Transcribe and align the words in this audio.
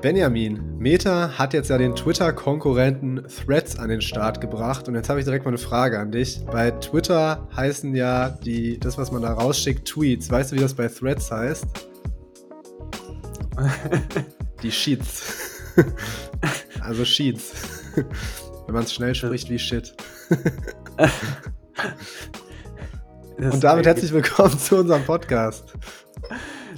Benjamin, 0.00 0.76
Meta 0.78 1.38
hat 1.38 1.54
jetzt 1.54 1.70
ja 1.70 1.78
den 1.78 1.96
Twitter-Konkurrenten 1.96 3.24
Threads 3.28 3.78
an 3.78 3.88
den 3.88 4.02
Start 4.02 4.42
gebracht 4.42 4.88
und 4.88 4.94
jetzt 4.94 5.08
habe 5.08 5.20
ich 5.20 5.24
direkt 5.24 5.44
mal 5.46 5.50
eine 5.50 5.58
Frage 5.58 5.98
an 5.98 6.12
dich. 6.12 6.44
Bei 6.44 6.70
Twitter 6.70 7.48
heißen 7.56 7.94
ja 7.96 8.28
die, 8.28 8.78
das, 8.78 8.98
was 8.98 9.10
man 9.10 9.22
da 9.22 9.32
rausschickt, 9.32 9.88
Tweets. 9.88 10.30
Weißt 10.30 10.52
du, 10.52 10.56
wie 10.56 10.60
das 10.60 10.74
bei 10.74 10.88
Threads 10.88 11.30
heißt? 11.30 11.66
die 14.62 14.70
Sheets. 14.70 15.62
also 16.80 17.04
Sheets. 17.04 17.52
Wenn 18.66 18.74
man 18.74 18.84
es 18.84 18.92
schnell 18.92 19.14
spricht 19.14 19.48
wie 19.48 19.58
Shit. 19.58 19.96
und 23.38 23.64
damit 23.64 23.86
herzlich 23.86 24.12
willkommen 24.12 24.58
zu 24.58 24.76
unserem 24.76 25.04
Podcast. 25.04 25.72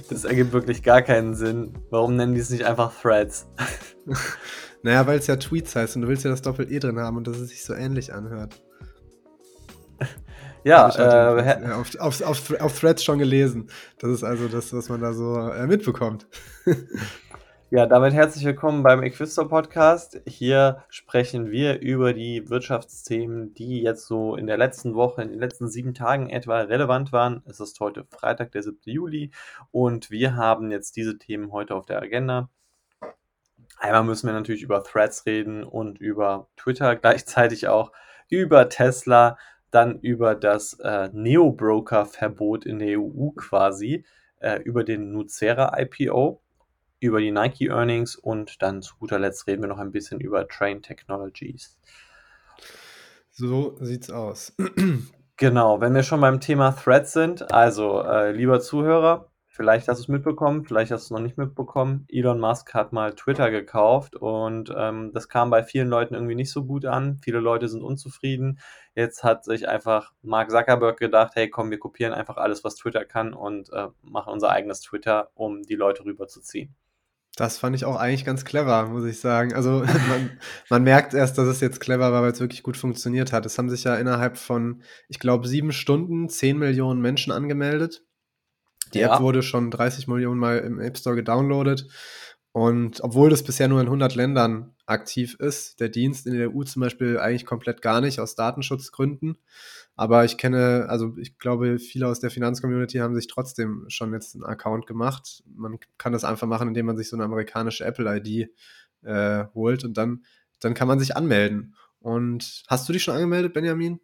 Das 0.09 0.23
ergibt 0.23 0.51
wirklich 0.53 0.81
gar 0.81 1.01
keinen 1.01 1.35
Sinn. 1.35 1.73
Warum 1.91 2.15
nennen 2.15 2.33
die 2.33 2.41
es 2.41 2.49
nicht 2.49 2.65
einfach 2.65 2.91
Threads? 2.99 3.47
naja, 4.83 5.05
weil 5.05 5.19
es 5.19 5.27
ja 5.27 5.35
Tweets 5.35 5.75
heißt 5.75 5.95
und 5.95 6.01
du 6.03 6.07
willst 6.07 6.23
ja 6.23 6.31
das 6.31 6.41
Doppel-E 6.41 6.79
drin 6.79 6.99
haben 6.99 7.17
und 7.17 7.27
dass 7.27 7.37
es 7.37 7.49
sich 7.49 7.63
so 7.63 7.73
ähnlich 7.73 8.13
anhört. 8.13 8.61
Ja, 10.63 10.89
äh, 10.89 11.61
ja 11.63 11.79
auf, 11.79 11.95
auf, 11.99 12.21
auf, 12.21 12.59
auf, 12.59 12.79
Threads 12.79 13.03
schon 13.03 13.19
gelesen. 13.19 13.69
Das 13.99 14.11
ist 14.11 14.23
also 14.23 14.47
das, 14.47 14.73
was 14.73 14.89
man 14.89 14.99
da 14.99 15.13
so 15.13 15.37
äh, 15.37 15.67
mitbekommt. 15.67 16.27
Ja, 17.71 17.85
damit 17.85 18.13
herzlich 18.13 18.43
willkommen 18.45 18.81
beim 18.81 19.03
Equisto 19.03 19.47
Podcast. 19.47 20.19
Hier 20.25 20.83
sprechen 20.89 21.51
wir 21.51 21.81
über 21.81 22.13
die 22.13 22.49
Wirtschaftsthemen, 22.49 23.53
die 23.53 23.83
jetzt 23.83 24.07
so 24.07 24.35
in 24.35 24.47
der 24.47 24.57
letzten 24.57 24.95
Woche, 24.95 25.21
in 25.21 25.29
den 25.29 25.39
letzten 25.39 25.67
sieben 25.67 25.93
Tagen 25.93 26.31
etwa 26.31 26.61
relevant 26.61 27.11
waren. 27.11 27.43
Es 27.45 27.59
ist 27.59 27.79
heute 27.79 28.05
Freitag, 28.05 28.53
der 28.53 28.63
7. 28.63 28.79
Juli 28.85 29.29
und 29.69 30.09
wir 30.09 30.35
haben 30.35 30.71
jetzt 30.71 30.95
diese 30.95 31.19
Themen 31.19 31.51
heute 31.51 31.75
auf 31.75 31.85
der 31.85 32.01
Agenda. 32.01 32.49
Einmal 33.77 34.03
müssen 34.03 34.25
wir 34.25 34.33
natürlich 34.33 34.63
über 34.63 34.83
Threads 34.83 35.27
reden 35.27 35.63
und 35.63 35.99
über 35.99 36.47
Twitter, 36.57 36.95
gleichzeitig 36.95 37.67
auch 37.67 37.91
über 38.29 38.69
Tesla, 38.69 39.37
dann 39.69 39.99
über 39.99 40.33
das 40.33 40.73
äh, 40.79 41.09
Neo-Broker-Verbot 41.13 42.65
in 42.65 42.79
der 42.79 42.99
EU 42.99 43.29
quasi, 43.35 44.05
äh, 44.39 44.59
über 44.63 44.83
den 44.83 45.11
Nucera 45.11 45.79
IPO 45.79 46.41
über 46.99 47.21
die 47.21 47.31
Nike 47.31 47.67
Earnings 47.69 48.15
und 48.15 48.61
dann 48.61 48.81
zu 48.81 48.95
guter 48.97 49.19
Letzt 49.19 49.47
reden 49.47 49.61
wir 49.61 49.69
noch 49.69 49.79
ein 49.79 49.91
bisschen 49.91 50.19
über 50.19 50.47
Train 50.47 50.81
Technologies. 50.81 51.77
So 53.31 53.77
sieht's 53.79 54.09
aus. 54.09 54.53
Genau, 55.39 55.79
wenn 55.79 55.95
wir 55.95 56.03
schon 56.03 56.19
beim 56.19 56.41
Thema 56.41 56.71
Threads 56.71 57.13
sind, 57.13 57.53
also 57.53 58.01
äh, 58.01 58.33
lieber 58.33 58.59
Zuhörer, 58.59 59.31
vielleicht 59.47 59.87
hast 59.87 59.99
du 59.99 60.03
es 60.03 60.07
mitbekommen, 60.09 60.65
vielleicht 60.65 60.91
hast 60.91 61.03
du 61.03 61.05
es 61.05 61.17
noch 61.17 61.25
nicht 61.25 61.37
mitbekommen. 61.37 62.05
Elon 62.09 62.41
Musk 62.41 62.73
hat 62.73 62.91
mal 62.91 63.13
Twitter 63.15 63.49
gekauft 63.49 64.17
und 64.17 64.73
ähm, 64.75 65.11
das 65.13 65.29
kam 65.29 65.49
bei 65.49 65.63
vielen 65.63 65.87
Leuten 65.87 66.13
irgendwie 66.13 66.35
nicht 66.35 66.51
so 66.51 66.65
gut 66.65 66.85
an. 66.85 67.19
Viele 67.23 67.39
Leute 67.39 67.69
sind 67.69 67.83
unzufrieden. 67.83 68.59
Jetzt 68.95 69.23
hat 69.23 69.45
sich 69.45 69.69
einfach 69.69 70.11
Mark 70.21 70.51
Zuckerberg 70.51 70.99
gedacht, 70.99 71.31
hey 71.35 71.49
komm, 71.49 71.71
wir 71.71 71.79
kopieren 71.79 72.13
einfach 72.13 72.35
alles, 72.35 72.65
was 72.65 72.75
Twitter 72.75 73.05
kann 73.05 73.33
und 73.33 73.71
äh, 73.71 73.87
machen 74.01 74.33
unser 74.33 74.49
eigenes 74.49 74.81
Twitter, 74.81 75.29
um 75.35 75.63
die 75.63 75.75
Leute 75.75 76.03
rüberzuziehen. 76.03 76.75
Das 77.39 77.57
fand 77.57 77.73
ich 77.73 77.85
auch 77.85 77.95
eigentlich 77.95 78.25
ganz 78.25 78.43
clever, 78.43 78.87
muss 78.87 79.05
ich 79.05 79.21
sagen. 79.21 79.53
Also 79.53 79.79
man, 80.09 80.29
man 80.69 80.83
merkt 80.83 81.13
erst, 81.13 81.37
dass 81.37 81.47
es 81.47 81.61
jetzt 81.61 81.79
clever 81.79 82.11
war, 82.11 82.21
weil 82.21 82.33
es 82.33 82.41
wirklich 82.41 82.63
gut 82.63 82.75
funktioniert 82.75 83.31
hat. 83.31 83.45
Es 83.45 83.57
haben 83.57 83.69
sich 83.69 83.85
ja 83.85 83.95
innerhalb 83.95 84.37
von, 84.37 84.81
ich 85.07 85.19
glaube, 85.19 85.47
sieben 85.47 85.71
Stunden 85.71 86.27
zehn 86.27 86.57
Millionen 86.57 86.99
Menschen 86.99 87.31
angemeldet. 87.31 88.03
Die 88.93 88.99
ja. 88.99 89.15
App 89.15 89.21
wurde 89.21 89.41
schon 89.41 89.71
30 89.71 90.09
Millionen 90.09 90.37
Mal 90.37 90.59
im 90.59 90.81
App 90.81 90.97
Store 90.97 91.15
gedownloadet. 91.15 91.87
Und 92.51 93.01
obwohl 93.01 93.29
das 93.29 93.43
bisher 93.43 93.69
nur 93.69 93.79
in 93.79 93.87
100 93.87 94.15
Ländern 94.15 94.75
aktiv 94.85 95.35
ist, 95.39 95.79
der 95.79 95.87
Dienst 95.87 96.27
in 96.27 96.33
der 96.33 96.53
EU 96.53 96.63
zum 96.63 96.81
Beispiel 96.81 97.19
eigentlich 97.19 97.45
komplett 97.45 97.81
gar 97.81 98.01
nicht 98.01 98.19
aus 98.19 98.35
Datenschutzgründen, 98.35 99.37
aber 99.99 100.23
ich 100.23 100.37
kenne, 100.37 100.85
also 100.87 101.17
ich 101.17 101.37
glaube, 101.39 101.77
viele 101.77 102.07
aus 102.07 102.21
der 102.21 102.29
Finanzcommunity 102.29 102.99
haben 102.99 103.15
sich 103.15 103.27
trotzdem 103.27 103.83
schon 103.89 104.13
jetzt 104.13 104.33
einen 104.33 104.45
Account 104.45 104.87
gemacht. 104.87 105.43
Man 105.53 105.77
kann 105.97 106.13
das 106.13 106.23
einfach 106.23 106.47
machen, 106.47 106.69
indem 106.69 106.85
man 106.85 106.95
sich 106.95 107.09
so 107.09 107.17
eine 107.17 107.25
amerikanische 107.25 107.83
Apple-ID 107.83 108.49
äh, 109.03 109.43
holt 109.53 109.83
und 109.83 109.97
dann, 109.97 110.23
dann 110.61 110.73
kann 110.73 110.87
man 110.87 110.99
sich 110.99 111.17
anmelden. 111.17 111.75
Und 111.99 112.63
hast 112.69 112.87
du 112.87 112.93
dich 112.93 113.03
schon 113.03 113.15
angemeldet, 113.15 113.53
Benjamin? 113.53 113.99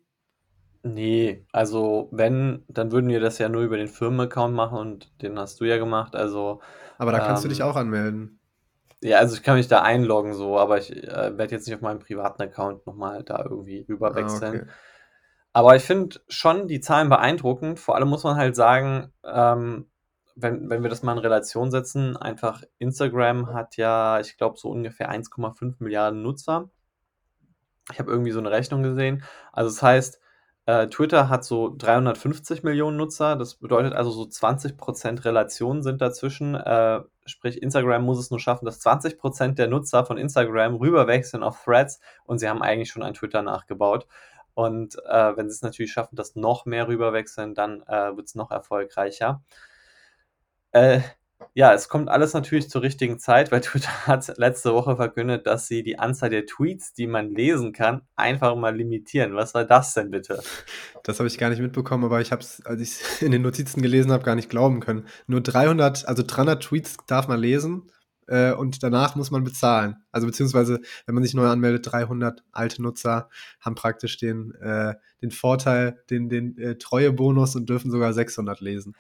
Nee, 0.83 1.45
also 1.53 2.09
wenn, 2.11 2.65
dann 2.67 2.91
würden 2.91 3.09
wir 3.09 3.21
das 3.21 3.37
ja 3.37 3.47
nur 3.47 3.61
über 3.61 3.77
den 3.77 3.87
Firmenaccount 3.87 4.53
machen 4.53 4.77
und 4.77 5.21
den 5.21 5.39
hast 5.39 5.61
du 5.61 5.63
ja 5.63 5.77
gemacht, 5.77 6.13
also. 6.13 6.59
Aber 6.97 7.13
da 7.13 7.19
kannst 7.19 7.45
ähm, 7.45 7.49
du 7.49 7.53
dich 7.53 7.61
ähm, 7.61 7.67
auch 7.67 7.77
anmelden. 7.77 8.41
Ja, 9.01 9.19
also 9.19 9.37
ich 9.37 9.43
kann 9.43 9.55
mich 9.55 9.69
da 9.69 9.81
einloggen 9.81 10.33
so, 10.33 10.59
aber 10.59 10.77
ich 10.77 10.91
äh, 10.91 11.37
werde 11.37 11.55
jetzt 11.55 11.67
nicht 11.67 11.75
auf 11.75 11.81
meinem 11.81 11.99
privaten 11.99 12.41
Account 12.41 12.85
nochmal 12.85 13.23
da 13.23 13.45
irgendwie 13.49 13.85
rüber 13.87 14.13
wechseln. 14.13 14.55
Ah, 14.55 14.61
okay. 14.63 14.71
Aber 15.55 15.73
ich 15.73 15.83
finde 15.83 16.19
schon 16.27 16.67
die 16.67 16.81
Zahlen 16.81 17.07
beeindruckend. 17.07 17.79
Vor 17.79 17.95
allem 17.95 18.09
muss 18.09 18.25
man 18.25 18.35
halt 18.35 18.57
sagen, 18.57 19.13
ähm, 19.23 19.87
wenn, 20.35 20.69
wenn 20.69 20.83
wir 20.83 20.89
das 20.89 21.01
mal 21.01 21.13
in 21.13 21.19
Relation 21.19 21.71
setzen, 21.71 22.17
einfach 22.17 22.61
Instagram 22.77 23.53
hat 23.53 23.77
ja, 23.77 24.19
ich 24.19 24.35
glaube, 24.35 24.59
so 24.59 24.69
ungefähr 24.69 25.09
1,5 25.09 25.75
Milliarden 25.79 26.21
Nutzer. 26.23 26.69
Ich 27.89 27.99
habe 27.99 28.11
irgendwie 28.11 28.31
so 28.31 28.39
eine 28.39 28.51
Rechnung 28.51 28.83
gesehen. 28.83 29.23
Also 29.53 29.69
das 29.69 29.81
heißt, 29.81 30.19
äh, 30.65 30.87
Twitter 30.87 31.29
hat 31.29 31.45
so 31.45 31.73
350 31.77 32.63
Millionen 32.63 32.97
Nutzer. 32.97 33.37
Das 33.37 33.55
bedeutet 33.55 33.93
also 33.93 34.11
so 34.11 34.23
20% 34.23 35.23
Relation 35.23 35.83
sind 35.83 36.01
dazwischen. 36.01 36.55
Äh, 36.55 36.99
sprich, 37.27 37.63
Instagram 37.63 38.03
muss 38.03 38.19
es 38.19 38.29
nur 38.29 38.41
schaffen, 38.41 38.65
dass 38.65 38.85
20% 38.85 39.53
der 39.53 39.69
Nutzer 39.69 40.05
von 40.05 40.17
Instagram 40.17 40.75
rüberwechseln 40.75 41.43
auf 41.43 41.63
Threads 41.63 42.01
und 42.25 42.39
sie 42.39 42.49
haben 42.49 42.61
eigentlich 42.61 42.89
schon 42.91 43.03
ein 43.03 43.13
Twitter 43.13 43.41
nachgebaut. 43.41 44.05
Und 44.55 44.95
äh, 45.05 45.37
wenn 45.37 45.49
sie 45.49 45.55
es 45.55 45.61
natürlich 45.61 45.91
schaffen, 45.91 46.15
dass 46.15 46.35
noch 46.35 46.65
mehr 46.65 46.87
rüberwechseln, 46.87 47.53
dann 47.53 47.83
äh, 47.83 48.15
wird 48.15 48.27
es 48.27 48.35
noch 48.35 48.51
erfolgreicher. 48.51 49.43
Äh, 50.71 51.01
ja, 51.53 51.73
es 51.73 51.89
kommt 51.89 52.09
alles 52.09 52.33
natürlich 52.33 52.69
zur 52.69 52.81
richtigen 52.81 53.19
Zeit, 53.19 53.51
weil 53.51 53.61
Twitter 53.61 54.07
hat 54.07 54.37
letzte 54.37 54.73
Woche 54.73 54.95
verkündet, 54.95 55.45
dass 55.45 55.67
sie 55.67 55.83
die 55.83 55.99
Anzahl 55.99 56.29
der 56.29 56.45
Tweets, 56.45 56.93
die 56.93 57.05
man 57.05 57.35
lesen 57.35 57.73
kann, 57.73 58.01
einfach 58.15 58.55
mal 58.55 58.75
limitieren. 58.75 59.35
Was 59.35 59.53
war 59.53 59.65
das 59.65 59.93
denn 59.93 60.09
bitte? 60.09 60.41
Das 61.03 61.19
habe 61.19 61.27
ich 61.27 61.37
gar 61.37 61.49
nicht 61.49 61.61
mitbekommen, 61.61 62.05
aber 62.05 62.21
ich 62.21 62.31
habe 62.31 62.41
es, 62.41 62.65
als 62.65 62.81
ich 62.81 62.89
es 62.89 63.21
in 63.21 63.31
den 63.31 63.41
Notizen 63.41 63.81
gelesen 63.81 64.11
habe, 64.11 64.23
gar 64.23 64.35
nicht 64.35 64.49
glauben 64.49 64.79
können. 64.79 65.07
Nur 65.27 65.41
300, 65.41 66.07
also 66.07 66.23
300 66.25 66.63
Tweets 66.63 66.97
darf 67.07 67.27
man 67.27 67.39
lesen 67.39 67.91
äh, 68.27 68.51
und 68.53 68.83
danach 68.83 69.15
muss 69.15 69.31
man 69.31 69.43
bezahlen. 69.43 69.97
Also 70.11 70.27
beziehungsweise, 70.27 70.79
wenn 71.05 71.15
man 71.15 71.23
sich 71.23 71.33
neu 71.33 71.47
anmeldet, 71.47 71.91
300 71.91 72.43
alte 72.51 72.81
Nutzer 72.81 73.29
haben 73.59 73.75
praktisch 73.75 74.17
den, 74.17 74.53
äh, 74.55 74.95
den 75.21 75.31
Vorteil, 75.31 75.99
den, 76.09 76.29
den 76.29 76.57
äh, 76.57 76.77
Treuebonus 76.77 77.55
und 77.55 77.69
dürfen 77.69 77.91
sogar 77.91 78.13
600 78.13 78.61
lesen. 78.61 78.95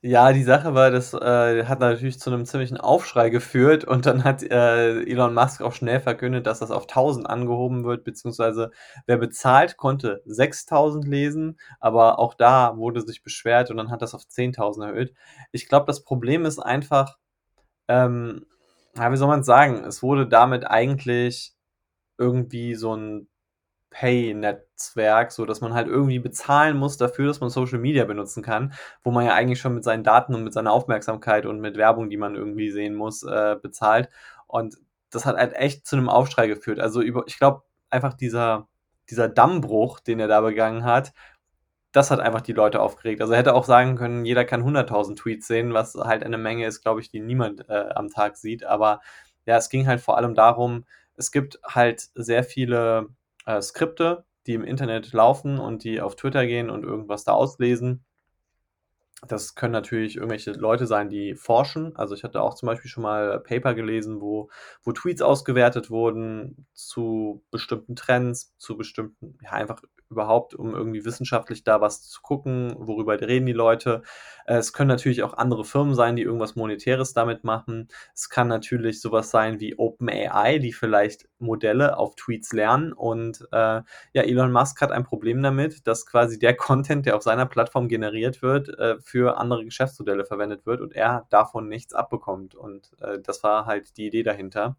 Ja, 0.00 0.32
die 0.32 0.44
Sache 0.44 0.74
war, 0.74 0.92
das 0.92 1.12
äh, 1.12 1.64
hat 1.64 1.80
natürlich 1.80 2.20
zu 2.20 2.30
einem 2.30 2.46
ziemlichen 2.46 2.76
Aufschrei 2.76 3.30
geführt 3.30 3.82
und 3.82 4.06
dann 4.06 4.22
hat 4.22 4.44
äh, 4.44 5.02
Elon 5.02 5.34
Musk 5.34 5.60
auch 5.60 5.72
schnell 5.72 5.98
verkündet, 5.98 6.46
dass 6.46 6.60
das 6.60 6.70
auf 6.70 6.84
1000 6.84 7.28
angehoben 7.28 7.84
wird, 7.84 8.04
beziehungsweise 8.04 8.70
wer 9.06 9.16
bezahlt, 9.16 9.76
konnte 9.76 10.22
6000 10.24 11.04
lesen, 11.04 11.58
aber 11.80 12.20
auch 12.20 12.34
da 12.34 12.76
wurde 12.76 13.00
sich 13.00 13.24
beschwert 13.24 13.72
und 13.72 13.76
dann 13.76 13.90
hat 13.90 14.00
das 14.00 14.14
auf 14.14 14.22
10.000 14.22 14.86
erhöht. 14.86 15.14
Ich 15.50 15.68
glaube, 15.68 15.86
das 15.86 16.04
Problem 16.04 16.44
ist 16.44 16.60
einfach, 16.60 17.16
ähm, 17.88 18.46
ja, 18.96 19.12
wie 19.12 19.16
soll 19.16 19.28
man 19.28 19.44
sagen, 19.44 19.84
es 19.84 20.02
wurde 20.02 20.26
damit 20.28 20.66
eigentlich 20.68 21.54
irgendwie 22.18 22.74
so 22.74 22.94
ein 22.94 23.28
Pay-Netzwerk, 23.90 25.32
so 25.32 25.46
dass 25.46 25.60
man 25.60 25.72
halt 25.74 25.88
irgendwie 25.88 26.18
bezahlen 26.18 26.76
muss 26.76 26.96
dafür, 26.98 27.26
dass 27.28 27.40
man 27.40 27.50
Social 27.50 27.78
Media 27.78 28.04
benutzen 28.04 28.42
kann, 28.42 28.74
wo 29.02 29.10
man 29.10 29.24
ja 29.24 29.34
eigentlich 29.34 29.60
schon 29.60 29.74
mit 29.74 29.84
seinen 29.84 30.04
Daten 30.04 30.34
und 30.34 30.44
mit 30.44 30.52
seiner 30.52 30.72
Aufmerksamkeit 30.72 31.46
und 31.46 31.60
mit 31.60 31.76
Werbung, 31.76 32.10
die 32.10 32.16
man 32.16 32.34
irgendwie 32.34 32.70
sehen 32.70 32.94
muss, 32.94 33.22
äh, 33.22 33.56
bezahlt. 33.60 34.10
Und 34.46 34.76
das 35.10 35.26
hat 35.26 35.36
halt 35.36 35.54
echt 35.54 35.86
zu 35.86 35.96
einem 35.96 36.08
Aufschrei 36.08 36.48
geführt. 36.48 36.80
Also 36.80 37.00
über, 37.00 37.24
ich 37.26 37.38
glaube, 37.38 37.62
einfach 37.90 38.14
dieser, 38.14 38.68
dieser 39.10 39.28
Dammbruch, 39.28 40.00
den 40.00 40.20
er 40.20 40.28
da 40.28 40.42
begangen 40.42 40.84
hat, 40.84 41.12
das 41.92 42.10
hat 42.10 42.20
einfach 42.20 42.42
die 42.42 42.52
Leute 42.52 42.80
aufgeregt. 42.80 43.20
Also 43.20 43.32
er 43.32 43.38
hätte 43.38 43.54
auch 43.54 43.64
sagen 43.64 43.96
können, 43.96 44.24
jeder 44.24 44.44
kann 44.44 44.62
100.000 44.62 45.16
Tweets 45.16 45.46
sehen, 45.46 45.72
was 45.74 45.94
halt 45.94 46.22
eine 46.22 46.38
Menge 46.38 46.66
ist, 46.66 46.82
glaube 46.82 47.00
ich, 47.00 47.10
die 47.10 47.20
niemand 47.20 47.68
äh, 47.68 47.88
am 47.94 48.10
Tag 48.10 48.36
sieht. 48.36 48.64
Aber 48.64 49.00
ja, 49.46 49.56
es 49.56 49.70
ging 49.70 49.86
halt 49.86 50.00
vor 50.00 50.18
allem 50.18 50.34
darum, 50.34 50.84
es 51.16 51.32
gibt 51.32 51.58
halt 51.64 52.08
sehr 52.14 52.44
viele 52.44 53.08
äh, 53.46 53.60
Skripte, 53.62 54.24
die 54.46 54.54
im 54.54 54.64
Internet 54.64 55.12
laufen 55.12 55.58
und 55.58 55.84
die 55.84 56.00
auf 56.00 56.16
Twitter 56.16 56.46
gehen 56.46 56.70
und 56.70 56.84
irgendwas 56.84 57.24
da 57.24 57.32
auslesen. 57.32 58.04
Das 59.26 59.56
können 59.56 59.72
natürlich 59.72 60.16
irgendwelche 60.16 60.52
Leute 60.52 60.86
sein, 60.86 61.08
die 61.08 61.34
forschen. 61.34 61.96
Also 61.96 62.14
ich 62.14 62.22
hatte 62.22 62.40
auch 62.40 62.54
zum 62.54 62.68
Beispiel 62.68 62.88
schon 62.88 63.02
mal 63.02 63.40
Paper 63.40 63.74
gelesen, 63.74 64.20
wo, 64.20 64.48
wo 64.84 64.92
Tweets 64.92 65.22
ausgewertet 65.22 65.90
wurden 65.90 66.66
zu 66.72 67.42
bestimmten 67.50 67.96
Trends, 67.96 68.54
zu 68.58 68.76
bestimmten, 68.76 69.36
ja, 69.42 69.52
einfach 69.52 69.82
überhaupt, 70.10 70.54
um 70.54 70.74
irgendwie 70.74 71.04
wissenschaftlich 71.04 71.64
da 71.64 71.80
was 71.80 72.02
zu 72.08 72.22
gucken, 72.22 72.74
worüber 72.78 73.20
reden 73.20 73.46
die 73.46 73.52
Leute. 73.52 74.02
Äh, 74.46 74.56
es 74.56 74.72
können 74.72 74.88
natürlich 74.88 75.22
auch 75.22 75.34
andere 75.34 75.64
Firmen 75.64 75.94
sein, 75.94 76.16
die 76.16 76.22
irgendwas 76.22 76.56
Monetäres 76.56 77.12
damit 77.12 77.44
machen. 77.44 77.88
Es 78.14 78.28
kann 78.28 78.48
natürlich 78.48 79.00
sowas 79.00 79.30
sein 79.30 79.60
wie 79.60 79.78
OpenAI, 79.78 80.58
die 80.58 80.72
vielleicht 80.72 81.28
Modelle 81.38 81.98
auf 81.98 82.16
Tweets 82.16 82.52
lernen. 82.52 82.92
Und 82.92 83.46
äh, 83.52 83.82
ja, 84.12 84.22
Elon 84.22 84.52
Musk 84.52 84.80
hat 84.80 84.92
ein 84.92 85.04
Problem 85.04 85.42
damit, 85.42 85.86
dass 85.86 86.06
quasi 86.06 86.38
der 86.38 86.56
Content, 86.56 87.06
der 87.06 87.16
auf 87.16 87.22
seiner 87.22 87.46
Plattform 87.46 87.88
generiert 87.88 88.42
wird, 88.42 88.68
äh, 88.78 88.98
für 89.00 89.38
andere 89.38 89.64
Geschäftsmodelle 89.64 90.24
verwendet 90.24 90.66
wird 90.66 90.80
und 90.80 90.94
er 90.94 91.26
davon 91.30 91.68
nichts 91.68 91.92
abbekommt. 91.92 92.54
Und 92.54 92.92
äh, 93.00 93.18
das 93.20 93.42
war 93.42 93.66
halt 93.66 93.96
die 93.96 94.06
Idee 94.06 94.22
dahinter. 94.22 94.76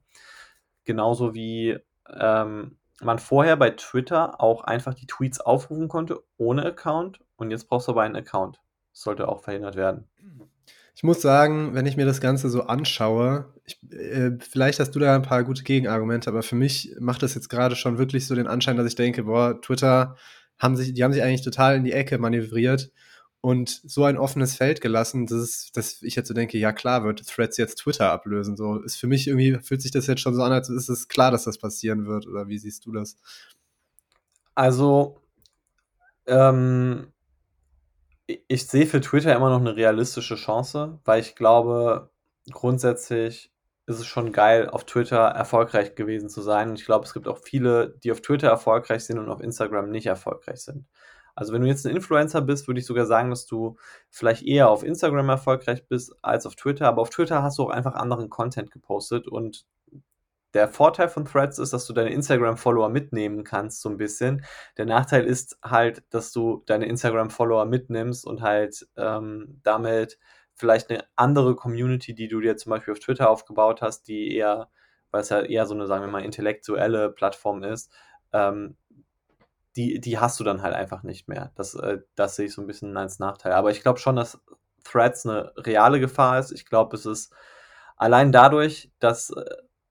Genauso 0.85 1.35
wie 1.35 1.77
ähm, 2.19 2.77
man 3.01 3.19
vorher 3.19 3.55
bei 3.57 3.71
Twitter 3.71 4.41
auch 4.41 4.63
einfach 4.63 4.93
die 4.93 5.07
Tweets 5.07 5.39
aufrufen 5.39 5.87
konnte 5.87 6.21
ohne 6.37 6.65
Account 6.65 7.19
und 7.37 7.51
jetzt 7.51 7.69
brauchst 7.69 7.87
du 7.87 7.91
aber 7.91 8.03
einen 8.03 8.15
Account. 8.15 8.61
Das 8.91 9.01
sollte 9.01 9.27
auch 9.27 9.41
verhindert 9.41 9.75
werden. 9.75 10.07
Ich 10.95 11.03
muss 11.03 11.21
sagen, 11.21 11.73
wenn 11.75 11.85
ich 11.85 11.95
mir 11.95 12.05
das 12.05 12.19
Ganze 12.19 12.49
so 12.49 12.63
anschaue, 12.63 13.53
ich, 13.63 13.79
äh, 13.93 14.31
vielleicht 14.39 14.81
hast 14.81 14.91
du 14.91 14.99
da 14.99 15.15
ein 15.15 15.21
paar 15.21 15.45
gute 15.45 15.63
Gegenargumente, 15.63 16.29
aber 16.29 16.43
für 16.43 16.55
mich 16.55 16.93
macht 16.99 17.23
das 17.23 17.35
jetzt 17.35 17.47
gerade 17.47 17.77
schon 17.77 17.97
wirklich 17.97 18.27
so 18.27 18.35
den 18.35 18.47
Anschein, 18.47 18.75
dass 18.75 18.87
ich 18.87 18.95
denke, 18.95 19.23
boah, 19.23 19.61
Twitter 19.61 20.17
haben 20.57 20.75
sich, 20.75 20.93
die 20.93 21.03
haben 21.03 21.13
sich 21.13 21.23
eigentlich 21.23 21.43
total 21.43 21.77
in 21.77 21.85
die 21.85 21.93
Ecke 21.93 22.17
manövriert 22.17 22.91
und 23.41 23.81
so 23.85 24.03
ein 24.03 24.17
offenes 24.17 24.55
Feld 24.55 24.81
gelassen, 24.81 25.25
dass, 25.25 25.71
dass 25.71 26.01
ich 26.01 26.15
jetzt 26.15 26.27
so 26.27 26.33
denke, 26.33 26.57
ja 26.57 26.73
klar, 26.73 27.03
wird 27.03 27.25
Threads 27.25 27.57
jetzt 27.57 27.75
Twitter 27.75 28.11
ablösen. 28.11 28.57
So 28.57 28.81
ist 28.81 28.97
für 28.97 29.07
mich 29.07 29.27
irgendwie, 29.27 29.57
fühlt 29.59 29.81
sich 29.81 29.91
das 29.91 30.07
jetzt 30.07 30.21
schon 30.21 30.35
so 30.35 30.43
an, 30.43 30.51
als 30.51 30.69
ist 30.69 30.89
es 30.89 31.07
klar, 31.07 31.31
dass 31.31 31.45
das 31.45 31.57
passieren 31.57 32.05
wird. 32.05 32.27
Oder 32.27 32.49
wie 32.49 32.57
siehst 32.57 32.85
du 32.85 32.91
das? 32.91 33.17
Also, 34.55 35.21
ähm, 36.27 37.13
ich 38.27 38.67
sehe 38.67 38.85
für 38.85 39.01
Twitter 39.01 39.35
immer 39.35 39.49
noch 39.49 39.61
eine 39.61 39.75
realistische 39.75 40.35
Chance, 40.35 40.99
weil 41.05 41.21
ich 41.21 41.35
glaube, 41.35 42.09
grundsätzlich 42.51 43.51
ist 43.87 43.99
es 43.99 44.05
schon 44.05 44.31
geil, 44.33 44.69
auf 44.69 44.85
Twitter 44.85 45.17
erfolgreich 45.17 45.95
gewesen 45.95 46.29
zu 46.29 46.41
sein. 46.41 46.69
Und 46.69 46.79
ich 46.79 46.85
glaube, 46.85 47.05
es 47.05 47.13
gibt 47.13 47.27
auch 47.27 47.39
viele, 47.39 47.97
die 48.03 48.11
auf 48.11 48.21
Twitter 48.21 48.49
erfolgreich 48.49 49.05
sind 49.05 49.17
und 49.17 49.29
auf 49.29 49.41
Instagram 49.41 49.89
nicht 49.89 50.05
erfolgreich 50.05 50.61
sind. 50.61 50.85
Also 51.39 51.53
wenn 51.53 51.61
du 51.61 51.67
jetzt 51.67 51.85
ein 51.85 51.95
Influencer 51.95 52.41
bist, 52.41 52.67
würde 52.67 52.79
ich 52.79 52.85
sogar 52.85 53.05
sagen, 53.05 53.29
dass 53.29 53.45
du 53.45 53.77
vielleicht 54.09 54.43
eher 54.43 54.69
auf 54.69 54.83
Instagram 54.83 55.29
erfolgreich 55.29 55.87
bist 55.87 56.15
als 56.21 56.45
auf 56.45 56.55
Twitter. 56.55 56.87
Aber 56.87 57.01
auf 57.01 57.09
Twitter 57.09 57.43
hast 57.43 57.57
du 57.57 57.63
auch 57.63 57.69
einfach 57.69 57.95
anderen 57.95 58.29
Content 58.29 58.71
gepostet. 58.71 59.27
Und 59.27 59.65
der 60.53 60.67
Vorteil 60.67 61.09
von 61.09 61.25
Threads 61.25 61.59
ist, 61.59 61.73
dass 61.73 61.85
du 61.85 61.93
deine 61.93 62.11
Instagram-Follower 62.11 62.89
mitnehmen 62.89 63.43
kannst, 63.43 63.81
so 63.81 63.89
ein 63.89 63.97
bisschen. 63.97 64.43
Der 64.77 64.85
Nachteil 64.85 65.25
ist 65.25 65.57
halt, 65.63 66.03
dass 66.09 66.31
du 66.31 66.63
deine 66.65 66.87
Instagram-Follower 66.87 67.65
mitnimmst 67.65 68.25
und 68.25 68.41
halt 68.41 68.87
ähm, 68.97 69.59
damit 69.63 70.17
vielleicht 70.55 70.89
eine 70.89 71.03
andere 71.15 71.55
Community, 71.55 72.13
die 72.13 72.27
du 72.27 72.41
dir 72.41 72.57
zum 72.57 72.71
Beispiel 72.71 72.93
auf 72.93 72.99
Twitter 72.99 73.29
aufgebaut 73.29 73.81
hast, 73.81 74.07
die 74.07 74.35
eher, 74.35 74.69
weil 75.11 75.21
es 75.21 75.29
ja 75.29 75.41
eher 75.41 75.65
so 75.65 75.73
eine, 75.73 75.87
sagen 75.87 76.03
wir 76.03 76.11
mal, 76.11 76.25
intellektuelle 76.25 77.11
Plattform 77.11 77.63
ist, 77.63 77.91
ähm, 78.33 78.75
die, 79.75 79.99
die 80.01 80.19
hast 80.19 80.39
du 80.39 80.43
dann 80.43 80.61
halt 80.61 80.75
einfach 80.75 81.03
nicht 81.03 81.27
mehr. 81.27 81.51
Das, 81.55 81.75
äh, 81.75 81.99
das 82.15 82.35
sehe 82.35 82.45
ich 82.47 82.53
so 82.53 82.61
ein 82.61 82.67
bisschen 82.67 82.95
als 82.97 83.19
Nachteil. 83.19 83.53
Aber 83.53 83.71
ich 83.71 83.81
glaube 83.81 83.99
schon, 83.99 84.15
dass 84.15 84.39
Threads 84.83 85.25
eine 85.25 85.53
reale 85.57 85.99
Gefahr 85.99 86.39
ist. 86.39 86.51
Ich 86.51 86.65
glaube, 86.65 86.95
es 86.95 87.05
ist 87.05 87.33
allein 87.97 88.31
dadurch, 88.31 88.91
dass 88.99 89.29
äh, 89.31 89.45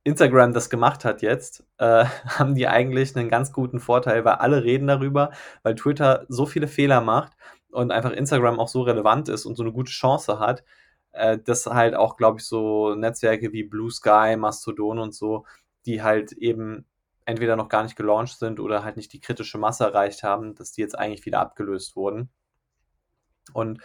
Instagram 0.04 0.52
das 0.52 0.70
gemacht 0.70 1.04
hat 1.04 1.22
jetzt, 1.22 1.64
äh, 1.78 2.04
haben 2.26 2.54
die 2.54 2.66
eigentlich 2.66 3.16
einen 3.16 3.28
ganz 3.28 3.52
guten 3.52 3.80
Vorteil, 3.80 4.24
weil 4.24 4.34
alle 4.34 4.64
reden 4.64 4.86
darüber, 4.86 5.30
weil 5.62 5.74
Twitter 5.74 6.26
so 6.28 6.46
viele 6.46 6.68
Fehler 6.68 7.00
macht 7.00 7.32
und 7.70 7.92
einfach 7.92 8.12
Instagram 8.12 8.58
auch 8.58 8.68
so 8.68 8.82
relevant 8.82 9.28
ist 9.28 9.46
und 9.46 9.56
so 9.56 9.62
eine 9.62 9.72
gute 9.72 9.92
Chance 9.92 10.38
hat, 10.40 10.64
äh, 11.12 11.38
dass 11.38 11.66
halt 11.66 11.94
auch, 11.94 12.16
glaube 12.16 12.40
ich, 12.40 12.46
so 12.46 12.94
Netzwerke 12.94 13.52
wie 13.52 13.64
Blue 13.64 13.90
Sky, 13.90 14.36
Mastodon 14.36 14.98
und 14.98 15.14
so, 15.14 15.44
die 15.86 16.02
halt 16.02 16.32
eben 16.32 16.86
entweder 17.28 17.56
noch 17.56 17.68
gar 17.68 17.82
nicht 17.82 17.94
gelauncht 17.94 18.38
sind 18.38 18.58
oder 18.58 18.84
halt 18.84 18.96
nicht 18.96 19.12
die 19.12 19.20
kritische 19.20 19.58
Masse 19.58 19.84
erreicht 19.84 20.22
haben, 20.22 20.54
dass 20.54 20.72
die 20.72 20.80
jetzt 20.80 20.98
eigentlich 20.98 21.26
wieder 21.26 21.40
abgelöst 21.40 21.94
wurden. 21.94 22.30
Und 23.52 23.82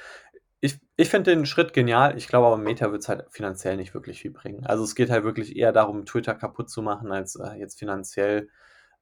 ich, 0.62 0.80
ich 0.95 1.10
finde 1.10 1.36
den 1.36 1.45
Schritt 1.45 1.74
genial. 1.74 2.18
Ich 2.18 2.30
glaube 2.30 2.48
aber, 2.48 2.57
Meta 2.57 2.90
wird 2.94 3.01
es 3.01 3.10
halt 3.10 3.25
finanziell 3.31 3.75
nicht 3.75 3.94
wirklich 3.94 4.22
viel 4.22 4.31
bringen. 4.31 4.66
Also 4.66 4.86
es 4.86 4.95
geht 4.95 5.10
halt 5.10 5.25
wirklich 5.25 5.57
eher 5.57 5.74
darum, 5.74 6.06
Twitter 6.06 6.36
kaputt 6.36 6.69
zu 6.69 6.81
machen, 6.81 7.12
als 7.12 7.36
äh, 7.36 7.60
jetzt 7.60 7.78
finanziell 7.78 8.50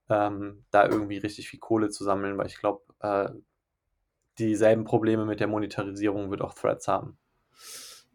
ähm, 0.10 0.66
da 0.72 0.88
irgendwie 0.88 1.20
richtig 1.20 1.48
viel 1.48 1.60
Kohle 1.60 1.90
zu 1.90 2.04
sammeln, 2.04 2.36
weil 2.40 2.48
ich 2.48 2.58
glaube, 2.58 2.82
äh, 3.00 3.30
dieselben 4.40 4.86
Probleme 4.86 5.26
mit 5.26 5.40
der 5.40 5.48
Monetarisierung 5.48 6.32
wird 6.32 6.42
auch 6.42 6.56
Threads 6.56 6.88
haben. 6.88 7.20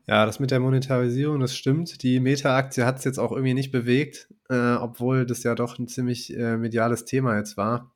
Ja, 0.09 0.25
das 0.25 0.39
mit 0.39 0.53
der 0.53 0.61
Monetarisierung, 0.61 1.41
das 1.41 1.57
stimmt. 1.57 2.03
Die 2.03 2.21
Meta-Aktie 2.21 2.87
hat 2.87 2.99
es 2.99 3.05
jetzt 3.05 3.19
auch 3.19 3.33
irgendwie 3.33 3.55
nicht 3.55 3.73
bewegt, 3.73 4.29
äh, 4.49 4.75
obwohl 4.75 5.27
das 5.27 5.43
ja 5.43 5.57
doch 5.57 5.79
ein 5.79 5.89
ziemlich 5.89 6.37
äh, 6.37 6.57
mediales 6.57 7.05
Thema 7.05 7.37
jetzt 7.37 7.57
war. 7.57 7.93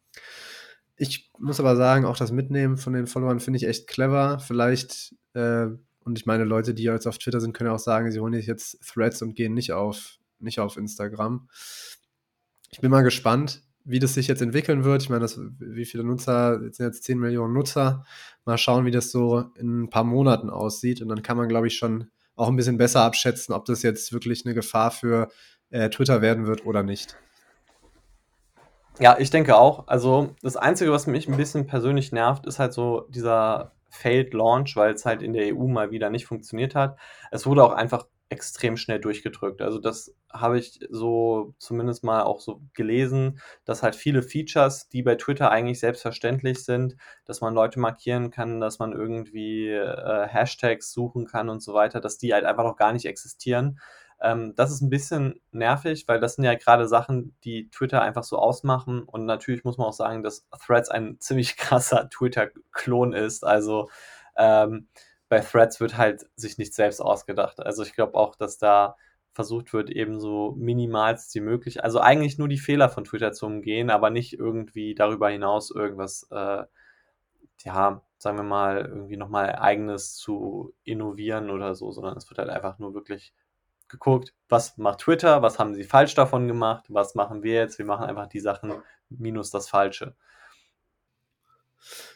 Ich 0.96 1.30
muss 1.38 1.60
aber 1.60 1.76
sagen, 1.76 2.04
auch 2.04 2.16
das 2.16 2.32
Mitnehmen 2.32 2.76
von 2.76 2.92
den 2.94 3.06
Followern 3.06 3.38
finde 3.38 3.58
ich 3.58 3.66
echt 3.66 3.86
clever. 3.86 4.40
Vielleicht, 4.40 5.14
äh, 5.34 5.66
und 6.00 6.18
ich 6.18 6.26
meine, 6.26 6.44
Leute, 6.44 6.74
die 6.74 6.82
jetzt 6.82 7.06
auf 7.06 7.18
Twitter 7.18 7.40
sind, 7.40 7.52
können 7.52 7.68
ja 7.70 7.74
auch 7.74 7.78
sagen, 7.78 8.10
sie 8.10 8.18
holen 8.18 8.34
jetzt 8.34 8.80
Threads 8.84 9.22
und 9.22 9.34
gehen 9.34 9.54
nicht 9.54 9.72
auf, 9.72 10.18
nicht 10.40 10.58
auf 10.58 10.76
Instagram. 10.76 11.48
Ich 12.72 12.80
bin 12.80 12.90
mal 12.90 13.02
gespannt 13.02 13.62
wie 13.84 13.98
das 13.98 14.14
sich 14.14 14.28
jetzt 14.28 14.42
entwickeln 14.42 14.84
wird. 14.84 15.02
Ich 15.02 15.08
meine, 15.08 15.22
das, 15.22 15.40
wie 15.58 15.84
viele 15.84 16.04
Nutzer, 16.04 16.60
jetzt 16.62 16.76
sind 16.76 16.86
jetzt 16.86 17.04
10 17.04 17.18
Millionen 17.18 17.54
Nutzer. 17.54 18.04
Mal 18.44 18.58
schauen, 18.58 18.84
wie 18.84 18.90
das 18.90 19.10
so 19.10 19.44
in 19.56 19.82
ein 19.82 19.90
paar 19.90 20.04
Monaten 20.04 20.50
aussieht. 20.50 21.00
Und 21.02 21.08
dann 21.08 21.22
kann 21.22 21.36
man, 21.36 21.48
glaube 21.48 21.66
ich, 21.66 21.76
schon 21.76 22.10
auch 22.36 22.48
ein 22.48 22.56
bisschen 22.56 22.78
besser 22.78 23.02
abschätzen, 23.02 23.54
ob 23.54 23.64
das 23.64 23.82
jetzt 23.82 24.12
wirklich 24.12 24.44
eine 24.44 24.54
Gefahr 24.54 24.90
für 24.90 25.28
äh, 25.70 25.90
Twitter 25.90 26.22
werden 26.22 26.46
wird 26.46 26.66
oder 26.66 26.82
nicht. 26.82 27.16
Ja, 28.98 29.16
ich 29.18 29.30
denke 29.30 29.56
auch. 29.56 29.88
Also 29.88 30.34
das 30.42 30.56
Einzige, 30.56 30.92
was 30.92 31.06
mich 31.06 31.28
ein 31.28 31.36
bisschen 31.36 31.66
persönlich 31.66 32.12
nervt, 32.12 32.46
ist 32.46 32.58
halt 32.58 32.72
so 32.72 33.06
dieser 33.08 33.72
Failed 33.88 34.34
Launch, 34.34 34.76
weil 34.76 34.94
es 34.94 35.04
halt 35.04 35.22
in 35.22 35.32
der 35.32 35.54
EU 35.54 35.66
mal 35.66 35.90
wieder 35.90 36.10
nicht 36.10 36.26
funktioniert 36.26 36.74
hat. 36.74 36.98
Es 37.30 37.46
wurde 37.46 37.64
auch 37.64 37.72
einfach 37.72 38.06
extrem 38.30 38.76
schnell 38.76 39.00
durchgedrückt. 39.00 39.60
Also 39.60 39.78
das 39.78 40.14
habe 40.32 40.58
ich 40.58 40.80
so 40.88 41.54
zumindest 41.58 42.04
mal 42.04 42.22
auch 42.22 42.40
so 42.40 42.62
gelesen, 42.74 43.40
dass 43.64 43.82
halt 43.82 43.96
viele 43.96 44.22
Features, 44.22 44.88
die 44.88 45.02
bei 45.02 45.16
Twitter 45.16 45.50
eigentlich 45.50 45.80
selbstverständlich 45.80 46.64
sind, 46.64 46.96
dass 47.24 47.40
man 47.40 47.54
Leute 47.54 47.80
markieren 47.80 48.30
kann, 48.30 48.60
dass 48.60 48.78
man 48.78 48.92
irgendwie 48.92 49.68
äh, 49.68 50.26
Hashtags 50.28 50.92
suchen 50.92 51.26
kann 51.26 51.48
und 51.48 51.60
so 51.60 51.74
weiter, 51.74 52.00
dass 52.00 52.18
die 52.18 52.32
halt 52.32 52.44
einfach 52.44 52.64
noch 52.64 52.76
gar 52.76 52.92
nicht 52.92 53.06
existieren. 53.06 53.80
Ähm, 54.20 54.54
das 54.54 54.70
ist 54.70 54.80
ein 54.82 54.90
bisschen 54.90 55.40
nervig, 55.50 56.06
weil 56.06 56.20
das 56.20 56.36
sind 56.36 56.44
ja 56.44 56.54
gerade 56.54 56.86
Sachen, 56.86 57.34
die 57.44 57.68
Twitter 57.70 58.02
einfach 58.02 58.24
so 58.24 58.38
ausmachen. 58.38 59.02
Und 59.02 59.24
natürlich 59.26 59.64
muss 59.64 59.78
man 59.78 59.88
auch 59.88 59.92
sagen, 59.92 60.22
dass 60.22 60.46
Threads 60.64 60.88
ein 60.88 61.16
ziemlich 61.20 61.56
krasser 61.56 62.08
Twitter-Klon 62.10 63.12
ist. 63.12 63.44
Also 63.44 63.88
ähm, 64.36 64.88
bei 65.30 65.40
Threads 65.40 65.80
wird 65.80 65.96
halt 65.96 66.26
sich 66.36 66.58
nicht 66.58 66.74
selbst 66.74 67.00
ausgedacht. 67.00 67.60
Also 67.60 67.84
ich 67.84 67.94
glaube 67.94 68.14
auch, 68.14 68.34
dass 68.34 68.58
da 68.58 68.96
versucht 69.32 69.72
wird, 69.72 69.88
eben 69.88 70.18
so 70.20 70.54
minimalst 70.58 71.32
wie 71.36 71.40
möglich, 71.40 71.84
also 71.84 72.00
eigentlich 72.00 72.36
nur 72.36 72.48
die 72.48 72.58
Fehler 72.58 72.88
von 72.88 73.04
Twitter 73.04 73.32
zu 73.32 73.46
umgehen, 73.46 73.88
aber 73.88 74.10
nicht 74.10 74.32
irgendwie 74.32 74.94
darüber 74.94 75.30
hinaus 75.30 75.70
irgendwas, 75.70 76.26
äh, 76.32 76.64
ja, 77.60 78.02
sagen 78.18 78.36
wir 78.38 78.42
mal, 78.42 78.84
irgendwie 78.84 79.16
nochmal 79.16 79.54
eigenes 79.54 80.16
zu 80.16 80.74
innovieren 80.82 81.50
oder 81.50 81.76
so, 81.76 81.92
sondern 81.92 82.16
es 82.16 82.28
wird 82.28 82.38
halt 82.38 82.50
einfach 82.50 82.80
nur 82.80 82.92
wirklich 82.92 83.32
geguckt, 83.88 84.34
was 84.48 84.78
macht 84.78 84.98
Twitter, 85.00 85.42
was 85.42 85.60
haben 85.60 85.74
sie 85.74 85.84
falsch 85.84 86.16
davon 86.16 86.48
gemacht, 86.48 86.86
was 86.88 87.14
machen 87.14 87.44
wir 87.44 87.54
jetzt, 87.54 87.78
wir 87.78 87.86
machen 87.86 88.06
einfach 88.06 88.26
die 88.26 88.40
Sachen 88.40 88.74
minus 89.08 89.50
das 89.50 89.68
Falsche. 89.68 90.16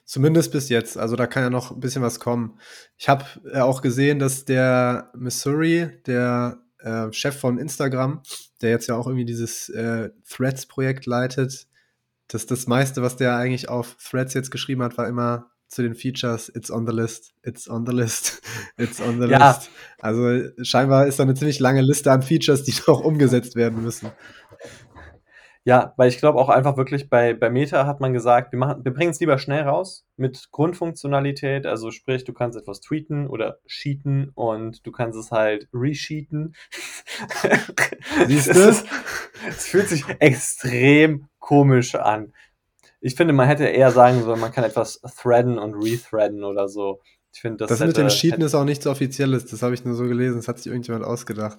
Zumindest 0.05 0.53
bis 0.53 0.69
jetzt. 0.69 0.99
Also 0.99 1.17
da 1.17 1.27
kann 1.27 1.43
ja 1.43 1.51
noch 1.51 1.71
ein 1.71 1.81
bisschen 1.81 2.03
was 2.03 2.21
kommen. 2.21 2.59
Ich 2.97 3.09
habe 3.09 3.25
äh, 3.53 3.61
auch 3.61 3.83
gesehen, 3.83 4.19
dass 4.19 4.45
der 4.45 5.11
Missouri, 5.15 5.91
der 6.07 6.63
äh, 6.79 7.13
Chef 7.13 7.39
von 7.39 7.59
Instagram, 7.59 8.23
der 8.61 8.71
jetzt 8.71 8.87
ja 8.87 8.97
auch 8.97 9.07
irgendwie 9.07 9.25
dieses 9.25 9.69
äh, 9.71 10.11
Threads-Projekt 10.29 11.07
leitet, 11.07 11.67
dass 12.29 12.47
das 12.47 12.67
meiste, 12.67 13.03
was 13.03 13.17
der 13.17 13.37
eigentlich 13.37 13.69
auf 13.69 13.97
Threads 13.97 14.35
jetzt 14.35 14.51
geschrieben 14.51 14.83
hat, 14.83 14.97
war 14.99 15.09
immer 15.09 15.51
zu 15.69 15.83
den 15.83 15.95
Features, 15.95 16.51
it's 16.55 16.71
on 16.71 16.87
the 16.87 16.93
list, 16.93 17.35
it's 17.43 17.69
on 17.69 17.85
the 17.85 17.93
list, 17.93 18.41
it's 18.77 19.01
on 19.01 19.21
the 19.21 19.29
ja. 19.29 19.51
list. 19.51 19.71
Also 19.99 20.49
scheinbar 20.63 21.07
ist 21.07 21.19
da 21.19 21.25
eine 21.25 21.35
ziemlich 21.35 21.59
lange 21.59 21.83
Liste 21.83 22.13
an 22.13 22.23
Features, 22.23 22.63
die 22.63 22.75
noch 22.87 23.01
umgesetzt 23.01 23.57
werden 23.57 23.83
müssen. 23.83 24.11
Ja, 25.67 25.95
weil 25.97 26.11
ich 26.11 26.19
glaube 26.19 26.39
auch 26.39 26.51
einfach 26.51 26.77
wirklich 26.77 27.09
bei, 27.09 27.33
bei 27.33 27.49
Meta 27.49 27.87
hat 27.87 27.99
man 27.99 28.13
gesagt, 28.13 28.53
wir, 28.53 28.59
machen, 28.59 28.85
wir 28.85 28.93
bringen 28.93 29.13
es 29.13 29.21
lieber 29.21 29.39
schnell 29.39 29.63
raus 29.63 30.05
mit 30.17 30.51
Grundfunktionalität. 30.51 31.65
Also 31.65 31.91
sprich, 31.91 32.25
du 32.25 32.35
kannst 32.35 32.59
etwas 32.59 32.81
tweeten 32.81 33.27
oder 33.27 33.59
sheeten 33.65 34.31
und 34.35 34.87
du 34.87 34.93
kannst 34.93 35.19
es 35.19 35.31
halt 35.31 35.67
resheeten. 35.73 36.55
Siehst 38.27 38.55
du? 38.55 38.75
Es 39.49 39.67
fühlt 39.67 39.89
sich 39.89 40.05
extrem 40.19 41.29
komisch 41.39 41.95
an. 41.95 42.35
ich 43.01 43.15
finde, 43.15 43.33
man 43.33 43.47
hätte 43.47 43.65
eher 43.65 43.91
sagen 43.91 44.23
sollen, 44.23 44.41
man 44.41 44.53
kann 44.53 44.65
etwas 44.65 45.01
threaden 45.17 45.59
und 45.59 45.75
rethreaden 45.75 46.45
oder 46.45 46.69
so. 46.69 47.01
Ich 47.33 47.41
finde, 47.41 47.57
das, 47.59 47.71
das 47.71 47.81
hätte, 47.81 47.89
mit 47.89 47.97
dem 47.97 48.09
Cheaten 48.09 48.43
ist 48.43 48.55
auch 48.55 48.65
nichts 48.65 48.87
Offizielles. 48.87 49.47
Das 49.47 49.63
habe 49.63 49.73
ich 49.73 49.85
nur 49.85 49.95
so 49.95 50.05
gelesen. 50.05 50.37
Das 50.37 50.47
hat 50.47 50.59
sich 50.59 50.67
irgendjemand 50.67 51.05
ausgedacht. 51.07 51.59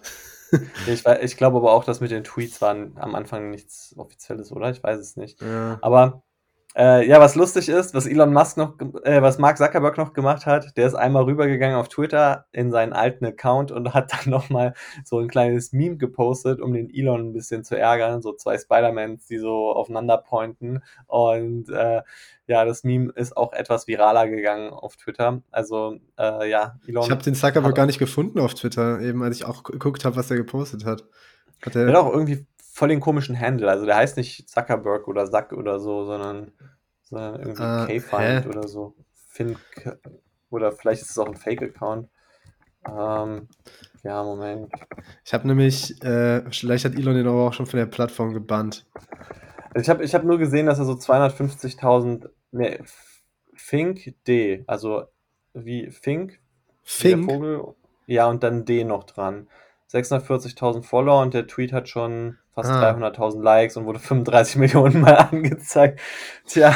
Ich, 0.87 1.05
ich 1.05 1.37
glaube 1.37 1.57
aber 1.57 1.73
auch, 1.73 1.83
dass 1.83 2.01
mit 2.01 2.11
den 2.11 2.23
Tweets 2.23 2.61
waren 2.61 2.93
am 2.97 3.15
Anfang 3.15 3.49
nichts 3.49 3.93
Offizielles, 3.97 4.51
oder? 4.51 4.69
Ich 4.69 4.83
weiß 4.83 4.99
es 4.99 5.15
nicht. 5.15 5.41
Ja. 5.41 5.77
Aber 5.81 6.23
äh, 6.77 7.07
ja, 7.07 7.21
was 7.21 7.35
lustig 7.35 7.69
ist, 7.69 7.93
was 7.93 8.05
Elon 8.05 8.33
Musk 8.33 8.57
noch, 8.57 8.77
äh, 9.03 9.21
was 9.21 9.37
Mark 9.37 9.57
Zuckerberg 9.57 9.97
noch 9.97 10.11
gemacht 10.11 10.45
hat, 10.45 10.75
der 10.75 10.87
ist 10.87 10.93
einmal 10.93 11.23
rübergegangen 11.23 11.77
auf 11.77 11.87
Twitter 11.87 12.47
in 12.51 12.69
seinen 12.69 12.91
alten 12.91 13.25
Account 13.25 13.71
und 13.71 13.93
hat 13.93 14.11
dann 14.25 14.31
nochmal 14.31 14.73
so 15.05 15.19
ein 15.19 15.29
kleines 15.29 15.71
Meme 15.71 15.95
gepostet, 15.95 16.59
um 16.59 16.73
den 16.73 16.89
Elon 16.93 17.29
ein 17.29 17.33
bisschen 17.33 17.63
zu 17.63 17.77
ärgern. 17.77 18.21
So 18.21 18.33
zwei 18.33 18.57
Spider-Mans, 18.57 19.25
die 19.27 19.37
so 19.37 19.71
aufeinander 19.71 20.17
pointen. 20.17 20.83
Und 21.07 21.69
äh, 21.69 22.01
ja, 22.47 22.65
das 22.65 22.83
Meme 22.83 23.11
ist 23.15 23.37
auch 23.37 23.53
etwas 23.53 23.87
viraler 23.87 24.27
gegangen 24.27 24.71
auf 24.71 24.97
Twitter. 24.97 25.41
Also 25.51 25.95
äh, 26.19 26.49
ja, 26.49 26.77
Elon. 26.85 27.05
Ich 27.05 27.11
habe 27.11 27.23
den 27.23 27.35
Zuckerberg 27.35 27.75
gar 27.75 27.85
nicht 27.85 27.99
gefunden 27.99 28.39
auf 28.39 28.53
Twitter, 28.53 28.99
eben 28.99 29.23
als 29.23 29.37
ich 29.37 29.45
auch 29.45 29.63
geguckt 29.63 30.03
habe, 30.03 30.17
was 30.17 30.29
er 30.29 30.37
gepostet 30.37 30.83
hat. 30.83 31.05
Hat 31.65 31.75
er 31.75 31.87
hat 31.87 31.95
auch 31.95 32.11
irgendwie 32.11 32.45
voll 32.75 32.89
den 32.89 32.99
komischen 32.99 33.39
Handle. 33.39 33.69
Also 33.69 33.85
der 33.85 33.95
heißt 33.95 34.17
nicht 34.17 34.49
Zuckerberg 34.49 35.07
oder 35.07 35.31
Zack 35.31 35.53
oder 35.53 35.79
so, 35.79 36.03
sondern, 36.03 36.51
sondern 37.03 37.39
irgendwie 37.39 37.63
uh, 37.63 37.85
K-Find 37.87 38.47
oder 38.47 38.67
so. 38.67 38.95
Fink 39.29 39.57
oder 40.49 40.73
vielleicht 40.73 41.01
ist 41.01 41.11
es 41.11 41.17
auch 41.17 41.27
ein 41.27 41.37
Fake-Account. 41.37 42.09
Ähm, 42.85 43.47
ja, 44.03 44.21
Moment. 44.23 44.73
Ich 45.23 45.33
habe 45.33 45.47
nämlich, 45.47 46.03
äh, 46.03 46.43
vielleicht 46.51 46.83
hat 46.83 46.95
Elon 46.95 47.15
den 47.15 47.27
aber 47.27 47.47
auch 47.47 47.53
schon 47.53 47.65
von 47.65 47.79
der 47.79 47.85
Plattform 47.85 48.33
gebannt. 48.33 48.85
Ich 49.73 49.89
habe 49.89 50.03
ich 50.03 50.13
hab 50.13 50.25
nur 50.25 50.37
gesehen, 50.37 50.65
dass 50.65 50.77
er 50.77 50.85
so 50.85 50.93
250.000, 50.93 52.27
ne, 52.51 52.79
Fink 53.53 54.15
D, 54.27 54.65
also 54.67 55.05
wie 55.53 55.89
Fink, 55.91 56.41
Fink? 56.83 57.31
Vogel, 57.31 57.73
ja, 58.05 58.27
und 58.27 58.43
dann 58.43 58.65
D 58.65 58.83
noch 58.83 59.05
dran. 59.05 59.47
640.000 59.91 60.83
Follower 60.83 61.21
und 61.21 61.33
der 61.33 61.47
Tweet 61.47 61.73
hat 61.73 61.87
schon 61.89 62.37
fast 62.53 62.71
ah. 62.71 62.91
300.000 62.91 63.41
Likes 63.41 63.77
und 63.77 63.85
wurde 63.85 63.99
35 63.99 64.55
Millionen 64.57 65.01
Mal 65.01 65.15
angezeigt. 65.15 65.99
Tja, 66.47 66.75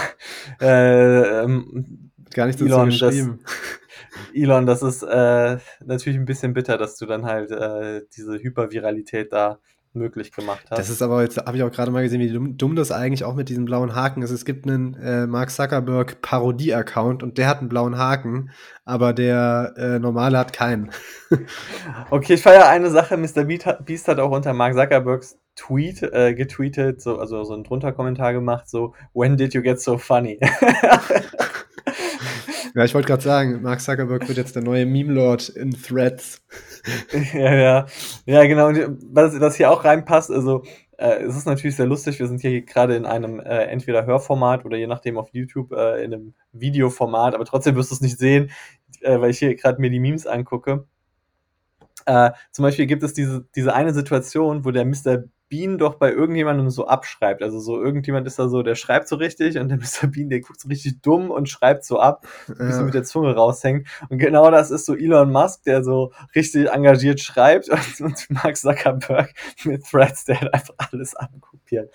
äh, 0.62 1.44
ähm, 1.44 2.12
gar 2.34 2.46
nicht 2.46 2.60
so 2.60 2.66
Elon, 2.66 2.90
geschrieben. 2.90 3.40
Das, 3.44 4.34
Elon, 4.34 4.66
das 4.66 4.84
ist 4.84 5.04
äh, 5.04 5.58
natürlich 5.84 6.20
ein 6.20 6.26
bisschen 6.26 6.54
bitter, 6.54 6.78
dass 6.78 6.98
du 6.98 7.06
dann 7.06 7.26
halt 7.26 7.52
äh, 7.52 8.04
diese 8.16 8.38
Hyperviralität 8.40 9.34
da 9.34 9.60
möglich 9.94 10.32
gemacht 10.32 10.66
hast. 10.70 10.78
Das 10.78 10.90
ist 10.90 11.02
aber 11.02 11.24
jetzt, 11.24 11.38
habe 11.38 11.58
ich 11.58 11.64
auch 11.64 11.72
gerade 11.72 11.92
mal 11.92 12.04
gesehen, 12.04 12.22
wie 12.22 12.32
dumm, 12.32 12.58
dumm, 12.58 12.76
das 12.76 12.92
eigentlich 12.92 13.24
auch 13.24 13.36
mit 13.36 13.50
diesem 13.50 13.66
blauen 13.66 13.96
Haken 13.96 14.22
ist. 14.22 14.32
Es 14.32 14.46
gibt 14.46 14.68
einen 14.68 14.94
äh, 14.96 15.28
Mark 15.28 15.52
Zuckerberg 15.52 16.22
Parodie-Account 16.22 17.24
und 17.24 17.38
der 17.38 17.48
hat 17.48 17.60
einen 17.60 17.70
blauen 17.70 17.98
Haken, 17.98 18.52
aber 18.86 19.14
der 19.14 19.74
äh, 19.78 20.00
normale 20.00 20.38
hat 20.38 20.54
keinen. 20.54 20.92
okay, 22.10 22.36
ich 22.36 22.42
feiere 22.42 22.68
eine 22.68 22.90
Sache. 22.90 23.18
Mr. 23.18 23.44
Beast 23.44 24.08
hat 24.08 24.20
auch 24.20 24.32
unter 24.32 24.54
Mark 24.54 24.76
Zuckerbergs 24.76 25.38
Tweet 25.60 26.04
äh, 26.04 26.34
getweetet, 26.34 27.02
so, 27.02 27.20
also 27.20 27.44
so 27.44 27.54
einen 27.54 27.66
drunter 27.66 27.92
Kommentar 27.92 28.32
gemacht, 28.32 28.70
so, 28.70 28.94
when 29.14 29.36
did 29.36 29.54
you 29.54 29.62
get 29.62 29.82
so 29.82 29.98
funny? 29.98 30.40
ja, 32.76 32.86
ich 32.86 32.94
wollte 32.94 33.08
gerade 33.08 33.22
sagen, 33.22 33.62
Mark 33.62 33.82
Zuckerberg 33.82 34.26
wird 34.28 34.38
jetzt 34.38 34.56
der 34.56 34.64
neue 34.64 34.86
Meme-Lord 34.86 35.50
in 35.50 35.72
Threads. 35.72 36.42
ja, 37.34 37.54
ja. 37.54 37.86
Ja, 38.26 38.46
genau. 38.46 38.68
Und 38.68 39.00
was, 39.12 39.38
was 39.40 39.58
hier 39.58 39.70
auch 39.70 39.84
reinpasst, 39.84 40.32
also 40.32 40.64
äh, 40.98 41.24
es 41.24 41.36
ist 41.36 41.46
natürlich 41.46 41.76
sehr 41.76 41.88
lustig, 41.88 42.20
wir 42.20 42.28
sind 42.28 42.40
hier 42.40 42.62
gerade 42.62 42.96
in 42.96 43.06
einem 43.06 43.42
äh, 43.42 43.66
entweder 43.66 44.06
Hörformat 44.06 44.64
oder 44.64 44.78
je 44.78 44.88
nachdem 44.88 45.18
auf 45.18 45.30
YouTube 45.34 45.74
äh, 45.74 46.04
in 46.04 46.14
einem 46.14 46.34
Videoformat, 46.54 47.36
aber 47.36 47.44
trotzdem 47.44 47.76
wirst 47.76 47.92
du 47.92 47.96
es 47.96 48.02
nicht 48.02 48.18
sehen, 48.18 48.50
äh, 49.02 49.20
weil 49.20 49.32
ich 49.32 49.40
hier 49.40 49.56
gerade 49.56 49.82
mir 49.82 49.90
die 49.90 50.00
Memes 50.00 50.26
angucke. 50.26 50.86
Äh, 52.06 52.32
zum 52.52 52.64
Beispiel 52.64 52.86
gibt 52.86 53.04
es 53.04 53.14
diese, 53.14 53.46
diese 53.56 53.74
eine 53.74 53.94
Situation, 53.94 54.64
wo 54.64 54.72
der 54.72 54.86
Mr. 54.86 55.26
Bean 55.50 55.78
doch 55.78 55.96
bei 55.96 56.12
irgendjemandem 56.12 56.70
so 56.70 56.88
abschreibt. 56.88 57.42
Also 57.42 57.60
so 57.60 57.82
irgendjemand 57.82 58.28
ist 58.28 58.40
da 58.40 58.48
so, 58.48 58.62
der 58.62 58.76
schreibt 58.76 59.08
so 59.08 59.16
richtig 59.16 59.58
und 59.58 59.70
der 59.70 59.78
Mr. 59.78 60.08
Bean, 60.08 60.30
der 60.30 60.42
guckt 60.42 60.62
so 60.62 60.68
richtig 60.68 61.02
dumm 61.02 61.32
und 61.32 61.50
schreibt 61.50 61.84
so 61.84 62.00
ab, 62.00 62.28
ja. 62.48 62.72
so 62.72 62.84
mit 62.84 62.94
der 62.94 63.04
Zunge 63.04 63.36
raushängt. 63.36 63.88
Und 64.10 64.20
genau 64.20 64.52
das 64.52 64.72
ist 64.72 64.86
so 64.86 64.96
Elon 64.96 65.32
Musk, 65.32 65.64
der 65.64 65.84
so 65.84 66.14
richtig 66.36 66.70
engagiert 66.70 67.20
schreibt 67.20 67.70
und, 68.00 68.02
und 68.02 68.30
Mark 68.30 68.58
Zuckerberg 68.58 69.34
mit 69.66 69.84
Threads, 69.86 70.26
der 70.26 70.42
halt 70.42 70.54
einfach 70.54 70.76
alles 70.92 71.16
abkopiert. 71.16 71.94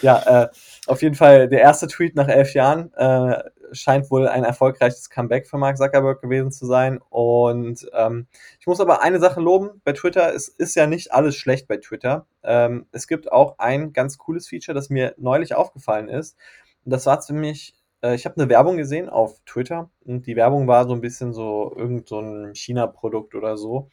Ja, 0.00 0.44
äh, 0.44 0.48
auf 0.86 1.02
jeden 1.02 1.14
Fall 1.14 1.48
der 1.48 1.60
erste 1.60 1.88
Tweet 1.88 2.14
nach 2.14 2.28
elf 2.28 2.54
Jahren. 2.54 2.92
Äh, 2.94 3.42
scheint 3.72 4.10
wohl 4.10 4.28
ein 4.28 4.44
erfolgreiches 4.44 5.10
Comeback 5.10 5.46
für 5.46 5.58
Mark 5.58 5.76
Zuckerberg 5.78 6.20
gewesen 6.20 6.50
zu 6.50 6.66
sein. 6.66 7.00
Und 7.10 7.88
ähm, 7.92 8.26
ich 8.60 8.66
muss 8.66 8.80
aber 8.80 9.02
eine 9.02 9.20
Sache 9.20 9.40
loben 9.40 9.80
bei 9.84 9.92
Twitter. 9.92 10.34
Es 10.34 10.48
ist 10.48 10.74
ja 10.74 10.86
nicht 10.86 11.12
alles 11.12 11.36
schlecht 11.36 11.68
bei 11.68 11.78
Twitter. 11.78 12.26
Ähm, 12.42 12.86
es 12.92 13.06
gibt 13.06 13.32
auch 13.32 13.58
ein 13.58 13.92
ganz 13.92 14.18
cooles 14.18 14.48
Feature, 14.48 14.74
das 14.74 14.90
mir 14.90 15.14
neulich 15.18 15.54
aufgefallen 15.54 16.08
ist. 16.08 16.36
Das 16.84 17.06
war 17.06 17.20
ziemlich, 17.20 17.74
äh, 18.02 18.14
ich 18.14 18.24
habe 18.24 18.36
eine 18.40 18.48
Werbung 18.48 18.76
gesehen 18.76 19.08
auf 19.08 19.40
Twitter 19.46 19.90
und 20.04 20.26
die 20.26 20.36
Werbung 20.36 20.66
war 20.66 20.86
so 20.86 20.94
ein 20.94 21.00
bisschen 21.00 21.32
so 21.32 21.74
irgend 21.76 22.08
so 22.08 22.22
China-Produkt 22.54 23.34
oder 23.34 23.56
so. 23.56 23.88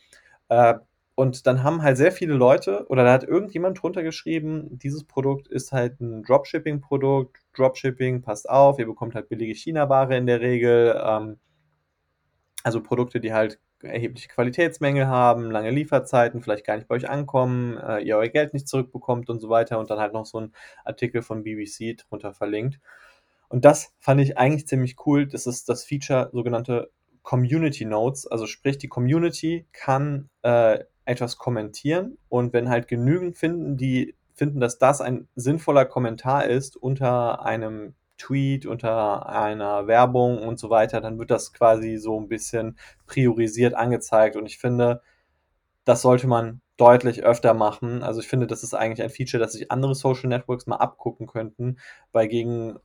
Äh, 0.50 0.76
und 1.16 1.48
dann 1.48 1.64
haben 1.64 1.82
halt 1.82 1.96
sehr 1.96 2.12
viele 2.12 2.34
Leute, 2.34 2.86
oder 2.90 3.06
da 3.06 3.14
hat 3.14 3.24
irgendjemand 3.24 3.82
drunter 3.82 4.04
geschrieben, 4.04 4.78
dieses 4.78 5.06
Produkt 5.06 5.48
ist 5.48 5.72
halt 5.72 6.02
ein 6.02 6.24
Dropshipping-Produkt. 6.24 7.40
Dropshipping, 7.54 8.22
passt 8.22 8.50
auf, 8.50 8.80
ihr 8.80 8.86
bekommt 8.86 9.16
halt 9.16 9.30
billige 9.30 9.56
China-Ware 9.56 10.18
in 10.18 10.28
der 10.28 10.42
Regel. 10.42 11.02
Ähm, 11.02 11.40
also 12.64 12.84
Produkte, 12.84 13.22
die 13.22 13.32
halt 13.32 13.60
erhebliche 13.82 14.28
Qualitätsmängel 14.28 15.08
haben, 15.08 15.52
lange 15.52 15.70
Lieferzeiten, 15.72 16.42
vielleicht 16.42 16.66
gar 16.66 16.76
nicht 16.76 16.88
bei 16.88 16.96
euch 16.96 17.10
ankommen, 17.10 17.78
äh, 17.78 18.00
ihr 18.00 18.18
euer 18.18 18.28
Geld 18.28 18.54
nicht 18.54 18.68
zurückbekommt 18.68 19.30
und 19.30 19.40
so 19.40 19.50
weiter. 19.50 19.80
Und 19.80 19.90
dann 19.90 20.00
halt 20.00 20.14
noch 20.14 20.26
so 20.26 20.40
ein 20.42 20.54
Artikel 20.84 21.22
von 21.22 21.44
BBC 21.44 21.96
drunter 21.96 22.34
verlinkt. 22.34 22.80
Und 23.48 23.64
das 23.64 23.94
fand 24.00 24.20
ich 24.20 24.38
eigentlich 24.38 24.68
ziemlich 24.68 24.98
cool. 25.06 25.28
Das 25.28 25.48
ist 25.48 25.70
das 25.70 25.86
Feature 25.86 26.30
sogenannte 26.34 26.90
Community 27.22 27.86
Notes. 27.86 28.28
Also 28.28 28.48
sprich, 28.48 28.78
die 28.80 28.90
Community 28.90 29.66
kann 29.72 30.30
äh, 30.42 30.80
etwas 31.06 31.38
kommentieren 31.38 32.18
und 32.30 32.54
wenn 32.54 32.70
halt 32.70 32.88
genügend 32.88 33.38
finden, 33.38 33.78
die 33.78 34.16
finden, 34.34 34.60
dass 34.60 34.78
das 34.78 35.02
ein 35.02 35.28
sinnvoller 35.36 35.86
Kommentar 35.86 36.46
ist 36.46 36.76
unter 36.76 37.46
einem 37.46 37.96
Tweet, 38.18 38.66
unter 38.66 39.30
einer 39.30 39.88
Werbung 39.88 40.40
und 40.40 40.60
so 40.60 40.70
weiter, 40.70 41.02
dann 41.02 41.20
wird 41.20 41.32
das 41.32 41.54
quasi 41.54 41.98
so 41.98 42.20
ein 42.20 42.28
bisschen 42.28 42.78
priorisiert 43.08 43.74
angezeigt. 43.74 44.36
Und 44.36 44.46
ich 44.46 44.58
finde, 44.58 45.02
das 45.86 46.02
sollte 46.02 46.28
man 46.28 46.62
deutlich 46.78 47.24
öfter 47.24 47.54
machen. 47.54 48.04
Also 48.04 48.20
ich 48.22 48.28
finde, 48.28 48.48
das 48.48 48.64
ist 48.64 48.74
eigentlich 48.74 49.04
ein 49.04 49.10
Feature, 49.10 49.42
das 49.42 49.54
sich 49.54 49.72
andere 49.72 49.96
Social 49.96 50.30
Networks 50.30 50.66
mal 50.66 50.78
abgucken 50.78 51.28
könnten, 51.28 51.78
weil 52.12 52.28
gegen 52.28 52.78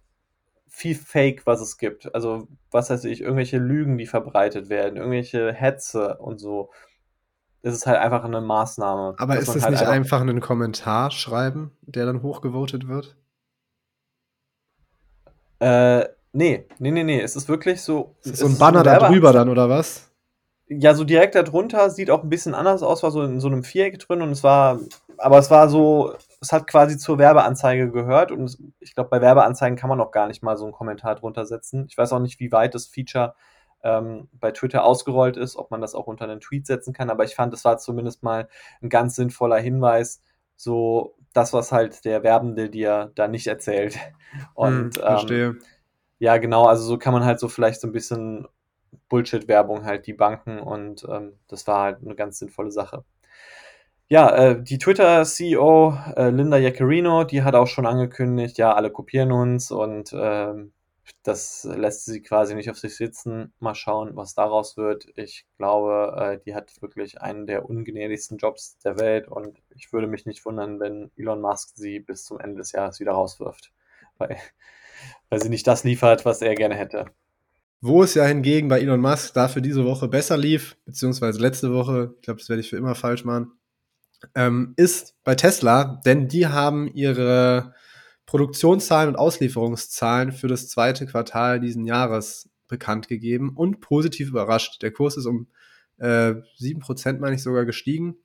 viel 0.69 0.95
Fake, 0.95 1.47
was 1.47 1.61
es 1.61 1.79
gibt, 1.79 2.15
also 2.15 2.47
was 2.71 2.91
weiß 2.91 3.05
ich, 3.05 3.23
irgendwelche 3.23 3.59
Lügen, 3.59 3.99
die 3.99 4.07
verbreitet 4.07 4.69
werden, 4.69 4.97
irgendwelche 4.97 5.53
Hetze 5.53 6.17
und 6.19 6.39
so, 6.39 6.71
ist 7.63 7.75
es 7.75 7.87
halt 7.87 7.99
einfach 7.99 8.25
eine 8.25 8.41
Maßnahme. 8.41 9.15
Aber 9.19 9.39
ist 9.39 9.55
es 9.55 9.63
halt 9.63 9.73
nicht 9.73 9.87
einfach 9.87 10.21
einen 10.21 10.41
Kommentar 10.41 11.11
schreiben, 11.11 11.73
der 11.83 12.07
dann 12.07 12.23
hochgevotet 12.23 12.89
wird? 12.89 13.17
Äh, 15.59 16.07
nee, 16.33 16.67
nee, 16.79 16.91
nee, 16.91 17.05
nee. 17.05 17.21
Es 17.21 17.37
ist 17.37 17.49
wirklich 17.49 17.83
so. 17.83 18.15
Ist 18.23 18.39
so 18.39 18.47
ein 18.47 18.59
Banner 18.59 18.83
da 18.83 18.99
drüber 18.99 19.33
dann, 19.33 19.49
oder 19.49 19.69
was? 19.69 20.11
Ja, 20.69 20.95
so 20.95 21.05
direkt 21.05 21.35
darunter 21.35 21.91
sieht 21.91 22.11
auch 22.11 22.23
ein 22.23 22.31
bisschen 22.31 22.55
anders 22.55 22.83
aus, 22.83 23.03
war 23.03 23.11
so 23.11 23.23
in 23.25 23.41
so 23.41 23.49
einem 23.49 23.65
Viereck 23.65 23.99
drin 23.99 24.23
und 24.23 24.31
es 24.31 24.45
war, 24.45 24.79
aber 25.19 25.39
es 25.39 25.51
war 25.51 25.69
so, 25.69 26.15
es 26.41 26.53
hat 26.53 26.69
quasi 26.69 26.97
zur 26.97 27.19
Werbeanzeige 27.19 27.91
gehört 27.91 28.31
und 28.31 28.57
ich 28.79 28.95
glaube, 28.95 29.11
bei 29.11 29.21
Werbeanzeigen 29.21 29.77
kann 29.77 29.91
man 29.91 30.01
auch 30.01 30.13
gar 30.13 30.29
nicht 30.29 30.45
mal 30.45 30.57
so 30.57 30.65
einen 30.65 30.73
Kommentar 30.73 31.17
drunter 31.17 31.45
setzen. 31.45 31.87
Ich 31.89 31.99
weiß 31.99 32.13
auch 32.13 32.21
nicht, 32.21 32.39
wie 32.39 32.53
weit 32.53 32.77
das 32.77 32.87
Feature 32.87 33.35
ähm, 33.83 34.29
bei 34.33 34.51
Twitter 34.53 34.85
ausgerollt 34.85 35.37
ist, 35.37 35.57
ob 35.57 35.71
man 35.71 35.81
das 35.81 35.95
auch 35.95 36.07
unter 36.07 36.25
einen 36.25 36.41
Tweet 36.41 36.67
setzen 36.67 36.93
kann. 36.93 37.11
Aber 37.11 37.25
ich 37.25 37.35
fand, 37.35 37.53
das 37.53 37.65
war 37.65 37.79
zumindest 37.79 38.23
mal 38.23 38.49
ein 38.83 38.89
ganz 38.89 39.17
sinnvoller 39.17 39.59
Hinweis, 39.59 40.23
so 40.57 41.17
das, 41.33 41.53
was 41.53 41.73
halt 41.73 42.05
der 42.05 42.23
Werbende 42.23 42.71
dir 42.71 43.13
da 43.15 43.29
nicht 43.29 43.47
erzählt. 43.47 43.99
Und 44.55 44.97
hm, 44.97 45.03
verstehe. 45.03 45.47
Ähm, 45.47 45.63
ja, 46.19 46.37
genau, 46.37 46.67
also 46.67 46.85
so 46.85 46.99
kann 46.99 47.15
man 47.15 47.25
halt 47.25 47.41
so 47.41 47.49
vielleicht 47.49 47.81
so 47.81 47.89
ein 47.89 47.93
bisschen 47.93 48.47
Bullshit-Werbung 49.09 49.85
halt 49.85 50.07
die 50.07 50.13
Banken 50.13 50.59
und 50.61 51.07
ähm, 51.09 51.39
das 51.49 51.67
war 51.67 51.83
halt 51.85 51.99
eine 52.03 52.15
ganz 52.15 52.39
sinnvolle 52.39 52.71
Sache. 52.71 53.05
Ja, 54.09 54.29
äh, 54.35 54.63
die 54.63 54.79
Twitter-CEO 54.79 55.95
äh, 56.17 56.31
Linda 56.31 56.59
Jaccarino, 56.59 57.25
die 57.25 57.43
hat 57.43 57.55
auch 57.55 57.69
schon 57.69 57.87
angekündigt, 57.87 58.59
ja, 58.59 58.75
alle 58.75 58.91
kopieren 58.91 59.33
uns 59.33 59.71
und 59.71 60.13
ähm, 60.13 60.73
das 61.23 61.65
lässt 61.65 62.05
sie 62.07 62.23
quasi 62.23 62.55
nicht 62.55 62.71
auf 62.71 62.79
sich 62.79 62.97
sitzen. 62.97 63.53
Mal 63.59 63.75
schauen, 63.75 64.17
was 64.17 64.35
daraus 64.35 64.77
wird. 64.77 65.07
Ich 65.17 65.47
glaube, 65.59 66.15
äh, 66.17 66.39
die 66.45 66.55
hat 66.55 66.81
wirklich 66.81 67.21
einen 67.21 67.47
der 67.47 67.69
ungnädigsten 67.69 68.39
Jobs 68.39 68.79
der 68.79 68.99
Welt 68.99 69.29
und 69.29 69.59
ich 69.75 69.93
würde 69.93 70.07
mich 70.07 70.27
nicht 70.27 70.45
wundern, 70.45 70.81
wenn 70.81 71.11
Elon 71.17 71.41
Musk 71.41 71.71
sie 71.75 72.01
bis 72.01 72.25
zum 72.25 72.41
Ende 72.41 72.59
des 72.59 72.73
Jahres 72.73 73.01
wieder 73.01 73.13
rauswirft. 73.13 73.73
Weil 74.19 74.37
weil 75.29 75.43
sie 75.43 75.49
nicht 75.49 75.67
das 75.67 75.85
liefert, 75.85 76.25
was 76.25 76.43
er 76.43 76.55
gerne 76.55 76.75
hätte. 76.75 77.07
Wo 77.81 78.03
es 78.03 78.15
ja 78.15 78.25
hingegen 78.25 78.69
bei 78.69 78.81
Elon 78.81 79.01
Musk 79.01 79.33
dafür 79.35 79.63
diese 79.63 79.85
Woche 79.85 80.09
besser 80.09 80.37
lief, 80.37 80.77
beziehungsweise 80.85 81.41
letzte 81.41 81.73
Woche, 81.73 82.15
ich 82.17 82.23
glaube, 82.23 82.41
das 82.41 82.49
werde 82.49 82.61
ich 82.61 82.69
für 82.69 82.77
immer 82.77 82.95
falsch 82.95 83.25
machen, 83.25 83.53
ähm, 84.35 84.75
ist 84.77 85.17
bei 85.25 85.35
Tesla, 85.35 86.01
denn 86.05 86.29
die 86.29 86.47
haben 86.47 86.89
ihre 86.89 87.75
Produktionszahlen 88.31 89.09
und 89.09 89.17
Auslieferungszahlen 89.17 90.31
für 90.31 90.47
das 90.47 90.69
zweite 90.69 91.05
Quartal 91.05 91.59
diesen 91.59 91.85
Jahres 91.85 92.49
bekannt 92.69 93.09
gegeben 93.09 93.57
und 93.57 93.81
positiv 93.81 94.29
überrascht. 94.29 94.81
Der 94.83 94.93
Kurs 94.93 95.17
ist 95.17 95.27
um 95.27 95.49
äh, 95.99 96.35
7%, 96.61 97.19
meine 97.19 97.35
ich, 97.35 97.43
sogar 97.43 97.65
gestiegen, 97.65 98.19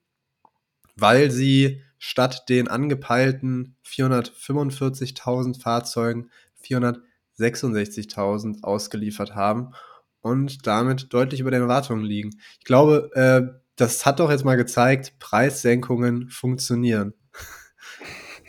weil 0.95 1.31
sie 1.31 1.81
statt 1.97 2.49
den 2.49 2.67
angepeilten 2.67 3.77
445.000 3.83 5.59
Fahrzeugen 5.59 6.29
466.000 6.63 8.61
ausgeliefert 8.61 9.33
haben 9.33 9.71
und 10.21 10.67
damit 10.67 11.11
deutlich 11.13 11.39
über 11.39 11.49
den 11.49 11.63
Erwartungen 11.63 12.05
liegen. 12.05 12.29
Ich 12.59 12.65
glaube, 12.65 13.09
äh, 13.15 13.41
das 13.75 14.05
hat 14.05 14.19
doch 14.19 14.29
jetzt 14.29 14.45
mal 14.45 14.55
gezeigt, 14.55 15.17
Preissenkungen 15.17 16.29
funktionieren. 16.29 17.15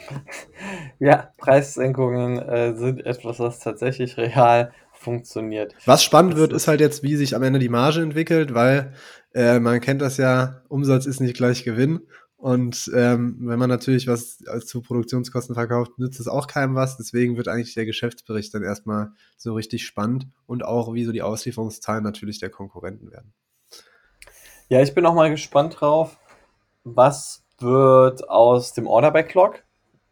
Ja, 0.98 1.30
Preissenkungen 1.36 2.38
äh, 2.38 2.74
sind 2.74 3.04
etwas, 3.04 3.38
was 3.38 3.60
tatsächlich 3.60 4.16
real 4.16 4.72
funktioniert. 4.92 5.74
Was 5.84 6.02
spannend 6.02 6.32
das 6.32 6.40
wird, 6.40 6.52
ist 6.52 6.68
halt 6.68 6.80
jetzt, 6.80 7.02
wie 7.02 7.16
sich 7.16 7.36
am 7.36 7.42
Ende 7.42 7.58
die 7.58 7.68
Marge 7.68 8.00
entwickelt, 8.00 8.54
weil 8.54 8.94
äh, 9.34 9.60
man 9.60 9.80
kennt 9.80 10.00
das 10.00 10.16
ja, 10.16 10.62
Umsatz 10.68 11.06
ist 11.06 11.20
nicht 11.20 11.36
gleich 11.36 11.64
Gewinn. 11.64 12.00
Und 12.38 12.90
ähm, 12.94 13.36
wenn 13.40 13.58
man 13.58 13.68
natürlich 13.68 14.06
was 14.06 14.38
zu 14.64 14.82
Produktionskosten 14.82 15.54
verkauft, 15.54 15.98
nützt 15.98 16.20
es 16.20 16.28
auch 16.28 16.46
keinem 16.46 16.74
was. 16.74 16.96
Deswegen 16.96 17.36
wird 17.36 17.48
eigentlich 17.48 17.74
der 17.74 17.86
Geschäftsbericht 17.86 18.52
dann 18.54 18.62
erstmal 18.62 19.12
so 19.36 19.54
richtig 19.54 19.86
spannend 19.86 20.28
und 20.46 20.64
auch, 20.64 20.92
wie 20.92 21.04
so 21.04 21.12
die 21.12 21.22
Auslieferungszahlen 21.22 22.04
natürlich 22.04 22.38
der 22.38 22.50
Konkurrenten 22.50 23.10
werden. 23.10 23.32
Ja, 24.68 24.82
ich 24.82 24.94
bin 24.94 25.06
auch 25.06 25.14
mal 25.14 25.30
gespannt 25.30 25.80
drauf, 25.80 26.18
was 26.84 27.44
wird 27.58 28.28
aus 28.28 28.74
dem 28.74 28.86
Order 28.86 29.10
Backlog? 29.10 29.62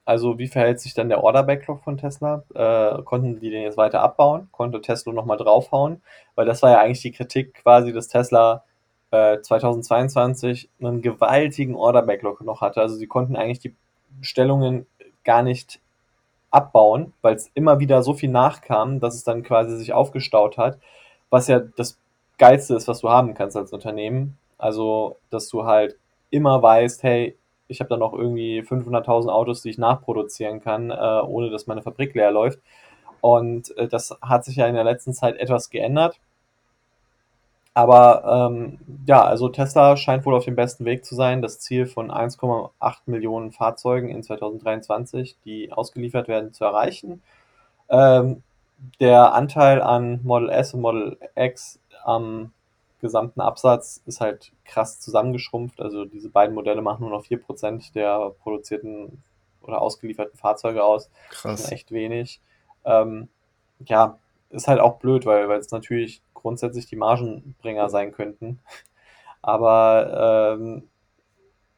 Also 0.05 0.39
wie 0.39 0.49
verhält 0.49 0.81
sich 0.81 0.95
dann 0.95 1.09
der 1.09 1.25
Order 1.25 1.43
Backlog 1.43 1.83
von 1.83 1.97
Tesla? 1.97 2.45
Äh, 2.55 3.03
konnten 3.03 3.41
die 3.41 3.51
den 3.51 3.63
jetzt 3.63 3.79
weiter 3.79 4.01
abbauen? 4.03 4.49
Konnte 4.53 4.81
Tesla 4.81 5.13
nochmal 5.13 5.39
draufhauen? 5.39 6.03
Weil 6.35 6.47
das 6.47 6.63
war 6.63 6.71
ja 6.71 6.81
eigentlich 6.81 7.03
die 7.03 7.13
Kritik 7.13 7.55
quasi, 7.55 7.93
dass 7.93 8.09
Tesla 8.09 8.65
2022 9.43 10.69
äh, 10.81 10.87
einen 10.87 11.03
gewaltigen 11.03 11.77
Order-Backlog 11.77 12.41
noch 12.43 12.61
hatte. 12.61 12.81
Also 12.81 12.97
sie 12.97 13.07
konnten 13.07 13.37
eigentlich 13.37 13.61
die 13.61 13.75
Bestellungen 14.19 14.87
gar 15.25 15.43
nicht 15.43 15.81
abbauen, 16.51 17.13
weil 17.23 17.35
es 17.35 17.51
immer 17.55 17.81
wieder 17.81 18.03
so 18.03 18.15
viel 18.15 18.31
nachkam, 18.31 19.01
dass 19.01 19.15
es 19.15 19.25
dann 19.25 19.43
quasi 19.43 19.77
sich 19.77 19.93
aufgestaut 19.93 20.57
hat, 20.57 20.79
was 21.31 21.49
ja 21.49 21.61
das 21.61 21.99
Geilste 22.39 22.75
ist, 22.75 22.89
was 22.89 23.01
du 23.01 23.09
haben 23.09 23.35
kannst 23.35 23.57
als 23.57 23.73
Unternehmen. 23.73 24.37
Also, 24.59 25.17
dass 25.31 25.49
du 25.49 25.65
halt 25.65 25.97
immer 26.31 26.63
weißt, 26.63 27.03
hey, 27.03 27.37
ich 27.69 27.81
habe 27.81 27.91
da 27.91 27.97
noch 27.97 28.13
irgendwie 28.13 28.61
500.000 28.61 29.29
Autos, 29.29 29.63
die 29.63 29.71
ich 29.71 29.79
nachproduzieren 29.79 30.61
kann, 30.61 30.91
äh, 30.91 30.95
ohne 30.95 31.51
dass 31.51 31.67
meine 31.67 31.83
Fabrik 31.83 32.15
leer 32.15 32.31
läuft. 32.31 32.61
Und 33.21 33.77
äh, 33.77 33.89
das 33.89 34.17
hat 34.21 34.45
sich 34.45 34.57
ja 34.57 34.67
in 34.67 34.75
der 34.75 34.85
letzten 34.85 35.13
Zeit 35.13 35.37
etwas 35.37 35.71
geändert. 35.71 36.21
Aber 37.77 38.51
ähm, 38.53 38.79
ja, 39.07 39.25
also 39.25 39.49
Tesla 39.49 39.97
scheint 39.97 40.25
wohl 40.25 40.35
auf 40.35 40.45
dem 40.45 40.55
besten 40.55 40.85
Weg 40.85 41.05
zu 41.05 41.17
sein, 41.17 41.43
das 41.43 41.59
Ziel 41.59 41.87
von 41.87 42.11
1,8 42.11 42.71
Millionen 43.07 43.51
Fahrzeugen 43.51 44.11
in 44.11 44.23
2023, 44.23 45.37
die 45.45 45.73
ausgeliefert 45.73 46.29
werden, 46.29 46.53
zu 46.53 46.65
erreichen. 46.65 47.21
Ähm, 47.89 48.43
der 49.01 49.35
Anteil 49.35 49.83
an 49.83 50.21
Model 50.23 50.51
S 50.51 50.75
und 50.75 50.83
Model 50.83 51.19
X 51.35 51.81
am 52.05 52.53
gesamten 53.05 53.41
Absatz 53.41 54.03
ist 54.07 54.21
halt 54.21 54.53
krass 54.65 54.99
zusammengeschrumpft. 54.99 55.81
Also 55.81 56.05
diese 56.05 56.31
beiden 56.31 56.55
Modelle 56.55 56.83
machen 56.83 57.03
nur 57.03 57.11
noch 57.11 57.25
4% 57.25 57.93
der 57.93 58.31
produzierten 58.43 59.23
oder 59.61 59.81
ausgelieferten 59.81 60.37
Fahrzeuge 60.37 60.83
aus. 60.83 61.11
Krass. 61.31 61.61
Das 61.61 61.61
ist 61.67 61.73
echt 61.73 61.93
wenig. 61.93 62.41
Ähm, 62.85 63.29
ja, 63.85 64.19
ist 64.51 64.69
halt 64.69 64.81
auch 64.81 64.99
blöd, 64.99 65.27
weil 65.27 65.51
es 65.53 65.71
natürlich 65.71 66.23
grundsätzlich 66.33 66.87
die 66.87 66.97
Margenbringer 66.97 67.89
sein 67.89 68.13
könnten. 68.13 68.61
Aber 69.43 70.57
ähm, 70.59 70.89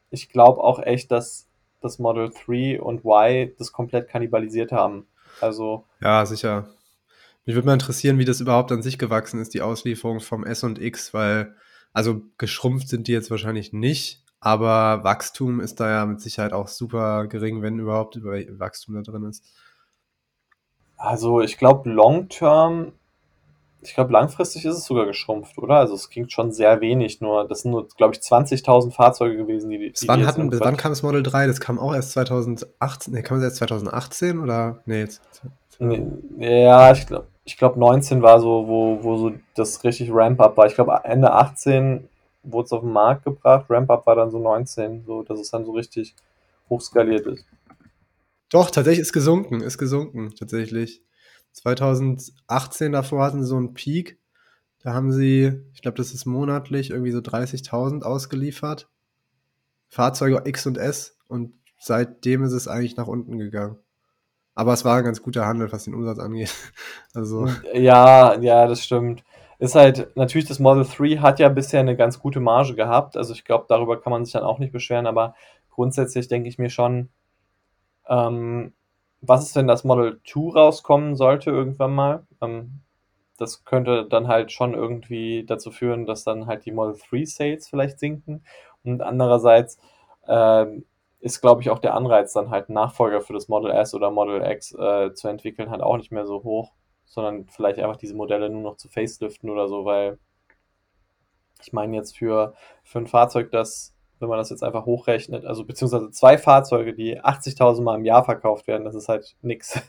ich 0.09 0.29
glaube 0.29 0.63
auch 0.63 0.79
echt, 0.79 1.11
dass 1.11 1.47
das 1.81 1.99
Model 1.99 2.29
3 2.29 2.81
und 2.81 3.03
Y 3.05 3.51
das 3.57 3.71
komplett 3.71 4.07
kannibalisiert 4.07 4.71
haben. 4.71 5.05
Also. 5.41 5.83
Ja, 5.99 6.25
sicher. 6.25 6.67
Mich 7.47 7.55
würde 7.55 7.65
mal 7.65 7.73
interessieren, 7.73 8.19
wie 8.19 8.25
das 8.25 8.41
überhaupt 8.41 8.73
an 8.73 8.81
sich 8.81 8.99
gewachsen 8.99 9.39
ist, 9.39 9.53
die 9.53 9.61
Auslieferung 9.61 10.19
vom 10.19 10.43
S 10.43 10.65
und 10.65 10.81
X, 10.81 11.13
weil, 11.13 11.55
also 11.93 12.21
geschrumpft 12.37 12.89
sind 12.89 13.07
die 13.07 13.13
jetzt 13.13 13.31
wahrscheinlich 13.31 13.71
nicht, 13.71 14.21
aber 14.41 15.05
Wachstum 15.05 15.61
ist 15.61 15.79
da 15.79 15.89
ja 15.89 16.05
mit 16.05 16.19
Sicherheit 16.19 16.51
auch 16.51 16.67
super 16.67 17.25
gering, 17.27 17.61
wenn 17.61 17.79
überhaupt 17.79 18.21
Wachstum 18.21 18.95
da 18.95 19.01
drin 19.01 19.23
ist. 19.23 19.45
Also 20.97 21.39
ich 21.39 21.57
glaube, 21.57 21.89
long 21.89 22.27
term 22.27 22.91
ich 23.81 23.93
glaube, 23.93 24.11
langfristig 24.11 24.65
ist 24.65 24.75
es 24.75 24.85
sogar 24.85 25.05
geschrumpft, 25.05 25.57
oder? 25.57 25.75
Also 25.75 25.93
es 25.93 26.09
klingt 26.09 26.33
schon 26.33 26.51
sehr 26.51 26.81
wenig, 26.81 27.21
nur 27.21 27.47
das 27.47 27.61
sind 27.61 27.71
nur, 27.71 27.87
glaube 27.87 28.15
ich, 28.15 28.19
20.000 28.19 28.91
Fahrzeuge 28.91 29.37
gewesen, 29.37 29.69
die, 29.69 29.77
die 29.77 30.07
wann, 30.07 30.25
hatten, 30.25 30.49
bis 30.49 30.59
wann 30.59 30.75
kam 30.75 30.91
das 30.91 31.03
Model 31.03 31.23
3? 31.23 31.47
Das 31.47 31.61
kam 31.61 31.79
auch 31.79 31.93
erst 31.93 32.11
2018, 32.11 33.13
ne, 33.13 33.23
kam 33.23 33.37
es 33.37 33.43
erst 33.43 33.57
2018 33.57 34.39
oder? 34.39 34.81
Nee, 34.85 35.01
jetzt. 35.01 35.21
Ja, 35.79 36.91
ich 36.91 37.05
glaube, 37.05 37.27
ich 37.47 37.55
glaube 37.55 37.79
19 37.79 38.21
war 38.21 38.41
so, 38.41 38.67
wo, 38.67 39.01
wo 39.03 39.17
so 39.17 39.31
das 39.55 39.81
richtig 39.85 40.11
Ramp-Up 40.11 40.57
war. 40.57 40.67
Ich 40.67 40.75
glaube, 40.75 40.99
Ende 41.05 41.31
18 41.31 42.09
wurde 42.43 42.65
es 42.65 42.73
auf 42.73 42.81
den 42.81 42.91
Markt 42.91 43.23
gebracht, 43.23 43.67
Ramp-Up 43.69 44.05
war 44.05 44.15
dann 44.17 44.31
so 44.31 44.37
19, 44.37 45.05
so 45.05 45.23
dass 45.23 45.39
es 45.39 45.49
dann 45.49 45.65
so 45.65 45.71
richtig 45.71 46.13
hochskaliert 46.69 47.25
ist. 47.25 47.45
Doch, 48.49 48.69
tatsächlich 48.69 49.01
ist 49.01 49.13
gesunken, 49.13 49.61
ist 49.61 49.77
gesunken, 49.77 50.33
tatsächlich. 50.37 51.01
2018 51.53 52.91
davor 52.91 53.23
hatten 53.23 53.41
sie 53.41 53.47
so 53.47 53.55
einen 53.55 53.73
Peak. 53.73 54.19
Da 54.83 54.93
haben 54.93 55.13
sie, 55.13 55.53
ich 55.73 55.81
glaube, 55.81 55.97
das 55.97 56.13
ist 56.13 56.25
monatlich 56.25 56.89
irgendwie 56.89 57.11
so 57.11 57.19
30.000 57.19 58.03
ausgeliefert. 58.03 58.89
Fahrzeuge 59.87 60.41
X 60.43 60.67
und 60.67 60.77
S. 60.77 61.17
Und 61.29 61.53
seitdem 61.79 62.43
ist 62.43 62.51
es 62.51 62.67
eigentlich 62.67 62.97
nach 62.97 63.07
unten 63.07 63.37
gegangen. 63.37 63.77
Aber 64.57 64.73
es 64.73 64.83
war 64.83 64.97
ein 64.97 65.03
ganz 65.03 65.21
guter 65.21 65.45
Handel, 65.45 65.71
was 65.71 65.83
den 65.83 65.93
Umsatz 65.93 66.17
angeht. 66.17 66.51
Also. 67.13 67.47
Ja, 67.73 68.39
ja, 68.39 68.65
das 68.65 68.83
stimmt. 68.83 69.23
Ist 69.59 69.75
halt, 69.75 70.15
natürlich, 70.15 70.47
das 70.47 70.57
Model 70.57 70.83
3 70.83 71.17
hat 71.17 71.39
ja 71.39 71.49
bisher 71.49 71.79
eine 71.79 71.95
ganz 71.95 72.19
gute 72.19 72.39
Marge 72.39 72.73
gehabt. 72.73 73.17
Also 73.17 73.33
ich 73.33 73.45
glaube, 73.45 73.65
darüber 73.69 74.01
kann 74.01 74.11
man 74.11 74.25
sich 74.25 74.33
dann 74.33 74.43
auch 74.43 74.57
nicht 74.57 74.71
beschweren, 74.71 75.05
aber 75.05 75.35
grundsätzlich 75.69 76.27
denke 76.27 76.49
ich 76.49 76.57
mir 76.57 76.71
schon, 76.71 77.09
ähm, 78.07 78.73
was 79.21 79.43
ist, 79.43 79.55
wenn 79.55 79.67
das 79.67 79.83
Model 79.83 80.21
2 80.25 80.53
rauskommen 80.59 81.15
sollte 81.15 81.51
irgendwann 81.51 81.93
mal? 81.93 82.25
Ähm, 82.41 82.81
das 83.37 83.63
könnte 83.63 84.05
dann 84.09 84.27
halt 84.27 84.51
schon 84.51 84.73
irgendwie 84.73 85.45
dazu 85.45 85.69
führen, 85.69 86.07
dass 86.07 86.23
dann 86.23 86.47
halt 86.47 86.65
die 86.65 86.71
Model 86.71 86.99
3 87.11 87.25
Sales 87.25 87.67
vielleicht 87.67 87.99
sinken. 87.99 88.43
Und 88.83 89.03
andererseits 89.03 89.77
ähm, 90.27 90.85
ist, 91.19 91.41
glaube 91.41 91.61
ich, 91.61 91.69
auch 91.69 91.79
der 91.79 91.93
Anreiz, 91.95 92.33
dann 92.33 92.49
halt 92.49 92.69
einen 92.69 92.75
Nachfolger 92.75 93.21
für 93.21 93.33
das 93.33 93.47
Model 93.47 93.71
S 93.71 93.93
oder 93.93 94.11
Model 94.11 94.41
X 94.43 94.73
äh, 94.73 95.13
zu 95.13 95.27
entwickeln, 95.27 95.69
halt 95.69 95.81
auch 95.81 95.97
nicht 95.97 96.11
mehr 96.11 96.25
so 96.25 96.43
hoch, 96.43 96.73
sondern 97.05 97.47
vielleicht 97.47 97.79
einfach 97.79 97.97
diese 97.97 98.15
Modelle 98.15 98.49
nur 98.49 98.61
noch 98.61 98.77
zu 98.77 98.89
faceliften 98.89 99.49
oder 99.49 99.67
so, 99.67 99.85
weil 99.85 100.19
ich 101.61 101.73
meine 101.73 101.95
jetzt 101.95 102.17
für, 102.17 102.53
für 102.83 102.99
ein 102.99 103.07
Fahrzeug, 103.07 103.51
das 103.51 103.97
wenn 104.19 104.29
man 104.29 104.37
das 104.37 104.49
jetzt 104.49 104.63
einfach 104.63 104.85
hochrechnet, 104.85 105.45
also 105.45 105.63
beziehungsweise 105.65 106.09
zwei 106.11 106.37
Fahrzeuge, 106.37 106.93
die 106.93 107.21
80.000 107.21 107.81
Mal 107.81 107.97
im 107.97 108.05
Jahr 108.05 108.23
verkauft 108.23 108.67
werden, 108.67 108.83
das 108.83 108.95
ist 108.95 109.09
halt 109.09 109.35
nix. 109.41 109.79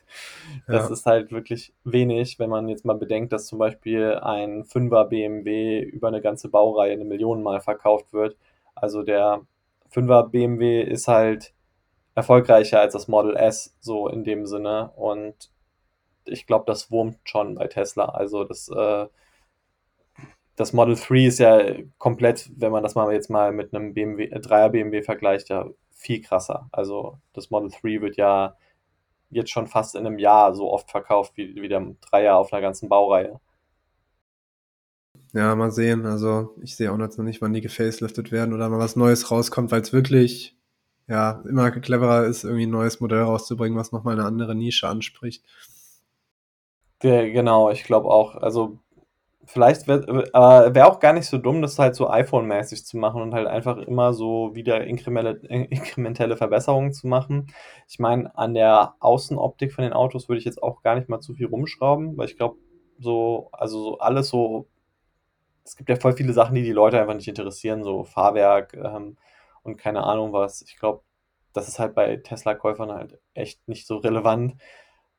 Das 0.67 0.89
ja. 0.89 0.93
ist 0.93 1.07
halt 1.07 1.31
wirklich 1.31 1.75
wenig, 1.85 2.39
wenn 2.39 2.51
man 2.51 2.69
jetzt 2.69 2.85
mal 2.85 2.97
bedenkt, 2.97 3.33
dass 3.33 3.47
zum 3.47 3.59
Beispiel 3.59 4.19
ein 4.23 4.65
5er 4.65 5.05
BMW 5.05 5.81
über 5.81 6.09
eine 6.09 6.21
ganze 6.21 6.49
Baureihe 6.49 6.93
eine 6.93 7.05
Million 7.05 7.43
Mal 7.43 7.61
verkauft 7.61 8.13
wird. 8.13 8.37
Also 8.75 9.03
der 9.03 9.43
5er 9.93 10.29
BMW 10.31 10.83
ist 10.83 11.09
halt 11.09 11.55
erfolgreicher 12.15 12.81
als 12.81 12.93
das 12.95 13.09
Model 13.09 13.37
S, 13.37 13.77
so 13.81 14.09
in 14.09 14.25
dem 14.25 14.47
Sinne. 14.47 14.91
Und 14.97 15.51
ich 16.25 16.47
glaube, 16.47 16.65
das 16.67 16.91
wurmt 16.91 17.19
schon 17.25 17.55
bei 17.55 17.69
Tesla. 17.69 18.07
Also 18.07 18.45
das 18.45 18.69
äh, 18.69 19.07
das 20.59 20.73
Model 20.73 20.97
3 20.97 21.27
ist 21.27 21.39
ja 21.39 21.61
komplett, 21.99 22.51
wenn 22.57 22.73
man 22.73 22.83
das 22.83 22.95
mal 22.97 23.13
jetzt 23.13 23.31
mal 23.31 23.53
mit 23.53 23.73
einem 23.75 23.95
BMW, 23.95 24.25
äh, 24.25 24.41
3er 24.41 24.71
BMW 24.71 25.03
vergleicht, 25.03 25.49
ja 25.51 25.67
viel 25.93 26.21
krasser. 26.21 26.69
Also 26.73 27.19
das 27.33 27.51
Model 27.51 27.71
3 27.71 28.01
wird 28.03 28.17
ja 28.17 28.57
jetzt 29.31 29.51
schon 29.51 29.69
fast 29.69 29.95
in 29.95 30.07
einem 30.07 30.19
Jahr 30.19 30.55
so 30.55 30.73
oft 30.73 30.91
verkauft 30.91 31.33
wie, 31.37 31.55
wie 31.57 31.69
der 31.69 31.81
3er 31.81 32.33
auf 32.33 32.53
einer 32.53 32.63
ganzen 32.63 32.89
Baureihe. 32.89 33.41
Ja, 35.35 35.55
mal 35.55 35.71
sehen. 35.71 36.07
Also 36.07 36.55
ich 36.63 36.77
sehe 36.77 36.91
auch 36.93 36.97
noch 36.97 37.17
nicht, 37.19 37.43
wann 37.43 37.53
die 37.53 37.61
gefaceliftet 37.61 38.33
werden 38.33 38.55
oder 38.55 38.69
mal 38.69 38.79
was 38.79 38.97
Neues 38.97 39.31
rauskommt, 39.31 39.71
weil 39.71 39.83
es 39.83 39.93
wirklich 39.93 40.57
ja 41.07 41.43
immer 41.49 41.71
cleverer 41.71 42.27
ist, 42.27 42.45
irgendwie 42.45 42.67
ein 42.67 42.71
neues 42.71 43.01
Modell 43.01 43.23
rauszubringen, 43.23 43.79
was 43.79 43.93
nochmal 43.93 44.15
eine 44.15 44.27
andere 44.27 44.55
Nische 44.55 44.89
anspricht. 44.89 45.45
Genau, 47.01 47.71
ich 47.71 47.85
glaube 47.85 48.09
auch. 48.09 48.35
Also, 48.37 48.79
vielleicht 49.45 49.87
wird 49.87 50.09
äh, 50.09 50.75
wäre 50.75 50.87
auch 50.87 51.01
gar 51.01 51.13
nicht 51.13 51.27
so 51.27 51.39
dumm, 51.39 51.63
das 51.63 51.79
halt 51.79 51.95
so 51.95 52.11
iPhone-mäßig 52.11 52.85
zu 52.85 52.97
machen 52.99 53.23
und 53.23 53.35
halt 53.35 53.47
einfach 53.47 53.79
immer 53.79 54.13
so 54.13 54.55
wieder 54.55 54.85
inkremelle 54.85 55.41
in 55.49 55.65
inkrementelle 55.67 56.37
Verbesserungen 56.37 56.93
zu 56.93 57.07
machen. 57.07 57.49
Ich 57.89 57.99
meine, 57.99 58.37
an 58.37 58.55
der 58.55 58.95
Außenoptik 59.01 59.73
von 59.73 59.85
den 59.85 59.93
Autos 59.93 60.29
würde 60.29 60.39
ich 60.41 60.45
jetzt 60.45 60.63
auch 60.63 60.83
gar 60.83 60.97
nicht 60.97 61.09
mal 61.09 61.21
zu 61.21 61.35
viel 61.35 61.47
rumschrauben, 61.47 62.17
weil 62.19 62.27
ich 62.27 62.37
glaube, 62.37 62.59
so 62.99 63.49
also, 63.53 63.83
so 63.83 63.99
alles 63.99 64.29
so 64.29 64.69
es 65.69 65.77
gibt 65.77 65.89
ja 65.91 65.97
voll 65.97 66.15
viele 66.15 66.33
Sachen, 66.33 66.55
die 66.55 66.63
die 66.63 66.73
Leute 66.73 67.01
einfach 67.01 67.15
nicht 67.15 67.29
interessieren, 67.29 67.85
so 67.85 68.05
Fahrwerk, 68.05 68.75
ähm, 68.75 69.17
und 69.63 69.77
keine 69.77 70.05
Ahnung 70.05 70.33
was. 70.33 70.63
Ich 70.63 70.77
glaube, 70.79 71.03
das 71.53 71.69
ist 71.69 71.79
halt 71.79 71.95
bei 71.95 72.17
Tesla-Käufern 72.17 72.93
halt 72.93 73.19
echt 73.35 73.67
nicht 73.69 73.87
so 73.87 73.99
relevant. 73.99 74.57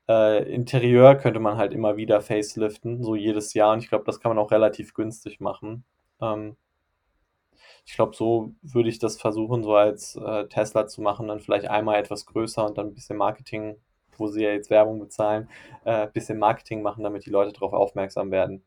Äh, 0.09 0.51
Interieur 0.51 1.15
könnte 1.15 1.39
man 1.39 1.57
halt 1.57 1.73
immer 1.73 1.97
wieder 1.97 2.21
faceliften, 2.21 3.03
so 3.03 3.15
jedes 3.15 3.53
Jahr. 3.53 3.73
Und 3.73 3.83
ich 3.83 3.89
glaube, 3.89 4.05
das 4.05 4.19
kann 4.19 4.31
man 4.35 4.39
auch 4.43 4.51
relativ 4.51 4.93
günstig 4.93 5.39
machen. 5.39 5.85
Ähm, 6.21 6.57
ich 7.85 7.93
glaube, 7.95 8.15
so 8.15 8.53
würde 8.61 8.89
ich 8.89 8.99
das 8.99 9.19
versuchen, 9.19 9.63
so 9.63 9.75
als 9.75 10.15
äh, 10.15 10.47
Tesla 10.47 10.87
zu 10.87 11.01
machen, 11.01 11.27
dann 11.27 11.39
vielleicht 11.39 11.67
einmal 11.67 11.99
etwas 11.99 12.25
größer 12.25 12.65
und 12.65 12.77
dann 12.77 12.87
ein 12.87 12.93
bisschen 12.93 13.17
Marketing, 13.17 13.77
wo 14.17 14.27
sie 14.27 14.43
ja 14.43 14.51
jetzt 14.51 14.69
Werbung 14.69 14.99
bezahlen, 14.99 15.49
äh, 15.85 16.07
bisschen 16.07 16.39
Marketing 16.39 16.81
machen, 16.81 17.03
damit 17.03 17.25
die 17.25 17.29
Leute 17.31 17.53
darauf 17.53 17.73
aufmerksam 17.73 18.31
werden. 18.31 18.63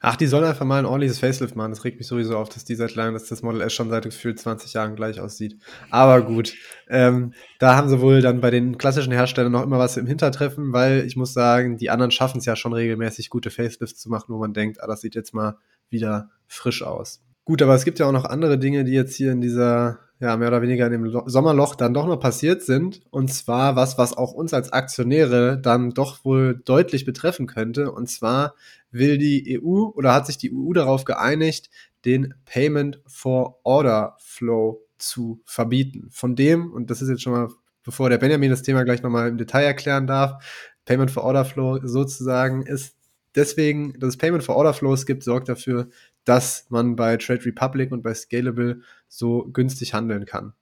Ach, 0.00 0.14
die 0.14 0.26
sollen 0.28 0.44
einfach 0.44 0.64
mal 0.64 0.78
ein 0.78 0.86
ordentliches 0.86 1.18
Facelift 1.18 1.56
machen. 1.56 1.72
Das 1.72 1.84
regt 1.84 1.98
mich 1.98 2.06
sowieso 2.06 2.36
auf, 2.36 2.48
dass 2.48 2.64
die 2.64 2.76
seit 2.76 2.94
langem, 2.94 3.14
dass 3.14 3.26
das 3.26 3.42
Model 3.42 3.60
S 3.60 3.72
schon 3.72 3.90
seit 3.90 4.04
gefühlt 4.04 4.38
20 4.38 4.72
Jahren 4.74 4.94
gleich 4.94 5.20
aussieht. 5.20 5.58
Aber 5.90 6.22
gut, 6.22 6.54
ähm, 6.88 7.32
da 7.58 7.74
haben 7.74 7.88
sie 7.88 8.00
wohl 8.00 8.20
dann 8.20 8.40
bei 8.40 8.50
den 8.50 8.78
klassischen 8.78 9.12
Herstellern 9.12 9.50
noch 9.50 9.64
immer 9.64 9.78
was 9.78 9.96
im 9.96 10.06
Hintertreffen, 10.06 10.72
weil 10.72 11.04
ich 11.04 11.16
muss 11.16 11.32
sagen, 11.32 11.78
die 11.78 11.90
anderen 11.90 12.12
schaffen 12.12 12.38
es 12.38 12.46
ja 12.46 12.54
schon 12.54 12.72
regelmäßig, 12.72 13.28
gute 13.28 13.50
Facelifts 13.50 14.00
zu 14.00 14.08
machen, 14.08 14.32
wo 14.32 14.38
man 14.38 14.52
denkt, 14.52 14.80
ah, 14.80 14.86
das 14.86 15.00
sieht 15.00 15.16
jetzt 15.16 15.34
mal 15.34 15.56
wieder 15.90 16.30
frisch 16.46 16.82
aus. 16.84 17.20
Gut, 17.44 17.60
aber 17.60 17.74
es 17.74 17.84
gibt 17.84 17.98
ja 17.98 18.06
auch 18.06 18.12
noch 18.12 18.24
andere 18.24 18.58
Dinge, 18.58 18.84
die 18.84 18.92
jetzt 18.92 19.16
hier 19.16 19.32
in 19.32 19.40
dieser 19.40 19.98
ja, 20.20 20.36
mehr 20.36 20.48
oder 20.48 20.62
weniger 20.62 20.86
in 20.86 20.92
dem 20.92 21.22
Sommerloch 21.26 21.76
dann 21.76 21.94
doch 21.94 22.06
noch 22.06 22.18
passiert 22.18 22.62
sind. 22.62 23.02
Und 23.10 23.32
zwar 23.32 23.76
was, 23.76 23.98
was 23.98 24.16
auch 24.16 24.32
uns 24.32 24.52
als 24.52 24.72
Aktionäre 24.72 25.58
dann 25.60 25.90
doch 25.90 26.24
wohl 26.24 26.60
deutlich 26.64 27.04
betreffen 27.04 27.46
könnte. 27.46 27.92
Und 27.92 28.10
zwar 28.10 28.54
will 28.90 29.18
die 29.18 29.60
EU 29.60 29.90
oder 29.94 30.12
hat 30.12 30.26
sich 30.26 30.38
die 30.38 30.52
EU 30.52 30.72
darauf 30.72 31.04
geeinigt, 31.04 31.70
den 32.04 32.34
Payment 32.44 33.00
for 33.06 33.60
Order 33.64 34.16
Flow 34.18 34.86
zu 34.98 35.40
verbieten. 35.44 36.08
Von 36.10 36.36
dem, 36.36 36.72
und 36.72 36.90
das 36.90 37.02
ist 37.02 37.08
jetzt 37.08 37.22
schon 37.22 37.32
mal, 37.32 37.48
bevor 37.84 38.10
der 38.10 38.18
Benjamin 38.18 38.50
das 38.50 38.62
Thema 38.62 38.84
gleich 38.84 39.02
nochmal 39.02 39.28
im 39.28 39.38
Detail 39.38 39.64
erklären 39.64 40.06
darf, 40.06 40.42
Payment 40.84 41.10
for 41.10 41.24
Order 41.24 41.44
Flow 41.44 41.80
sozusagen 41.82 42.62
ist 42.62 42.96
deswegen, 43.34 43.98
dass 43.98 44.10
es 44.10 44.16
Payment 44.16 44.42
for 44.42 44.56
Order 44.56 44.74
Flows 44.74 45.06
gibt, 45.06 45.22
sorgt 45.22 45.48
dafür, 45.48 45.88
dass 46.24 46.66
man 46.68 46.96
bei 46.96 47.16
Trade 47.16 47.44
Republic 47.44 47.92
und 47.92 48.02
bei 48.02 48.14
Scalable 48.14 48.80
so 49.08 49.48
günstig 49.52 49.94
handeln 49.94 50.24
kann. 50.26 50.52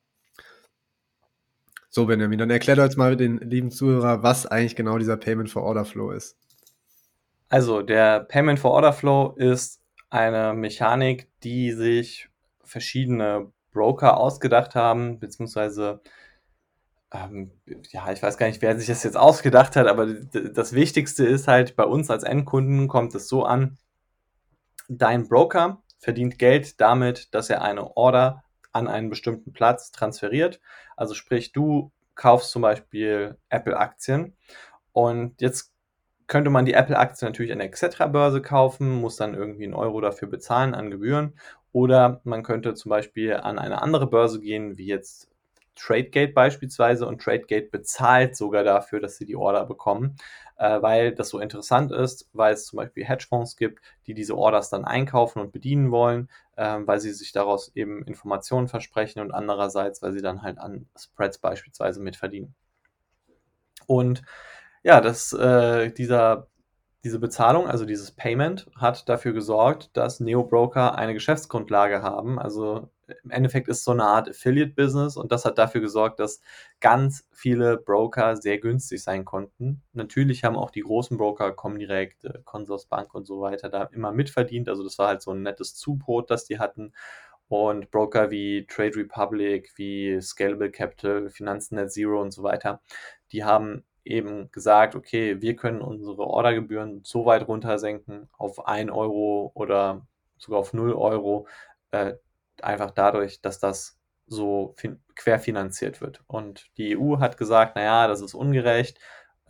So, 1.89 2.07
Benjamin, 2.07 2.39
dann 2.39 2.51
erklär 2.51 2.77
doch 2.77 2.85
jetzt 2.85 2.99
mal 2.99 3.17
den 3.17 3.39
lieben 3.39 3.71
Zuhörer, 3.71 4.23
was 4.23 4.47
eigentlich 4.47 4.77
genau 4.77 4.99
dieser 4.99 5.17
Payment 5.17 5.49
for 5.49 5.63
Order 5.63 5.85
Flow 5.85 6.11
ist. 6.11 6.37
Also, 7.49 7.83
der 7.83 8.21
Payment 8.21 8.59
for 8.59 8.73
Order 8.73 8.93
Flow 8.93 9.35
ist 9.37 9.83
eine 10.11 10.55
Mechanik, 10.55 11.29
die 11.43 11.73
sich 11.73 12.29
verschiedene 12.65 13.53
Broker 13.73 14.17
ausgedacht 14.19 14.75
haben, 14.75 15.19
beziehungsweise 15.21 16.01
ähm, 17.13 17.53
ja, 17.91 18.11
ich 18.11 18.23
weiß 18.23 18.37
gar 18.37 18.47
nicht, 18.47 18.63
wer 18.63 18.77
sich 18.77 18.89
das 18.89 19.05
jetzt 19.05 19.17
ausgedacht 19.17 19.77
hat, 19.77 19.87
aber 19.87 20.07
das 20.07 20.73
Wichtigste 20.73 21.25
ist 21.25 21.49
halt, 21.49 21.77
bei 21.77 21.85
uns 21.85 22.11
als 22.11 22.25
Endkunden 22.25 22.89
kommt 22.89 23.15
es 23.15 23.29
so 23.29 23.45
an, 23.45 23.79
dein 24.89 25.29
Broker 25.29 25.83
verdient 25.99 26.39
Geld 26.39 26.81
damit, 26.81 27.35
dass 27.35 27.51
er 27.51 27.63
eine 27.63 27.97
Order 27.97 28.45
an 28.73 28.89
einen 28.89 29.09
bestimmten 29.09 29.53
Platz 29.53 29.91
transferiert. 29.91 30.61
Also 30.97 31.15
sprich, 31.15 31.53
du 31.53 31.93
kaufst 32.15 32.51
zum 32.51 32.63
Beispiel 32.63 33.39
Apple-Aktien 33.49 34.37
und 34.93 35.41
jetzt 35.41 35.73
könnte 36.27 36.51
man 36.51 36.65
die 36.65 36.75
Apple-Aktie 36.75 37.27
natürlich 37.27 37.53
an 37.53 37.59
der 37.59 37.71
Xetra-Börse 37.71 38.43
kaufen, 38.43 39.01
muss 39.01 39.17
dann 39.17 39.35
irgendwie 39.35 39.65
einen 39.65 39.75
Euro 39.75 40.01
dafür 40.01 40.29
bezahlen 40.29 40.75
an 40.75 40.91
Gebühren. 40.91 41.35
Oder 41.73 42.21
man 42.25 42.43
könnte 42.43 42.75
zum 42.75 42.91
Beispiel 42.91 43.35
an 43.35 43.59
eine 43.59 43.83
andere 43.83 44.07
Börse 44.07 44.41
gehen, 44.41 44.79
wie 44.79 44.87
jetzt 44.87 45.29
Tradegate 45.77 46.33
beispielsweise 46.33 47.07
und 47.07 47.23
Tradegate 47.23 47.69
bezahlt 47.71 48.35
sogar 48.35 48.65
dafür, 48.65 48.99
dass 48.99 49.17
sie 49.17 49.27
die 49.27 49.37
Order 49.37 49.67
bekommen, 49.67 50.17
äh, 50.57 50.81
weil 50.81 51.15
das 51.15 51.29
so 51.29 51.39
interessant 51.39 51.93
ist, 51.93 52.29
weil 52.33 52.55
es 52.55 52.65
zum 52.67 52.79
Beispiel 52.79 53.05
Hedgefonds 53.05 53.57
gibt, 53.57 53.81
die 54.07 54.15
diese 54.15 54.37
Orders 54.37 54.71
dann 54.71 54.85
einkaufen 54.85 55.41
und 55.41 55.53
bedienen 55.53 55.91
wollen, 55.91 56.31
äh, 56.57 56.79
weil 56.81 56.99
sie 56.99 57.13
sich 57.13 57.33
daraus 57.33 57.71
eben 57.75 58.03
Informationen 58.05 58.69
versprechen 58.69 59.21
und 59.21 59.33
andererseits, 59.33 60.03
weil 60.03 60.13
sie 60.13 60.23
dann 60.23 60.43
halt 60.43 60.59
an 60.59 60.89
Spreads 60.99 61.39
beispielsweise 61.39 62.01
mitverdienen. 62.01 62.55
Und 63.87 64.23
ja, 64.87 65.01
das, 65.01 65.33
äh, 65.33 65.91
dieser 65.91 66.47
diese 67.05 67.19
Bezahlung, 67.21 67.69
also 67.69 67.85
dieses 67.85 68.13
Payment, 68.13 68.69
hat 68.77 69.09
dafür 69.09 69.33
gesorgt, 69.33 69.91
dass 69.97 70.19
Neo-Broker 70.21 70.97
eine 70.97 71.15
Geschäftsgrundlage 71.15 72.03
haben. 72.03 72.39
Also 72.39 72.91
im 73.23 73.31
Endeffekt 73.31 73.69
ist 73.69 73.79
es 73.79 73.85
so 73.85 73.93
eine 73.93 74.05
Art 74.05 74.29
Affiliate-Business 74.29 75.17
und 75.17 75.31
das 75.31 75.45
hat 75.45 75.59
dafür 75.59 75.81
gesorgt, 75.81 76.21
dass 76.21 76.41
ganz 76.81 77.29
viele 77.33 77.77
Broker 77.79 78.37
sehr 78.37 78.59
günstig 78.59 79.03
sein 79.03 79.25
konnten. 79.25 79.83
Natürlich 79.93 80.45
haben 80.45 80.57
auch 80.57 80.71
die 80.71 80.81
großen 80.83 81.17
Broker, 81.17 81.53
Comdirect, 81.53 82.25
äh, 82.25 82.39
Consorsbank 82.45 83.15
und 83.15 83.27
so 83.27 83.41
weiter 83.41 83.69
da 83.69 83.85
immer 83.93 84.13
mitverdient. 84.13 84.69
Also 84.69 84.83
das 84.85 84.99
war 84.99 85.09
halt 85.09 85.23
so 85.23 85.33
ein 85.33 85.43
nettes 85.43 85.75
Zubrot, 85.75 86.31
das 86.31 86.45
die 86.45 86.59
hatten. 86.59 86.93
Und 87.49 87.91
Broker 87.91 88.31
wie 88.31 88.67
Trade 88.67 88.97
Republic, 88.97 89.73
wie 89.77 90.21
Scalable 90.21 90.71
Capital, 90.71 91.31
Finanzen 91.31 91.77
Net 91.77 91.93
Zero 91.93 92.21
und 92.21 92.33
so 92.33 92.43
weiter, 92.43 92.81
die 93.33 93.45
haben 93.45 93.85
eben 94.07 94.51
gesagt, 94.53 94.95
okay, 94.95 95.41
wir 95.41 95.57
können 95.57 95.81
unsere 95.81 96.27
Ordergebühren 96.27 97.03
so 97.05 97.27
weit 97.27 97.49
runtersenken 97.49 98.29
auf 98.39 98.67
1 98.67 98.91
Euro 98.91 99.51
oder 99.55 100.07
sogar 100.39 100.61
auf 100.61 100.73
0 100.73 100.93
Euro, 100.95 101.47
äh, 101.91 102.15
einfach 102.63 102.91
dadurch, 102.91 103.41
dass 103.41 103.59
das 103.59 103.99
so 104.27 104.75
querfinanziert 105.15 106.01
wird. 106.01 106.23
Und 106.27 106.67
die 106.79 106.97
EU 106.97 107.19
hat 107.21 107.37
gesagt, 107.37 107.77
naja, 107.77 108.09
das 108.09 108.21
ist 108.21 108.35
ungerecht, 108.35 108.99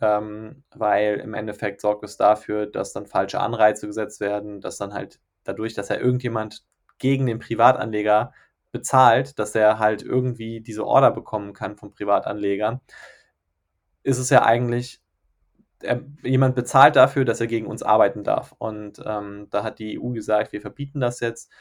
ähm, 0.01 0.63
weil 0.75 1.19
im 1.19 1.33
Endeffekt 1.33 1.81
sorgt 1.81 2.03
es 2.03 2.17
dafür, 2.17 2.67
dass 2.67 2.93
dann 2.93 3.07
falsche 3.07 3.39
Anreize 3.39 3.87
gesetzt 3.87 4.19
werden, 4.19 4.61
dass 4.61 4.77
dann 4.77 4.93
halt 4.93 5.19
dadurch, 5.43 5.73
dass 5.73 5.89
ja 5.89 5.97
irgendjemand 5.97 6.63
gegen 6.99 7.25
den 7.25 7.39
Privatanleger 7.39 8.33
bezahlt, 8.71 9.39
dass 9.39 9.55
er 9.55 9.79
halt 9.79 10.03
irgendwie 10.03 10.61
diese 10.61 10.85
Order 10.85 11.11
bekommen 11.11 11.53
kann 11.53 11.77
vom 11.77 11.91
Privatanleger, 11.91 12.81
ist 14.07 14.19
es 14.19 14.29
ja 14.29 14.43
eigentlich, 14.43 15.01
er, 15.81 16.01
jemand 16.23 16.55
bezahlt 16.55 16.95
dafür, 16.95 17.25
dass 17.25 17.41
er 17.41 17.47
gegen 17.47 17.67
uns 17.67 17.83
arbeiten 17.83 18.23
darf. 18.23 18.55
Und 18.57 19.01
ähm, 19.05 19.47
da 19.51 19.63
hat 19.63 19.79
die 19.79 19.99
EU 19.99 20.09
gesagt, 20.11 20.53
wir 20.53 20.61
verbieten 20.61 21.01
das 21.01 21.19
jetzt. 21.19 21.51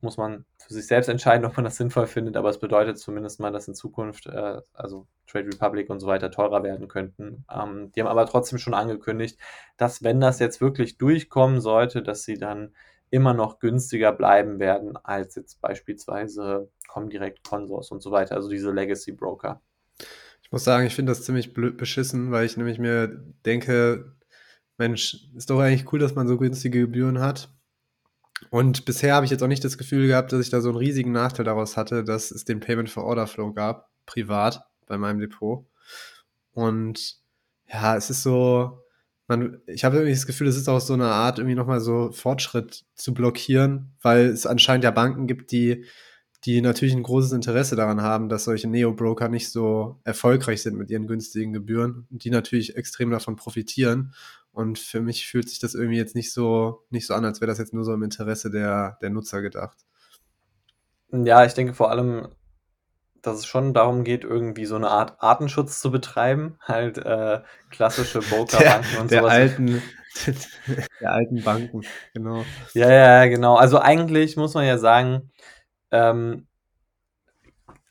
Muss 0.00 0.16
man 0.16 0.44
für 0.58 0.72
sich 0.72 0.86
selbst 0.86 1.08
entscheiden, 1.08 1.44
ob 1.46 1.56
man 1.56 1.64
das 1.64 1.76
sinnvoll 1.76 2.06
findet, 2.06 2.36
aber 2.36 2.48
es 2.48 2.60
bedeutet 2.60 2.98
zumindest 2.98 3.40
mal, 3.40 3.50
dass 3.50 3.66
in 3.66 3.74
Zukunft, 3.74 4.26
äh, 4.26 4.60
also 4.72 5.08
Trade 5.26 5.48
Republic 5.48 5.90
und 5.90 5.98
so 5.98 6.06
weiter, 6.06 6.30
teurer 6.30 6.62
werden 6.62 6.86
könnten. 6.86 7.44
Ähm, 7.52 7.90
die 7.92 8.00
haben 8.00 8.08
aber 8.08 8.26
trotzdem 8.26 8.58
schon 8.58 8.74
angekündigt, 8.74 9.38
dass 9.76 10.04
wenn 10.04 10.20
das 10.20 10.38
jetzt 10.38 10.60
wirklich 10.60 10.96
durchkommen 10.96 11.60
sollte, 11.60 12.02
dass 12.02 12.22
sie 12.22 12.38
dann 12.38 12.72
immer 13.10 13.34
noch 13.34 13.58
günstiger 13.58 14.12
bleiben 14.12 14.60
werden 14.60 14.96
als 14.96 15.34
jetzt 15.34 15.60
beispielsweise 15.60 16.70
Comdirect, 16.88 17.42
Consors 17.42 17.90
und 17.90 18.00
so 18.00 18.12
weiter, 18.12 18.36
also 18.36 18.48
diese 18.48 18.70
Legacy 18.70 19.12
Broker. 19.12 19.60
Muss 20.54 20.62
sagen, 20.62 20.86
ich 20.86 20.94
finde 20.94 21.10
das 21.10 21.24
ziemlich 21.24 21.52
blöd 21.52 21.76
beschissen, 21.76 22.30
weil 22.30 22.46
ich 22.46 22.56
nämlich 22.56 22.78
mir 22.78 23.08
denke, 23.44 24.14
Mensch, 24.78 25.26
ist 25.34 25.50
doch 25.50 25.58
eigentlich 25.58 25.92
cool, 25.92 25.98
dass 25.98 26.14
man 26.14 26.28
so 26.28 26.38
günstige 26.38 26.78
Gebühren 26.78 27.18
hat. 27.18 27.52
Und 28.50 28.84
bisher 28.84 29.16
habe 29.16 29.24
ich 29.26 29.32
jetzt 29.32 29.42
auch 29.42 29.48
nicht 29.48 29.64
das 29.64 29.78
Gefühl 29.78 30.06
gehabt, 30.06 30.30
dass 30.30 30.40
ich 30.40 30.50
da 30.50 30.60
so 30.60 30.68
einen 30.68 30.78
riesigen 30.78 31.10
Nachteil 31.10 31.44
daraus 31.44 31.76
hatte, 31.76 32.04
dass 32.04 32.30
es 32.30 32.44
den 32.44 32.60
Payment 32.60 32.88
for 32.88 33.02
Order 33.02 33.26
Flow 33.26 33.52
gab, 33.52 33.90
privat 34.06 34.64
bei 34.86 34.96
meinem 34.96 35.18
Depot. 35.18 35.66
Und 36.52 37.16
ja, 37.66 37.96
es 37.96 38.08
ist 38.10 38.22
so, 38.22 38.78
man, 39.26 39.60
ich 39.66 39.82
habe 39.82 39.96
irgendwie 39.96 40.14
das 40.14 40.24
Gefühl, 40.24 40.46
es 40.46 40.56
ist 40.56 40.68
auch 40.68 40.80
so 40.80 40.94
eine 40.94 41.08
Art, 41.08 41.40
irgendwie 41.40 41.56
nochmal 41.56 41.80
so 41.80 42.12
Fortschritt 42.12 42.84
zu 42.94 43.12
blockieren, 43.12 43.96
weil 44.02 44.26
es 44.26 44.46
anscheinend 44.46 44.84
ja 44.84 44.92
Banken 44.92 45.26
gibt, 45.26 45.50
die 45.50 45.84
die 46.44 46.60
natürlich 46.60 46.94
ein 46.94 47.02
großes 47.02 47.32
Interesse 47.32 47.74
daran 47.74 48.02
haben, 48.02 48.28
dass 48.28 48.44
solche 48.44 48.68
Neo-Broker 48.68 49.28
nicht 49.28 49.50
so 49.50 50.00
erfolgreich 50.04 50.62
sind 50.62 50.76
mit 50.76 50.90
ihren 50.90 51.06
günstigen 51.06 51.52
Gebühren 51.52 52.06
und 52.10 52.24
die 52.24 52.30
natürlich 52.30 52.76
extrem 52.76 53.10
davon 53.10 53.36
profitieren. 53.36 54.12
Und 54.52 54.78
für 54.78 55.00
mich 55.00 55.26
fühlt 55.26 55.48
sich 55.48 55.58
das 55.58 55.74
irgendwie 55.74 55.96
jetzt 55.96 56.14
nicht 56.14 56.32
so, 56.32 56.84
nicht 56.90 57.06
so 57.06 57.14
an, 57.14 57.24
als 57.24 57.40
wäre 57.40 57.50
das 57.50 57.58
jetzt 57.58 57.72
nur 57.72 57.84
so 57.84 57.94
im 57.94 58.02
Interesse 58.02 58.50
der, 58.50 58.98
der 59.00 59.10
Nutzer 59.10 59.40
gedacht. 59.40 59.78
Ja, 61.10 61.44
ich 61.44 61.54
denke 61.54 61.74
vor 61.74 61.90
allem, 61.90 62.28
dass 63.22 63.38
es 63.38 63.46
schon 63.46 63.72
darum 63.72 64.04
geht, 64.04 64.22
irgendwie 64.22 64.66
so 64.66 64.76
eine 64.76 64.90
Art 64.90 65.16
Artenschutz 65.20 65.80
zu 65.80 65.90
betreiben, 65.90 66.58
halt 66.60 66.98
äh, 66.98 67.40
klassische 67.70 68.20
Brokerbanken 68.20 68.98
und 69.00 69.10
der 69.10 69.20
sowas. 69.20 69.32
alten, 69.32 69.82
der 71.00 71.12
alten 71.12 71.42
Banken, 71.42 71.82
genau. 72.12 72.44
Ja, 72.74 72.90
ja, 72.90 73.26
genau. 73.26 73.56
Also 73.56 73.78
eigentlich 73.78 74.36
muss 74.36 74.52
man 74.52 74.66
ja 74.66 74.76
sagen, 74.76 75.30
ähm, 75.94 76.48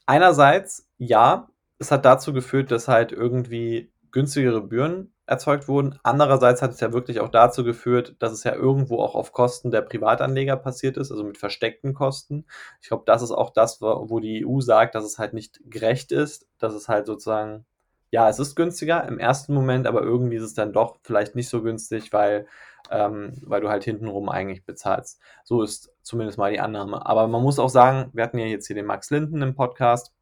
einerseits 0.06 0.90
ja, 0.98 1.48
es 1.80 1.90
hat 1.90 2.04
dazu 2.04 2.34
geführt, 2.34 2.70
dass 2.70 2.90
halt 2.90 3.14
irgendwie 3.14 3.92
günstigere 4.12 4.62
Gebühren 4.62 5.14
erzeugt 5.26 5.70
wurden. 5.70 5.98
Andererseits 6.04 6.62
hat 6.62 6.72
es 6.72 6.82
ja 6.82 6.92
wirklich 6.92 7.22
auch 7.22 7.30
dazu 7.30 7.64
geführt, 7.64 8.18
dass 8.20 8.34
es 8.34 8.44
ja 8.44 8.54
irgendwo 8.54 9.00
auch 9.00 9.16
auf 9.16 9.32
Kosten 9.32 9.72
der 9.72 9.82
Privatanleger 9.82 10.58
passiert 10.58 10.98
ist, 10.98 11.12
also 11.12 11.24
mit 11.24 11.38
versteckten 11.38 11.94
Kosten. 11.94 12.46
Ich 12.82 12.90
glaube, 12.90 13.04
das 13.06 13.22
ist 13.22 13.32
auch 13.32 13.52
das, 13.52 13.80
wo 13.82 14.20
die 14.20 14.46
EU 14.46 14.60
sagt, 14.60 14.96
dass 14.96 15.06
es 15.06 15.18
halt 15.18 15.34
nicht 15.34 15.62
gerecht 15.66 16.12
ist, 16.12 16.46
dass 16.60 16.74
es 16.74 16.90
halt 16.90 17.08
sozusagen, 17.08 17.66
ja, 18.12 18.28
es 18.28 18.38
ist 18.38 18.56
günstiger 18.56 19.08
im 19.08 19.18
ersten 19.18 19.54
Moment, 19.54 19.88
aber 19.88 20.02
irgendwie 20.02 20.36
ist 20.36 20.44
es 20.44 20.54
dann 20.56 20.74
doch 20.74 20.98
vielleicht 21.04 21.36
nicht 21.36 21.48
so 21.48 21.62
günstig, 21.64 22.12
weil, 22.12 22.48
ähm, 22.92 23.34
weil 23.46 23.62
du 23.62 23.70
halt 23.70 23.84
hintenrum 23.84 24.30
eigentlich 24.30 24.66
bezahlst. 24.66 25.20
So 25.44 25.62
ist 25.62 25.92
zumindest 26.02 26.38
mal 26.38 26.52
die 26.52 26.60
Annahme. 26.60 27.06
Aber 27.06 27.28
man 27.28 27.42
muss 27.42 27.60
auch 27.60 27.70
sagen, 27.70 28.10
wir 28.14 28.24
hatten 28.24 28.40
ja 28.40 28.46
jetzt 28.46 28.68
hier 28.68 28.76
den 28.76 28.86
Max 28.86 29.10
Linden 29.10 29.42
im 29.42 29.56
Podcast. 29.56 30.14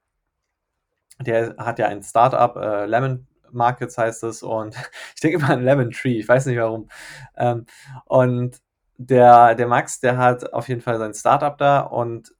Der 1.19 1.55
hat 1.57 1.79
ja 1.79 1.87
ein 1.87 2.03
Startup, 2.03 2.55
äh, 2.55 2.85
Lemon 2.85 3.27
Markets 3.53 3.97
heißt 3.97 4.23
es 4.23 4.43
und 4.43 4.75
ich 5.15 5.21
denke 5.21 5.37
immer 5.37 5.49
an 5.49 5.63
Lemon 5.63 5.91
Tree, 5.91 6.19
ich 6.19 6.27
weiß 6.27 6.45
nicht 6.45 6.57
warum. 6.57 6.89
Ähm, 7.37 7.65
und 8.05 8.61
der, 8.97 9.55
der 9.55 9.67
Max, 9.67 9.99
der 9.99 10.17
hat 10.17 10.53
auf 10.53 10.69
jeden 10.69 10.81
Fall 10.81 10.97
sein 10.99 11.13
Startup 11.13 11.57
da 11.57 11.81
und 11.81 12.33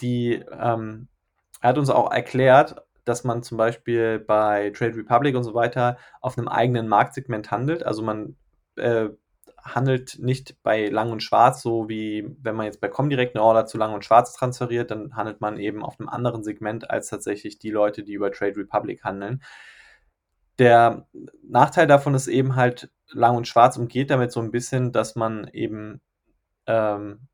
die, 0.00 0.34
ähm, 0.34 1.08
er 1.60 1.70
hat 1.70 1.78
uns 1.78 1.90
auch 1.90 2.10
erklärt, 2.10 2.82
dass 3.04 3.24
man 3.24 3.42
zum 3.42 3.58
Beispiel 3.58 4.18
bei 4.18 4.70
Trade 4.70 4.96
Republic 4.96 5.36
und 5.36 5.44
so 5.44 5.54
weiter 5.54 5.98
auf 6.20 6.38
einem 6.38 6.48
eigenen 6.48 6.88
Marktsegment 6.88 7.50
handelt. 7.50 7.82
Also 7.82 8.02
man 8.02 8.36
äh, 8.76 9.08
handelt 9.62 10.18
nicht 10.18 10.62
bei 10.62 10.88
Lang 10.88 11.12
und 11.12 11.22
Schwarz, 11.22 11.62
so 11.62 11.88
wie 11.88 12.36
wenn 12.42 12.56
man 12.56 12.66
jetzt 12.66 12.80
bei 12.80 12.88
Comdirect 12.88 13.34
eine 13.34 13.44
Order 13.44 13.66
zu 13.66 13.78
Lang 13.78 13.94
und 13.94 14.04
Schwarz 14.04 14.34
transferiert, 14.34 14.90
dann 14.90 15.16
handelt 15.16 15.40
man 15.40 15.58
eben 15.58 15.84
auf 15.84 15.98
einem 15.98 16.08
anderen 16.08 16.42
Segment 16.42 16.90
als 16.90 17.08
tatsächlich 17.08 17.58
die 17.58 17.70
Leute, 17.70 18.02
die 18.02 18.14
über 18.14 18.32
Trade 18.32 18.56
Republic 18.56 19.04
handeln. 19.04 19.42
Der 20.58 21.06
Nachteil 21.42 21.86
davon 21.86 22.14
ist 22.14 22.28
eben 22.28 22.56
halt, 22.56 22.90
Lang 23.12 23.36
und 23.36 23.48
Schwarz 23.48 23.76
umgeht 23.76 24.10
damit 24.10 24.30
so 24.30 24.40
ein 24.40 24.50
bisschen, 24.50 24.92
dass 24.92 25.16
man 25.16 25.48
eben, 25.52 26.00
ähm, 26.66 27.28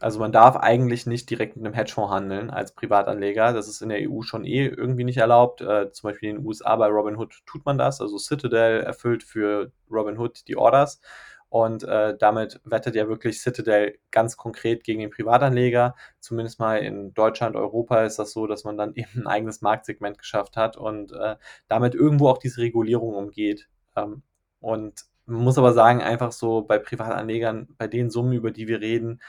also 0.00 0.18
man 0.18 0.32
darf 0.32 0.56
eigentlich 0.56 1.06
nicht 1.06 1.30
direkt 1.30 1.56
mit 1.56 1.64
einem 1.64 1.74
Hedgefonds 1.74 2.12
handeln 2.12 2.50
als 2.50 2.74
Privatanleger. 2.74 3.52
Das 3.52 3.68
ist 3.68 3.82
in 3.82 3.88
der 3.88 4.10
EU 4.10 4.22
schon 4.22 4.44
eh 4.44 4.66
irgendwie 4.66 5.04
nicht 5.04 5.18
erlaubt. 5.18 5.60
Äh, 5.60 5.90
zum 5.92 6.10
Beispiel 6.10 6.30
in 6.30 6.36
den 6.36 6.46
USA 6.46 6.76
bei 6.76 6.88
Robinhood 6.88 7.42
tut 7.46 7.64
man 7.64 7.78
das. 7.78 8.00
Also 8.00 8.18
Citadel 8.18 8.82
erfüllt 8.82 9.22
für 9.22 9.72
Robinhood 9.90 10.46
die 10.48 10.56
Orders. 10.56 11.00
Und 11.48 11.84
äh, 11.84 12.16
damit 12.18 12.60
wettet 12.64 12.96
ja 12.96 13.08
wirklich 13.08 13.40
Citadel 13.40 13.96
ganz 14.10 14.36
konkret 14.36 14.82
gegen 14.82 14.98
den 15.00 15.10
Privatanleger. 15.10 15.94
Zumindest 16.18 16.58
mal 16.58 16.78
in 16.78 17.14
Deutschland, 17.14 17.54
Europa 17.54 18.02
ist 18.02 18.18
das 18.18 18.32
so, 18.32 18.48
dass 18.48 18.64
man 18.64 18.76
dann 18.76 18.92
eben 18.96 19.20
ein 19.20 19.26
eigenes 19.28 19.62
Marktsegment 19.62 20.18
geschafft 20.18 20.56
hat 20.56 20.76
und 20.76 21.12
äh, 21.12 21.36
damit 21.68 21.94
irgendwo 21.94 22.28
auch 22.28 22.38
diese 22.38 22.60
Regulierung 22.60 23.14
umgeht. 23.14 23.68
Ähm, 23.94 24.22
und 24.58 25.04
man 25.26 25.42
muss 25.42 25.56
aber 25.56 25.72
sagen, 25.72 26.02
einfach 26.02 26.32
so 26.32 26.62
bei 26.62 26.78
Privatanlegern, 26.78 27.68
bei 27.78 27.86
den 27.86 28.10
Summen, 28.10 28.32
über 28.32 28.50
die 28.50 28.66
wir 28.66 28.80
reden, 28.80 29.20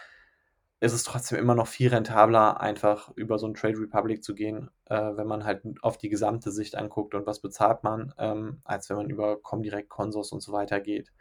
ist 0.86 0.94
es 0.94 1.04
trotzdem 1.04 1.40
immer 1.40 1.56
noch 1.56 1.68
viel 1.68 1.90
rentabler, 1.90 2.62
einfach 2.62 3.12
über 3.16 3.40
so 3.40 3.48
ein 3.48 3.54
Trade 3.54 3.80
Republic 3.80 4.24
zu 4.24 4.36
gehen, 4.36 4.70
äh, 4.86 4.96
wenn 4.96 5.28
man 5.28 5.44
halt 5.44 5.64
auf 5.82 5.98
die 5.98 6.10
gesamte 6.10 6.52
Sicht 6.52 6.76
anguckt 6.76 7.16
und 7.16 7.26
was 7.26 7.40
bezahlt 7.40 7.84
man, 7.84 8.14
ähm, 8.18 8.60
als 8.64 8.90
wenn 8.90 8.98
man 8.98 9.10
über 9.10 9.42
Comdirect, 9.42 9.90
Consors 9.90 10.32
und 10.32 10.42
so 10.42 10.54
weiter 10.54 10.80
geht. 10.80 11.12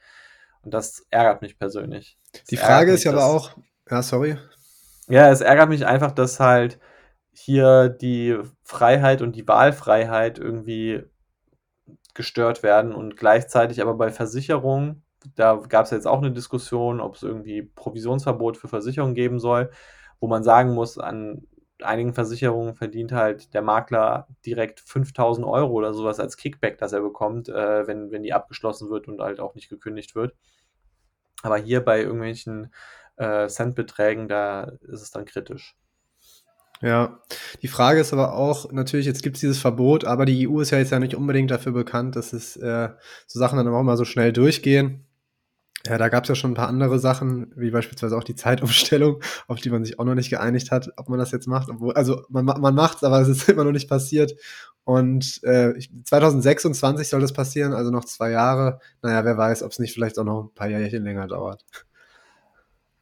Und 0.62 0.72
das 0.74 1.06
ärgert 1.10 1.42
mich 1.42 1.58
persönlich. 1.58 2.18
Das 2.32 2.44
die 2.44 2.56
Frage 2.56 2.92
ist 2.92 3.04
ja 3.04 3.12
aber 3.12 3.26
auch, 3.26 3.56
ja, 3.90 4.02
sorry. 4.02 4.38
Ja, 5.08 5.30
es 5.30 5.40
ärgert 5.40 5.68
mich 5.68 5.86
einfach, 5.86 6.12
dass 6.12 6.40
halt 6.40 6.78
hier 7.32 7.88
die 7.88 8.38
Freiheit 8.62 9.22
und 9.22 9.36
die 9.36 9.46
Wahlfreiheit 9.46 10.38
irgendwie 10.38 11.04
gestört 12.14 12.62
werden 12.62 12.94
und 12.94 13.16
gleichzeitig 13.16 13.82
aber 13.82 13.94
bei 13.94 14.10
Versicherungen, 14.10 15.03
da 15.34 15.60
gab 15.68 15.84
es 15.84 15.90
jetzt 15.90 16.06
auch 16.06 16.18
eine 16.18 16.32
Diskussion, 16.32 17.00
ob 17.00 17.16
es 17.16 17.22
irgendwie 17.22 17.62
Provisionsverbot 17.62 18.56
für 18.56 18.68
Versicherungen 18.68 19.14
geben 19.14 19.38
soll, 19.38 19.70
wo 20.20 20.28
man 20.28 20.42
sagen 20.42 20.74
muss, 20.74 20.98
an 20.98 21.46
einigen 21.82 22.14
Versicherungen 22.14 22.74
verdient 22.74 23.12
halt 23.12 23.52
der 23.54 23.62
Makler 23.62 24.28
direkt 24.46 24.80
5000 24.80 25.46
Euro 25.46 25.72
oder 25.72 25.92
sowas 25.92 26.20
als 26.20 26.36
Kickback, 26.36 26.78
das 26.78 26.92
er 26.92 27.00
bekommt, 27.00 27.48
äh, 27.48 27.86
wenn, 27.86 28.10
wenn 28.10 28.22
die 28.22 28.32
abgeschlossen 28.32 28.90
wird 28.90 29.08
und 29.08 29.20
halt 29.20 29.40
auch 29.40 29.54
nicht 29.54 29.68
gekündigt 29.68 30.14
wird. 30.14 30.34
Aber 31.42 31.56
hier 31.58 31.84
bei 31.84 32.00
irgendwelchen 32.00 32.72
äh, 33.16 33.48
Centbeträgen, 33.48 34.28
da 34.28 34.72
ist 34.82 35.02
es 35.02 35.10
dann 35.10 35.24
kritisch. 35.24 35.76
Ja, 36.80 37.20
die 37.62 37.68
Frage 37.68 38.00
ist 38.00 38.12
aber 38.12 38.34
auch, 38.34 38.70
natürlich, 38.72 39.06
jetzt 39.06 39.22
gibt 39.22 39.36
es 39.36 39.40
dieses 39.40 39.58
Verbot, 39.58 40.04
aber 40.04 40.26
die 40.26 40.48
EU 40.48 40.60
ist 40.60 40.70
ja 40.70 40.78
jetzt 40.78 40.90
ja 40.90 40.98
nicht 40.98 41.14
unbedingt 41.14 41.50
dafür 41.50 41.72
bekannt, 41.72 42.16
dass 42.16 42.32
es 42.32 42.56
äh, 42.56 42.90
so 43.26 43.38
Sachen 43.38 43.56
dann 43.56 43.68
auch 43.68 43.82
mal 43.82 43.96
so 43.96 44.04
schnell 44.04 44.32
durchgehen. 44.32 45.03
Ja, 45.86 45.98
da 45.98 46.08
gab 46.08 46.24
es 46.24 46.28
ja 46.30 46.34
schon 46.34 46.52
ein 46.52 46.54
paar 46.54 46.68
andere 46.68 46.98
Sachen, 46.98 47.52
wie 47.56 47.70
beispielsweise 47.70 48.16
auch 48.16 48.24
die 48.24 48.34
Zeitumstellung, 48.34 49.20
auf 49.48 49.60
die 49.60 49.68
man 49.68 49.84
sich 49.84 49.98
auch 49.98 50.04
noch 50.04 50.14
nicht 50.14 50.30
geeinigt 50.30 50.70
hat, 50.70 50.90
ob 50.96 51.10
man 51.10 51.18
das 51.18 51.30
jetzt 51.30 51.46
macht. 51.46 51.68
Obwohl, 51.68 51.92
also 51.92 52.22
man, 52.30 52.46
man 52.46 52.74
macht 52.74 52.98
es, 52.98 53.04
aber 53.04 53.20
es 53.20 53.28
ist 53.28 53.48
immer 53.50 53.64
noch 53.64 53.72
nicht 53.72 53.88
passiert. 53.88 54.34
Und 54.84 55.42
äh, 55.44 55.74
2026 56.04 57.08
soll 57.08 57.20
das 57.20 57.32
passieren, 57.32 57.72
also 57.74 57.90
noch 57.90 58.04
zwei 58.04 58.30
Jahre. 58.30 58.80
Naja, 59.02 59.24
wer 59.24 59.36
weiß, 59.36 59.62
ob 59.62 59.72
es 59.72 59.78
nicht 59.78 59.92
vielleicht 59.92 60.18
auch 60.18 60.24
noch 60.24 60.44
ein 60.44 60.54
paar 60.54 60.68
Jährchen 60.68 61.04
länger 61.04 61.26
dauert. 61.26 61.64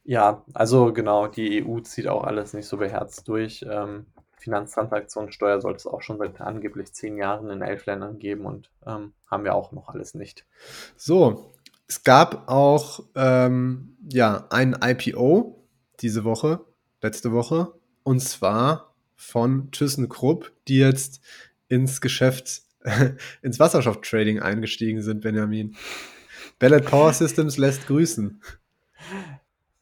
Ja, 0.05 0.43
also 0.53 0.91
genau, 0.91 1.27
die 1.27 1.65
EU 1.65 1.79
zieht 1.79 2.07
auch 2.07 2.25
alles 2.25 2.53
nicht 2.53 2.67
so 2.67 2.77
beherzt 2.77 3.27
durch. 3.29 3.65
Ähm, 3.69 4.07
Finanztransaktionssteuer 4.39 5.61
sollte 5.61 5.77
es 5.77 5.87
auch 5.87 6.01
schon 6.01 6.17
seit 6.17 6.41
angeblich 6.41 6.91
zehn 6.91 7.17
Jahren 7.17 7.49
in 7.49 7.61
elf 7.61 7.85
Ländern 7.85 8.19
geben 8.19 8.45
und 8.45 8.69
ähm, 8.85 9.13
haben 9.25 9.45
wir 9.45 9.55
auch 9.55 9.71
noch 9.71 9.87
alles 9.87 10.15
nicht. 10.15 10.45
So, 10.97 11.52
es 11.87 12.03
gab 12.03 12.49
auch 12.49 13.01
ähm, 13.15 13.97
ja, 14.09 14.47
ein 14.49 14.75
IPO 14.81 15.63
diese 15.99 16.23
Woche, 16.23 16.61
letzte 17.01 17.31
Woche, 17.31 17.73
und 18.03 18.19
zwar 18.19 18.93
von 19.15 19.71
ThyssenKrupp, 19.71 20.51
die 20.67 20.77
jetzt 20.77 21.21
ins 21.67 22.01
Geschäft, 22.01 22.63
ins 23.41 23.59
Wasserstofftrading 23.59 24.39
eingestiegen 24.39 25.01
sind, 25.01 25.21
Benjamin. 25.21 25.75
Ballot 26.59 26.85
Power 26.85 27.13
Systems 27.13 27.57
lässt 27.57 27.87
grüßen. 27.87 28.41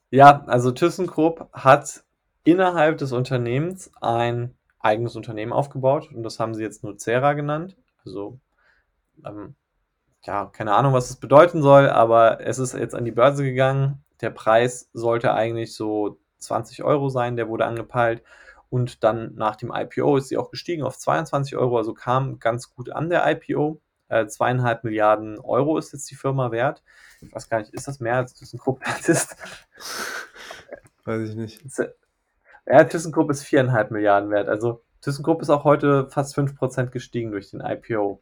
Ja, 0.09 0.43
also 0.45 0.71
ThyssenKrupp 0.71 1.49
hat 1.53 2.03
innerhalb 2.43 2.97
des 2.97 3.11
Unternehmens 3.11 3.91
ein 4.01 4.55
eigenes 4.79 5.15
Unternehmen 5.15 5.53
aufgebaut 5.53 6.09
und 6.13 6.23
das 6.23 6.39
haben 6.39 6.53
sie 6.53 6.63
jetzt 6.63 6.83
Nucera 6.83 7.33
genannt. 7.33 7.77
Also, 8.03 8.39
ähm, 9.25 9.55
ja, 10.23 10.45
keine 10.45 10.73
Ahnung, 10.75 10.93
was 10.93 11.07
das 11.07 11.17
bedeuten 11.17 11.61
soll, 11.61 11.89
aber 11.89 12.41
es 12.41 12.59
ist 12.59 12.73
jetzt 12.73 12.95
an 12.95 13.05
die 13.05 13.11
Börse 13.11 13.43
gegangen. 13.43 14.03
Der 14.21 14.29
Preis 14.29 14.89
sollte 14.93 15.33
eigentlich 15.33 15.73
so 15.75 16.19
20 16.37 16.83
Euro 16.83 17.09
sein, 17.09 17.35
der 17.35 17.49
wurde 17.49 17.65
angepeilt. 17.65 18.23
Und 18.69 19.03
dann 19.03 19.35
nach 19.35 19.55
dem 19.55 19.71
IPO 19.73 20.17
ist 20.17 20.29
sie 20.29 20.37
auch 20.37 20.49
gestiegen 20.49 20.83
auf 20.83 20.97
22 20.97 21.57
Euro, 21.57 21.77
also 21.77 21.93
kam 21.93 22.39
ganz 22.39 22.73
gut 22.73 22.89
an 22.91 23.09
der 23.09 23.29
IPO. 23.29 23.81
Äh, 24.09 24.27
zweieinhalb 24.27 24.83
Milliarden 24.83 25.39
Euro 25.39 25.77
ist 25.77 25.93
jetzt 25.93 26.09
die 26.11 26.15
Firma 26.15 26.51
wert. 26.51 26.83
Ich 27.21 27.33
weiß 27.33 27.49
gar 27.49 27.59
nicht, 27.59 27.73
ist 27.73 27.87
das 27.87 27.99
mehr 27.99 28.17
als 28.17 28.33
ThyssenKrupp 28.33 28.81
ist? 29.07 29.35
Weiß 31.03 31.29
ich 31.29 31.35
nicht. 31.35 31.63
Ja, 32.65 32.83
ThyssenKrupp 32.83 33.31
ist 33.31 33.43
viereinhalb 33.43 33.91
Milliarden 33.91 34.29
wert. 34.29 34.47
Also 34.47 34.83
ThyssenKrupp 35.01 35.41
ist 35.41 35.49
auch 35.49 35.63
heute 35.63 36.07
fast 36.09 36.37
5% 36.37 36.87
gestiegen 36.87 37.31
durch 37.31 37.49
den 37.49 37.61
IPO. 37.61 38.21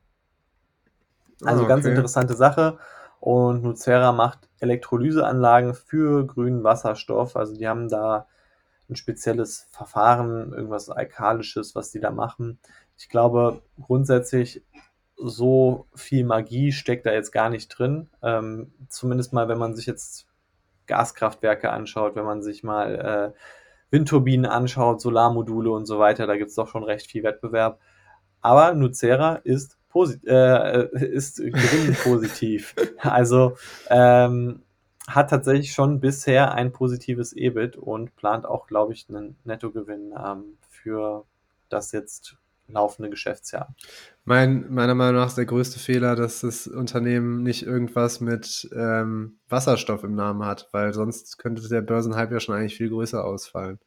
Also 1.43 1.61
ah, 1.61 1.65
okay. 1.65 1.67
ganz 1.67 1.85
interessante 1.85 2.35
Sache. 2.35 2.77
Und 3.19 3.63
Nucera 3.63 4.11
macht 4.11 4.49
Elektrolyseanlagen 4.59 5.73
für 5.73 6.25
grünen 6.25 6.63
Wasserstoff. 6.63 7.35
Also 7.35 7.55
die 7.55 7.67
haben 7.67 7.89
da 7.89 8.27
ein 8.89 8.95
spezielles 8.95 9.67
Verfahren, 9.71 10.53
irgendwas 10.53 10.89
Alkalisches, 10.89 11.75
was 11.75 11.91
die 11.91 11.99
da 11.99 12.11
machen. 12.11 12.59
Ich 12.97 13.09
glaube, 13.09 13.61
grundsätzlich 13.79 14.63
so 15.15 15.85
viel 15.93 16.25
Magie 16.25 16.71
steckt 16.71 17.05
da 17.05 17.11
jetzt 17.11 17.31
gar 17.31 17.49
nicht 17.49 17.67
drin. 17.67 18.09
Ähm, 18.23 18.71
zumindest 18.87 19.33
mal, 19.33 19.47
wenn 19.47 19.57
man 19.57 19.75
sich 19.75 19.85
jetzt 19.85 20.27
Gaskraftwerke 20.87 21.69
anschaut, 21.69 22.15
wenn 22.15 22.25
man 22.25 22.41
sich 22.41 22.63
mal 22.63 23.33
äh, 23.35 23.39
Windturbinen 23.91 24.45
anschaut, 24.45 25.01
Solarmodule 25.01 25.71
und 25.71 25.85
so 25.85 25.99
weiter, 25.99 26.25
da 26.25 26.37
gibt 26.37 26.49
es 26.49 26.55
doch 26.55 26.67
schon 26.67 26.83
recht 26.83 27.07
viel 27.07 27.23
Wettbewerb. 27.23 27.79
Aber 28.41 28.73
Nucera 28.73 29.35
ist, 29.35 29.77
posit 29.99 30.25
äh, 30.25 30.87
ist 31.07 31.37
gewinnpositiv. 31.37 32.73
also 32.99 33.57
ähm, 33.89 34.61
hat 35.07 35.29
tatsächlich 35.29 35.73
schon 35.73 35.99
bisher 35.99 36.53
ein 36.53 36.71
positives 36.71 37.33
EBIT 37.33 37.75
und 37.75 38.15
plant 38.15 38.45
auch, 38.45 38.67
glaube 38.67 38.93
ich, 38.93 39.07
einen 39.09 39.35
Nettogewinn 39.43 40.13
ähm, 40.17 40.57
für 40.69 41.25
das 41.67 41.91
jetzt 41.91 42.37
laufende 42.69 43.09
Geschäftsjahr. 43.09 43.75
Mein, 44.23 44.71
meiner 44.71 44.95
Meinung 44.95 45.15
nach 45.15 45.27
ist 45.27 45.37
der 45.37 45.45
größte 45.45 45.79
Fehler, 45.79 46.15
dass 46.15 46.41
das 46.41 46.65
Unternehmen 46.67 47.43
nicht 47.43 47.65
irgendwas 47.65 48.21
mit 48.21 48.69
ähm, 48.73 49.39
Wasserstoff 49.49 50.03
im 50.05 50.15
Namen 50.15 50.45
hat, 50.45 50.69
weil 50.71 50.93
sonst 50.93 51.39
könnte 51.39 51.67
der 51.67 51.81
Börsenhype 51.81 52.33
ja 52.33 52.39
schon 52.39 52.55
eigentlich 52.55 52.77
viel 52.77 52.89
größer 52.89 53.25
ausfallen. 53.25 53.79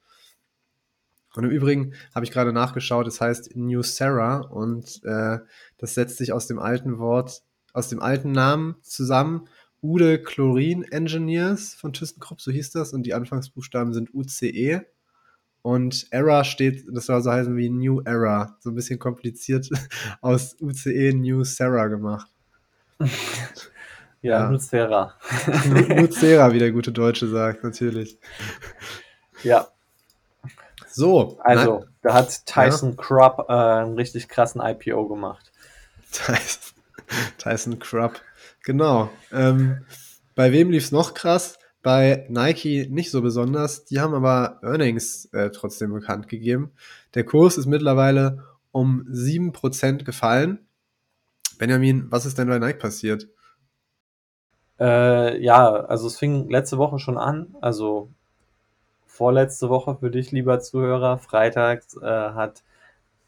Und 1.35 1.45
im 1.45 1.51
Übrigen 1.51 1.95
habe 2.15 2.25
ich 2.25 2.31
gerade 2.31 2.53
nachgeschaut, 2.53 3.07
es 3.07 3.21
heißt 3.21 3.57
New 3.57 3.83
Sarah 3.83 4.41
und 4.41 5.01
äh, 5.05 5.39
das 5.79 5.95
setzt 5.95 6.19
sich 6.19 6.33
aus 6.33 6.47
dem 6.47 6.59
alten 6.59 6.99
Wort, 6.99 7.43
aus 7.73 7.89
dem 7.89 8.01
alten 8.01 8.33
Namen 8.33 8.77
zusammen. 8.83 9.49
Ude 9.83 10.23
Chlorin 10.23 10.85
Engineers 10.85 11.75
von 11.75 11.93
ThyssenKrupp, 11.93 12.41
so 12.41 12.53
hieß 12.53 12.71
das, 12.71 12.93
und 12.93 13.03
die 13.05 13.15
Anfangsbuchstaben 13.15 13.93
sind 13.93 14.15
UCE. 14.15 14.87
Und 15.63 16.07
Era 16.11 16.45
steht, 16.45 16.85
das 16.93 17.07
soll 17.07 17.23
so 17.23 17.31
heißen 17.31 17.57
wie 17.57 17.71
New 17.71 18.01
Era. 18.05 18.57
So 18.61 18.71
ein 18.71 18.75
bisschen 18.75 18.99
kompliziert 18.99 19.69
aus 20.21 20.57
UCE 20.61 21.13
New 21.15 21.45
Sarah 21.45 21.87
gemacht. 21.87 22.29
ja, 24.23 24.41
ja. 24.41 24.51
Nucera. 24.51 25.15
Nucera, 25.89 26.53
wie 26.53 26.59
der 26.59 26.73
gute 26.73 26.93
Deutsche 26.93 27.29
sagt, 27.29 27.65
natürlich. 27.65 28.19
Ja. 29.43 29.69
So. 30.93 31.39
Also, 31.43 31.81
nein. 31.81 31.89
da 32.03 32.15
hat 32.15 32.47
Tyson 32.47 32.91
ja. 32.91 32.97
Krupp 32.97 33.47
äh, 33.49 33.53
einen 33.53 33.95
richtig 33.95 34.29
krassen 34.29 34.61
IPO 34.61 35.09
gemacht. 35.09 35.53
Tyson, 36.13 36.75
Tyson 37.39 37.79
Krupp. 37.79 38.21
Genau. 38.65 39.11
Ähm, 39.33 39.85
bei 40.35 40.53
wem 40.53 40.71
lief 40.71 40.85
es 40.85 40.93
noch 40.93 41.15
krass? 41.15 41.59
Bei 41.83 42.27
Nike 42.29 42.87
nicht 42.91 43.11
so 43.11 43.23
besonders. 43.23 43.85
Die 43.85 44.01
haben 44.01 44.15
aber 44.15 44.61
Earnings 44.63 45.27
äh, 45.33 45.51
trotzdem 45.51 45.93
bekannt 45.93 46.29
gegeben. 46.29 46.73
Der 47.15 47.25
Kurs 47.25 47.59
ist 47.59 47.67
mittlerweile 47.67 48.45
um 48.71 49.05
7% 49.11 50.05
gefallen. 50.05 50.67
Benjamin, 51.59 52.07
was 52.11 52.25
ist 52.25 52.39
denn 52.39 52.49
bei 52.49 52.59
Nike 52.59 52.79
passiert? 52.79 53.29
Äh, 54.81 55.43
ja, 55.43 55.71
also 55.71 56.07
es 56.07 56.19
fing 56.19 56.49
letzte 56.49 56.79
Woche 56.79 56.99
schon 56.99 57.19
an. 57.19 57.57
Also 57.61 58.13
vorletzte 59.23 59.69
Woche 59.69 59.95
für 60.01 60.11
dich, 60.11 60.33
lieber 60.33 60.59
Zuhörer. 60.59 61.17
Freitag 61.17 61.85
äh, 62.03 62.05
hat, 62.05 62.65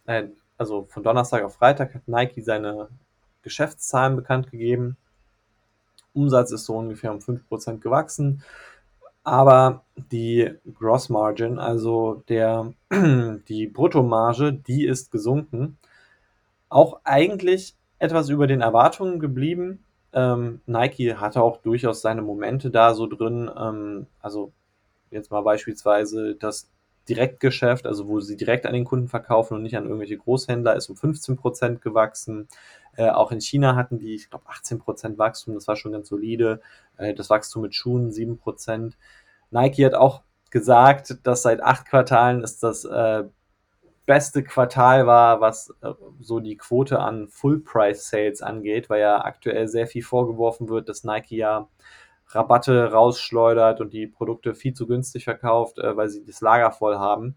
äh, 0.06 0.24
also 0.58 0.88
von 0.90 1.04
Donnerstag 1.04 1.44
auf 1.44 1.54
Freitag 1.54 1.94
hat 1.94 2.08
Nike 2.08 2.40
seine 2.42 2.88
Geschäftszahlen 3.42 4.16
bekannt 4.16 4.50
gegeben. 4.50 4.96
Umsatz 6.12 6.50
ist 6.50 6.64
so 6.64 6.74
ungefähr 6.74 7.12
um 7.12 7.20
5% 7.20 7.78
gewachsen. 7.78 8.42
Aber 9.22 9.84
die 10.10 10.50
Gross 10.76 11.10
Margin, 11.10 11.60
also 11.60 12.24
der, 12.28 12.72
die 12.90 13.68
Bruttomarge, 13.68 14.52
die 14.52 14.86
ist 14.86 15.12
gesunken. 15.12 15.78
Auch 16.70 17.02
eigentlich 17.04 17.76
etwas 18.00 18.30
über 18.30 18.48
den 18.48 18.62
Erwartungen 18.62 19.20
geblieben. 19.20 19.84
Ähm, 20.12 20.60
Nike 20.66 21.14
hatte 21.14 21.40
auch 21.40 21.58
durchaus 21.58 22.00
seine 22.00 22.22
Momente 22.22 22.72
da 22.72 22.94
so 22.94 23.06
drin. 23.06 23.48
Ähm, 23.56 24.08
also 24.20 24.52
jetzt 25.14 25.30
mal 25.30 25.42
beispielsweise 25.42 26.34
das 26.34 26.70
Direktgeschäft, 27.08 27.86
also 27.86 28.08
wo 28.08 28.20
sie 28.20 28.36
direkt 28.36 28.66
an 28.66 28.72
den 28.72 28.84
Kunden 28.84 29.08
verkaufen 29.08 29.54
und 29.54 29.62
nicht 29.62 29.76
an 29.76 29.84
irgendwelche 29.84 30.16
Großhändler, 30.16 30.74
ist 30.76 30.88
um 30.88 30.96
15% 30.96 31.80
gewachsen. 31.80 32.48
Äh, 32.96 33.10
auch 33.10 33.30
in 33.32 33.40
China 33.40 33.76
hatten 33.76 33.98
die, 33.98 34.14
ich 34.14 34.30
glaube, 34.30 34.46
18% 34.48 35.18
Wachstum, 35.18 35.54
das 35.54 35.68
war 35.68 35.76
schon 35.76 35.92
ganz 35.92 36.08
solide. 36.08 36.60
Äh, 36.96 37.14
das 37.14 37.30
Wachstum 37.30 37.62
mit 37.62 37.74
Schuhen 37.74 38.10
7%. 38.10 38.92
Nike 39.50 39.84
hat 39.84 39.94
auch 39.94 40.22
gesagt, 40.50 41.18
dass 41.24 41.42
seit 41.42 41.62
acht 41.62 41.86
Quartalen 41.86 42.42
es 42.42 42.58
das 42.58 42.84
äh, 42.84 43.24
beste 44.06 44.42
Quartal 44.42 45.06
war, 45.06 45.40
was 45.40 45.74
äh, 45.82 45.92
so 46.20 46.40
die 46.40 46.56
Quote 46.56 47.00
an 47.00 47.28
Full-Price-Sales 47.28 48.42
angeht, 48.42 48.90
weil 48.90 49.00
ja 49.00 49.24
aktuell 49.24 49.68
sehr 49.68 49.86
viel 49.86 50.02
vorgeworfen 50.02 50.68
wird, 50.68 50.88
dass 50.88 51.04
Nike 51.04 51.36
ja 51.36 51.68
Rabatte 52.28 52.92
rausschleudert 52.92 53.80
und 53.80 53.92
die 53.92 54.06
Produkte 54.06 54.54
viel 54.54 54.74
zu 54.74 54.86
günstig 54.86 55.24
verkauft, 55.24 55.78
äh, 55.78 55.96
weil 55.96 56.08
sie 56.08 56.24
das 56.24 56.40
Lager 56.40 56.70
voll 56.72 56.96
haben. 56.98 57.36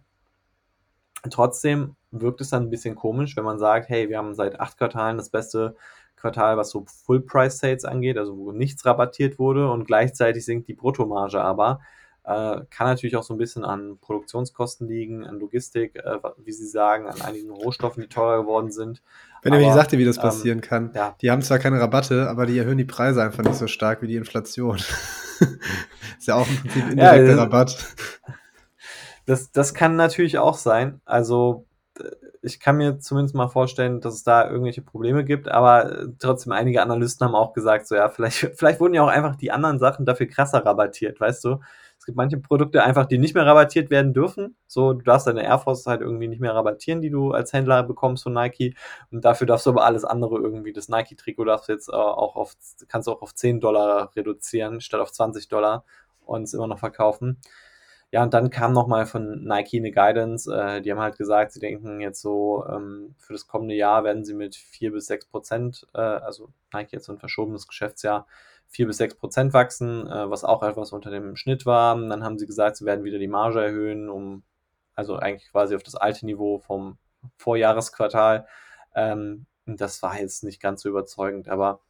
Trotzdem 1.29 1.95
wirkt 2.11 2.41
es 2.41 2.49
dann 2.49 2.63
ein 2.63 2.69
bisschen 2.69 2.95
komisch, 2.95 3.35
wenn 3.35 3.43
man 3.43 3.59
sagt, 3.59 3.89
hey, 3.89 4.09
wir 4.09 4.17
haben 4.17 4.33
seit 4.33 4.59
acht 4.59 4.77
Quartalen 4.77 5.17
das 5.17 5.29
beste 5.29 5.75
Quartal, 6.15 6.57
was 6.57 6.71
so 6.71 6.85
Full-Price-Sales 7.05 7.85
angeht, 7.85 8.17
also 8.17 8.37
wo 8.37 8.51
nichts 8.51 8.85
rabattiert 8.85 9.39
wurde 9.39 9.69
und 9.69 9.85
gleichzeitig 9.85 10.45
sinkt 10.45 10.67
die 10.67 10.73
Bruttomarge 10.73 11.41
aber. 11.41 11.79
Äh, 12.27 12.65
kann 12.69 12.87
natürlich 12.87 13.15
auch 13.15 13.23
so 13.23 13.33
ein 13.33 13.37
bisschen 13.37 13.63
an 13.63 13.99
Produktionskosten 14.01 14.85
liegen, 14.85 15.25
an 15.25 15.39
Logistik, 15.39 15.95
äh, 15.95 16.17
wie 16.43 16.51
Sie 16.51 16.67
sagen, 16.67 17.07
an 17.07 17.21
einigen 17.21 17.49
Rohstoffen, 17.49 18.01
die 18.03 18.09
teurer 18.09 18.41
geworden 18.41 18.69
sind. 18.69 19.01
Wenn 19.43 19.53
ihr 19.53 19.59
mir 19.59 19.73
sagte, 19.73 19.97
wie 19.97 20.03
das 20.03 20.17
ähm, 20.17 20.23
passieren 20.23 20.57
ähm, 20.57 20.61
kann. 20.61 20.91
Ja. 20.93 21.15
Die 21.21 21.31
haben 21.31 21.41
zwar 21.41 21.57
keine 21.57 21.79
Rabatte, 21.79 22.29
aber 22.29 22.45
die 22.45 22.57
erhöhen 22.57 22.77
die 22.77 22.83
Preise 22.83 23.23
einfach 23.23 23.43
nicht 23.43 23.55
so 23.55 23.67
stark 23.67 24.01
wie 24.01 24.07
die 24.07 24.17
Inflation. 24.17 24.75
ist 26.17 26.27
ja 26.27 26.35
auch 26.35 26.45
im 26.49 26.57
Prinzip 26.57 26.89
indirekter 26.89 27.27
ja, 27.27 27.35
Rabatt. 27.37 27.95
Das, 29.25 29.51
das 29.53 29.73
kann 29.73 29.95
natürlich 29.95 30.37
auch 30.37 30.57
sein. 30.57 30.99
Also 31.05 31.65
ich 32.41 32.59
kann 32.59 32.75
mir 32.75 32.99
zumindest 32.99 33.35
mal 33.35 33.47
vorstellen, 33.47 34.01
dass 34.01 34.15
es 34.15 34.23
da 34.23 34.49
irgendwelche 34.49 34.81
Probleme 34.81 35.23
gibt, 35.23 35.47
aber 35.47 36.07
trotzdem 36.19 36.51
einige 36.51 36.81
Analysten 36.81 37.25
haben 37.25 37.35
auch 37.35 37.53
gesagt, 37.53 37.87
so 37.87 37.95
ja, 37.95 38.09
vielleicht, 38.09 38.39
vielleicht 38.55 38.79
wurden 38.79 38.93
ja 38.93 39.03
auch 39.03 39.07
einfach 39.07 39.37
die 39.37 39.51
anderen 39.51 39.79
Sachen 39.79 40.05
dafür 40.05 40.27
krasser 40.27 40.65
rabattiert, 40.65 41.19
weißt 41.19 41.45
du? 41.45 41.59
Gibt 42.07 42.15
manche 42.15 42.37
Produkte 42.37 42.85
einfach, 42.85 43.05
die 43.05 43.17
nicht 43.17 43.35
mehr 43.35 43.45
rabattiert 43.45 43.89
werden 43.89 44.13
dürfen. 44.13 44.55
So, 44.65 44.93
du 44.93 45.03
darfst 45.03 45.27
deine 45.27 45.43
Air 45.43 45.59
Force 45.59 45.85
halt 45.87 45.99
irgendwie 45.99 46.29
nicht 46.29 46.39
mehr 46.39 46.55
rabattieren, 46.55 47.01
die 47.01 47.09
du 47.09 47.33
als 47.33 47.51
Händler 47.51 47.83
bekommst 47.83 48.23
von 48.23 48.31
Nike. 48.31 48.75
Und 49.11 49.25
dafür 49.25 49.45
darfst 49.45 49.65
du 49.65 49.71
aber 49.71 49.83
alles 49.83 50.05
andere 50.05 50.37
irgendwie, 50.37 50.71
das 50.71 50.87
Nike-Trikot 50.87 51.43
darfst 51.43 51.67
du 51.67 51.73
jetzt 51.73 51.89
äh, 51.89 51.91
auch 51.91 52.37
auf, 52.37 52.53
kannst 52.87 53.09
du 53.09 53.11
auch 53.11 53.21
auf 53.21 53.35
10 53.35 53.59
Dollar 53.59 54.15
reduzieren, 54.15 54.79
statt 54.79 55.01
auf 55.01 55.11
20 55.11 55.49
Dollar 55.49 55.83
und 56.21 56.43
es 56.43 56.53
immer 56.53 56.67
noch 56.67 56.79
verkaufen. 56.79 57.41
Ja, 58.11 58.23
und 58.23 58.33
dann 58.33 58.49
kam 58.49 58.71
nochmal 58.71 59.05
von 59.05 59.43
Nike 59.43 59.79
eine 59.79 59.91
Guidance. 59.91 60.49
Äh, 60.49 60.81
die 60.81 60.91
haben 60.91 61.01
halt 61.01 61.17
gesagt, 61.17 61.51
sie 61.51 61.59
denken 61.59 61.99
jetzt 61.99 62.21
so, 62.21 62.65
ähm, 62.69 63.15
für 63.17 63.33
das 63.33 63.47
kommende 63.47 63.75
Jahr 63.75 64.05
werden 64.05 64.23
sie 64.23 64.33
mit 64.33 64.55
4 64.55 64.93
bis 64.93 65.07
6 65.07 65.25
Prozent, 65.25 65.85
äh, 65.93 65.99
also 65.99 66.53
Nike 66.73 66.93
jetzt 66.93 67.05
so 67.07 67.11
ein 67.11 67.19
verschobenes 67.19 67.67
Geschäftsjahr, 67.67 68.25
4 68.69 68.87
bis 68.87 68.97
6 68.97 69.15
Prozent 69.15 69.53
wachsen, 69.53 70.07
äh, 70.07 70.29
was 70.29 70.43
auch 70.43 70.63
etwas 70.63 70.91
unter 70.91 71.09
dem 71.09 71.35
Schnitt 71.35 71.65
war. 71.65 71.95
Dann 71.95 72.23
haben 72.23 72.37
sie 72.37 72.45
gesagt, 72.45 72.77
sie 72.77 72.85
werden 72.85 73.03
wieder 73.03 73.19
die 73.19 73.27
Marge 73.27 73.63
erhöhen, 73.63 74.09
um 74.09 74.43
also 74.95 75.15
eigentlich 75.17 75.51
quasi 75.51 75.75
auf 75.75 75.83
das 75.83 75.95
alte 75.95 76.25
Niveau 76.25 76.59
vom 76.59 76.97
Vorjahresquartal. 77.37 78.47
Ähm, 78.95 79.45
das 79.65 80.01
war 80.01 80.19
jetzt 80.19 80.43
nicht 80.43 80.61
ganz 80.61 80.81
so 80.81 80.89
überzeugend, 80.89 81.49
aber 81.49 81.81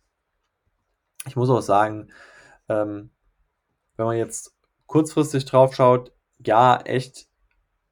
ich 1.25 1.35
muss 1.35 1.49
auch 1.49 1.61
sagen, 1.61 2.11
ähm, 2.69 3.11
wenn 3.95 4.05
man 4.05 4.17
jetzt 4.17 4.55
kurzfristig 4.87 5.45
drauf 5.45 5.75
schaut, 5.75 6.11
ja, 6.45 6.77
echt 6.81 7.27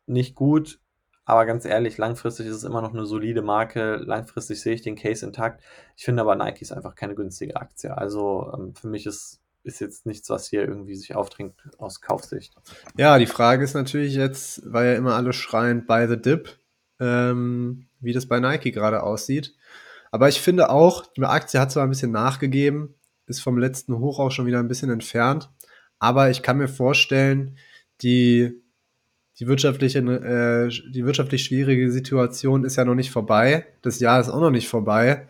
nicht 0.05 0.35
gut. 0.35 0.79
Aber 1.25 1.45
ganz 1.47 1.65
ehrlich, 1.65 1.97
langfristig 1.97 2.45
ist 2.45 2.55
es 2.55 2.63
immer 2.63 2.81
noch 2.81 2.93
eine 2.93 3.05
solide 3.05 3.41
Marke. 3.41 3.95
Langfristig 3.95 4.61
sehe 4.61 4.75
ich 4.75 4.83
den 4.83 4.95
Case 4.95 5.25
intakt. 5.25 5.63
Ich 5.97 6.05
finde 6.05 6.21
aber 6.21 6.35
Nike 6.35 6.61
ist 6.61 6.71
einfach 6.71 6.93
keine 6.93 7.15
günstige 7.15 7.55
Aktie. 7.55 7.97
Also 7.97 8.51
ähm, 8.55 8.75
für 8.75 8.87
mich 8.87 9.07
ist, 9.07 9.41
ist 9.63 9.81
jetzt 9.81 10.05
nichts, 10.05 10.29
was 10.29 10.47
hier 10.47 10.61
irgendwie 10.61 10.95
sich 10.95 11.15
aufdrängt 11.15 11.55
aus 11.79 11.99
Kaufsicht. 12.01 12.55
Ja, 12.95 13.17
die 13.17 13.25
Frage 13.25 13.63
ist 13.63 13.73
natürlich 13.73 14.13
jetzt, 14.13 14.61
weil 14.71 14.85
ja 14.85 14.93
immer 14.93 15.15
alle 15.15 15.33
schreien 15.33 15.87
by 15.87 16.05
the 16.07 16.21
dip, 16.21 16.59
ähm, 16.99 17.87
wie 17.99 18.13
das 18.13 18.27
bei 18.27 18.39
Nike 18.39 18.71
gerade 18.71 19.01
aussieht. 19.01 19.55
Aber 20.11 20.29
ich 20.29 20.39
finde 20.39 20.69
auch, 20.69 21.07
die 21.07 21.23
Aktie 21.23 21.59
hat 21.59 21.71
zwar 21.71 21.83
ein 21.83 21.89
bisschen 21.89 22.11
nachgegeben, 22.11 22.93
ist 23.25 23.41
vom 23.41 23.57
letzten 23.57 23.97
Hoch 23.97 24.19
auch 24.19 24.29
schon 24.29 24.45
wieder 24.45 24.59
ein 24.59 24.67
bisschen 24.67 24.91
entfernt. 24.91 25.49
Aber 25.97 26.29
ich 26.29 26.43
kann 26.43 26.57
mir 26.57 26.67
vorstellen, 26.67 27.57
die, 28.01 28.61
die, 29.39 29.47
wirtschaftliche, 29.47 29.99
äh, 29.99 30.69
die 30.91 31.05
wirtschaftlich 31.05 31.43
schwierige 31.43 31.91
Situation 31.91 32.63
ist 32.63 32.77
ja 32.77 32.85
noch 32.85 32.95
nicht 32.95 33.11
vorbei. 33.11 33.65
Das 33.81 33.99
Jahr 33.99 34.19
ist 34.19 34.29
auch 34.29 34.39
noch 34.39 34.51
nicht 34.51 34.69
vorbei. 34.69 35.27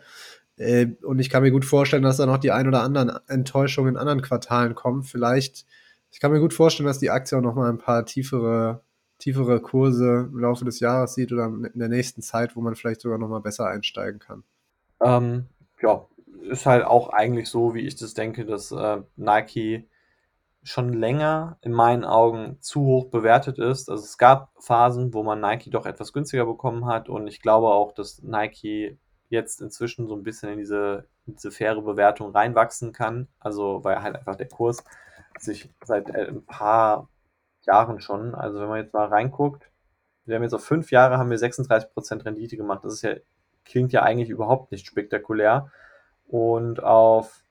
Äh, 0.56 0.88
und 1.02 1.18
ich 1.18 1.28
kann 1.28 1.42
mir 1.42 1.50
gut 1.50 1.64
vorstellen, 1.64 2.02
dass 2.02 2.16
da 2.16 2.26
noch 2.26 2.38
die 2.38 2.52
ein 2.52 2.68
oder 2.68 2.82
anderen 2.82 3.12
Enttäuschungen 3.26 3.94
in 3.94 4.00
anderen 4.00 4.22
Quartalen 4.22 4.74
kommen. 4.74 5.02
Vielleicht, 5.02 5.66
ich 6.10 6.20
kann 6.20 6.32
mir 6.32 6.40
gut 6.40 6.54
vorstellen, 6.54 6.86
dass 6.86 6.98
die 6.98 7.10
Aktie 7.10 7.36
auch 7.36 7.42
noch 7.42 7.54
mal 7.54 7.68
ein 7.68 7.78
paar 7.78 8.06
tiefere, 8.06 8.80
tiefere 9.18 9.60
Kurse 9.60 10.28
im 10.32 10.38
Laufe 10.38 10.64
des 10.64 10.80
Jahres 10.80 11.14
sieht 11.14 11.32
oder 11.32 11.46
in 11.46 11.78
der 11.78 11.88
nächsten 11.88 12.22
Zeit, 12.22 12.54
wo 12.54 12.60
man 12.60 12.76
vielleicht 12.76 13.00
sogar 13.00 13.18
noch 13.18 13.28
mal 13.28 13.40
besser 13.40 13.66
einsteigen 13.66 14.20
kann. 14.20 14.44
Ähm, 15.02 15.46
ja, 15.82 16.06
ist 16.48 16.64
halt 16.64 16.84
auch 16.84 17.08
eigentlich 17.10 17.48
so, 17.48 17.74
wie 17.74 17.80
ich 17.80 17.96
das 17.96 18.14
denke, 18.14 18.44
dass 18.44 18.70
äh, 18.70 18.98
Nike 19.16 19.84
schon 20.66 20.92
länger 20.92 21.58
in 21.62 21.72
meinen 21.72 22.04
Augen 22.04 22.58
zu 22.60 22.80
hoch 22.80 23.06
bewertet 23.06 23.58
ist. 23.58 23.88
Also 23.88 24.02
es 24.02 24.18
gab 24.18 24.50
Phasen, 24.58 25.14
wo 25.14 25.22
man 25.22 25.40
Nike 25.40 25.70
doch 25.70 25.86
etwas 25.86 26.12
günstiger 26.12 26.44
bekommen 26.44 26.86
hat 26.86 27.08
und 27.08 27.28
ich 27.28 27.40
glaube 27.40 27.68
auch, 27.68 27.92
dass 27.92 28.22
Nike 28.22 28.98
jetzt 29.28 29.60
inzwischen 29.60 30.08
so 30.08 30.16
ein 30.16 30.24
bisschen 30.24 30.50
in 30.50 30.58
diese, 30.58 31.06
diese 31.26 31.52
faire 31.52 31.80
Bewertung 31.82 32.32
reinwachsen 32.32 32.92
kann. 32.92 33.28
Also 33.38 33.84
weil 33.84 34.02
halt 34.02 34.16
einfach 34.16 34.34
der 34.34 34.48
Kurs 34.48 34.82
sich 35.38 35.70
seit 35.84 36.10
äh, 36.10 36.26
ein 36.26 36.44
paar 36.44 37.08
Jahren 37.62 38.00
schon, 38.00 38.34
also 38.34 38.60
wenn 38.60 38.68
man 38.68 38.82
jetzt 38.82 38.92
mal 38.92 39.06
reinguckt, 39.06 39.70
wir 40.24 40.34
haben 40.34 40.42
jetzt 40.42 40.54
auf 40.54 40.64
fünf 40.64 40.90
Jahre 40.90 41.18
haben 41.18 41.30
wir 41.30 41.38
36% 41.38 42.24
Rendite 42.24 42.56
gemacht. 42.56 42.84
Das 42.84 42.94
ist 42.94 43.02
ja, 43.02 43.14
klingt 43.64 43.92
ja 43.92 44.02
eigentlich 44.02 44.30
überhaupt 44.30 44.72
nicht 44.72 44.86
spektakulär. 44.86 45.70
Und 46.26 46.82
auf 46.82 47.44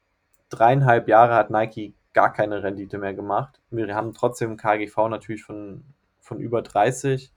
dreieinhalb 0.50 1.08
Jahre 1.08 1.36
hat 1.36 1.50
Nike 1.50 1.96
gar 2.16 2.34
keine 2.34 2.64
Rendite 2.64 2.98
mehr 2.98 3.14
gemacht. 3.14 3.62
Wir 3.70 3.94
haben 3.94 4.14
trotzdem 4.14 4.58
KGV 4.58 5.10
natürlich 5.10 5.44
von, 5.44 5.84
von 6.22 6.40
über 6.40 6.62
30. 6.62 7.32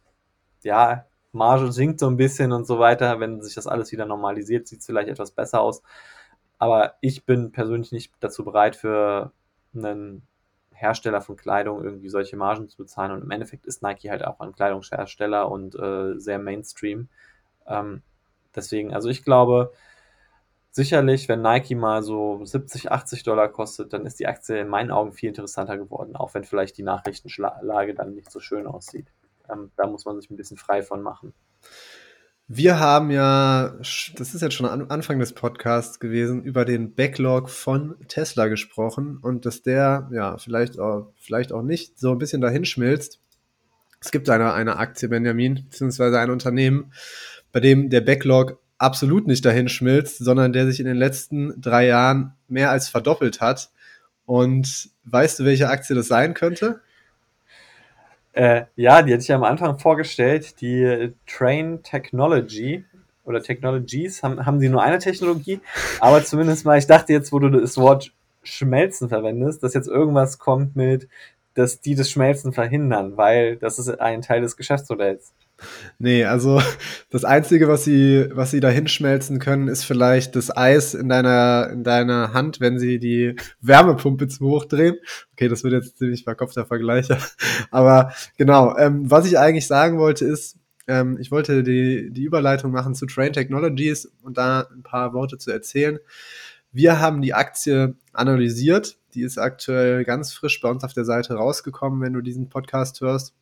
Ja, 0.63 1.05
Marge 1.33 1.73
sinkt 1.73 2.01
so 2.01 2.07
ein 2.07 2.17
bisschen 2.17 2.53
und 2.53 2.67
so 2.67 2.79
weiter. 2.79 3.19
Wenn 3.21 3.43
sich 3.43 3.55
das 3.57 3.67
alles 3.67 3.91
wieder 3.93 4.07
normalisiert, 4.07 4.69
sieht 4.69 4.81
es 4.81 4.87
vielleicht 4.87 5.09
etwas 5.09 5.33
besser 5.33 5.61
aus. 5.61 5.83
Aber 6.59 6.95
ich 7.01 7.27
bin 7.27 7.51
persönlich 7.51 7.91
nicht 7.91 8.15
dazu 8.21 8.45
bereit, 8.45 8.77
für 8.77 9.33
einen 9.75 10.23
Hersteller 10.73 11.21
von 11.23 11.37
Kleidung 11.37 11.83
irgendwie 11.83 12.09
solche 12.09 12.37
Margen 12.37 12.69
zu 12.69 12.77
bezahlen. 12.77 13.11
Und 13.11 13.23
im 13.23 13.31
Endeffekt 13.33 13.67
ist 13.67 13.83
Nike 13.83 14.11
halt 14.11 14.25
auch 14.25 14.39
ein 14.39 14.53
Kleidungshersteller 14.53 15.51
und 15.51 15.75
äh, 15.75 16.19
sehr 16.19 16.39
Mainstream. 16.39 17.09
Ähm, 17.67 18.03
deswegen, 18.55 18.95
also 18.95 19.09
ich 19.09 19.25
glaube, 19.25 19.73
sicherlich, 20.79 21.29
wenn 21.29 21.43
Nike 21.43 21.75
mal 21.75 22.05
so 22.05 22.45
70, 22.45 22.93
80 22.93 23.25
Dollar 23.25 23.49
kostet, 23.49 23.93
dann 23.93 24.07
ist 24.07 24.21
die 24.21 24.29
Aktie 24.29 24.61
in 24.61 24.69
meinen 24.69 24.93
Augen 24.93 25.13
viel 25.13 25.29
interessanter 25.29 25.77
geworden, 25.77 26.15
auch 26.15 26.35
wenn 26.35 26.45
vielleicht 26.45 26.79
die 26.79 26.85
Nachrichtenlage 26.85 27.95
dann 27.95 28.15
nicht 28.15 28.31
so 28.31 28.39
schön 28.39 28.65
aussieht. 28.69 29.09
Ähm, 29.51 29.73
da 29.77 29.89
muss 29.89 30.05
man 30.05 30.21
sich 30.21 30.31
ein 30.31 30.37
bisschen 30.37 30.57
frei 30.57 30.83
von 30.83 31.03
machen. 31.03 31.35
Wir 32.47 32.79
haben 32.79 33.11
ja, 33.11 33.75
das 33.81 34.35
ist 34.35 34.41
jetzt 34.41 34.55
schon 34.55 34.67
am 34.67 34.87
Anfang 34.89 35.19
des 35.19 35.33
Podcasts 35.33 35.99
gewesen, 35.99 36.45
über 36.45 36.65
den 36.65 36.95
Backlog 36.95 37.51
von 37.51 37.97
Tesla 38.07 38.47
gesprochen 38.47 39.19
und 39.21 39.47
dass 39.47 39.63
der, 39.63 40.09
ja, 40.13 40.39
vielleicht 40.39 40.79
auch, 40.79 41.13
vielleicht 41.17 41.53
auch 41.53 41.63
nicht 41.63 41.99
so 41.99 42.13
ein 42.13 42.19
bisschen 42.19 42.41
dahin 42.41 42.65
schmilzt. 42.65 43.21
Es 44.01 44.13
gibt 44.13 44.31
eine, 44.31 44.55
eine 44.55 44.77
Aktie, 44.77 45.09
Benjamin, 45.09 45.57
beziehungsweise 45.57 46.21
ein 46.21 46.31
Unternehmen, 46.31 46.93
bei 47.51 47.59
dem 47.59 47.91
der 47.91 48.01
Backlog 48.01 48.61
absolut 48.79 49.27
nicht 49.27 49.45
dahin 49.45 49.69
schmilzt, 49.69 50.19
sondern 50.19 50.53
der 50.53 50.67
sich 50.67 50.81
in 50.81 50.87
den 50.87 50.97
letzten 50.97 51.61
drei 51.61 51.87
Jahren 51.87 52.35
mehr 52.49 52.71
als 52.71 52.89
verdoppelt 52.89 53.41
hat. 53.41 53.71
Und 54.25 54.91
weißt 55.05 55.41
du, 55.41 55.45
welche 55.45 55.69
Aktie 55.69 55.97
das 55.97 56.09
sein 56.09 56.35
könnte? 56.35 56.81
Äh, 58.33 58.67
ja, 58.77 59.03
die 59.03 59.13
hatte 59.13 59.23
ich 59.23 59.33
am 59.33 59.43
Anfang 59.43 59.79
vorgestellt, 59.79 60.61
die 60.61 61.13
Train 61.27 61.83
Technology 61.83 62.85
oder 63.25 63.43
Technologies, 63.43 64.23
haben, 64.23 64.47
haben 64.47 64.61
die 64.61 64.69
nur 64.69 64.83
eine 64.83 64.99
Technologie, 64.99 65.61
aber 66.01 66.25
zumindest 66.25 66.65
mal, 66.65 66.79
ich 66.79 66.87
dachte 66.87 67.13
jetzt, 67.13 67.33
wo 67.33 67.39
du 67.39 67.51
das 67.51 67.77
Wort 67.77 68.13
Schmelzen 68.43 69.09
verwendest, 69.09 69.63
dass 69.63 69.75
jetzt 69.75 69.89
irgendwas 69.89 70.39
kommt 70.39 70.77
mit, 70.77 71.09
dass 71.55 71.81
die 71.81 71.95
das 71.95 72.11
Schmelzen 72.11 72.53
verhindern, 72.53 73.17
weil 73.17 73.57
das 73.57 73.79
ist 73.79 73.89
ein 74.01 74.23
Teil 74.23 74.41
des 74.41 74.57
Geschäftsmodells. 74.57 75.33
Nee, 75.99 76.25
also 76.25 76.63
das 77.11 77.25
Einzige, 77.25 77.69
was 77.69 77.85
sie, 77.85 78.29
was 78.33 78.51
sie 78.51 78.61
da 78.61 78.69
hinschmelzen 78.69 79.39
können, 79.39 79.69
ist 79.69 79.85
vielleicht 79.85 80.37
das 80.37 80.57
Eis 80.57 80.95
in 80.95 81.09
deiner, 81.09 81.71
in 81.73 81.85
deiner 81.85 82.33
Hand, 82.33 82.61
wenn 82.61 82.79
sie 82.79 82.99
die 82.99 83.37
Wärmepumpe 83.61 84.29
zu 84.29 84.47
hoch 84.47 84.65
drehen. 84.65 84.97
Okay, 85.33 85.49
das 85.49 85.65
wird 85.65 85.75
jetzt 85.75 85.99
ziemlich 85.99 86.25
verkopfter 86.25 86.67
Vergleich. 86.67 87.09
Aber 87.71 88.13
genau, 88.37 88.77
ähm, 88.77 89.11
was 89.11 89.27
ich 89.27 89.39
eigentlich 89.39 89.67
sagen 89.67 89.99
wollte 89.99 90.25
ist, 90.25 90.59
ähm, 90.87 91.19
ich 91.21 91.31
wollte 91.31 91.63
die, 91.63 92.11
die 92.11 92.25
Überleitung 92.25 92.73
machen 92.73 92.95
zu 92.95 93.07
Train 93.07 93.33
Technologies 93.33 94.11
und 94.23 94.39
da 94.39 94.67
ein 94.73 94.83
paar 94.83 95.13
Worte 95.13 95.39
zu 95.39 95.51
erzählen. 95.51 95.99
Wir 96.73 97.01
haben 97.01 97.23
die 97.23 97.35
Aktie 97.35 97.97
analysiert. 98.13 98.99
Die 99.15 99.23
ist 99.23 99.39
aktuell 99.39 100.05
ganz 100.05 100.33
frisch 100.33 100.61
bei 100.61 100.71
uns 100.71 100.85
auf 100.85 100.93
der 100.93 101.05
Seite 101.05 101.35
rausgekommen, 101.35 102.01
wenn 102.01 102.13
du 102.13 102.21
diesen 102.21 102.49
Podcast 102.49 103.01
hörst. 103.01 103.35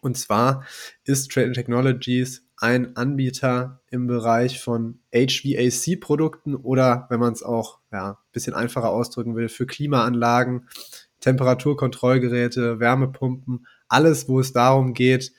Und 0.00 0.16
zwar 0.16 0.64
ist 1.04 1.30
Trade 1.30 1.52
Technologies 1.52 2.46
ein 2.58 2.96
Anbieter 2.96 3.82
im 3.90 4.06
Bereich 4.06 4.60
von 4.60 5.00
HVAC-Produkten 5.12 6.54
oder, 6.54 7.06
wenn 7.10 7.20
man 7.20 7.32
es 7.32 7.42
auch 7.42 7.80
ja, 7.92 8.12
ein 8.12 8.32
bisschen 8.32 8.54
einfacher 8.54 8.90
ausdrücken 8.90 9.36
will, 9.36 9.48
für 9.48 9.66
Klimaanlagen, 9.66 10.68
Temperaturkontrollgeräte, 11.20 12.80
Wärmepumpen, 12.80 13.66
alles, 13.88 14.28
wo 14.28 14.40
es 14.40 14.52
darum 14.52 14.94
geht, 14.94 15.32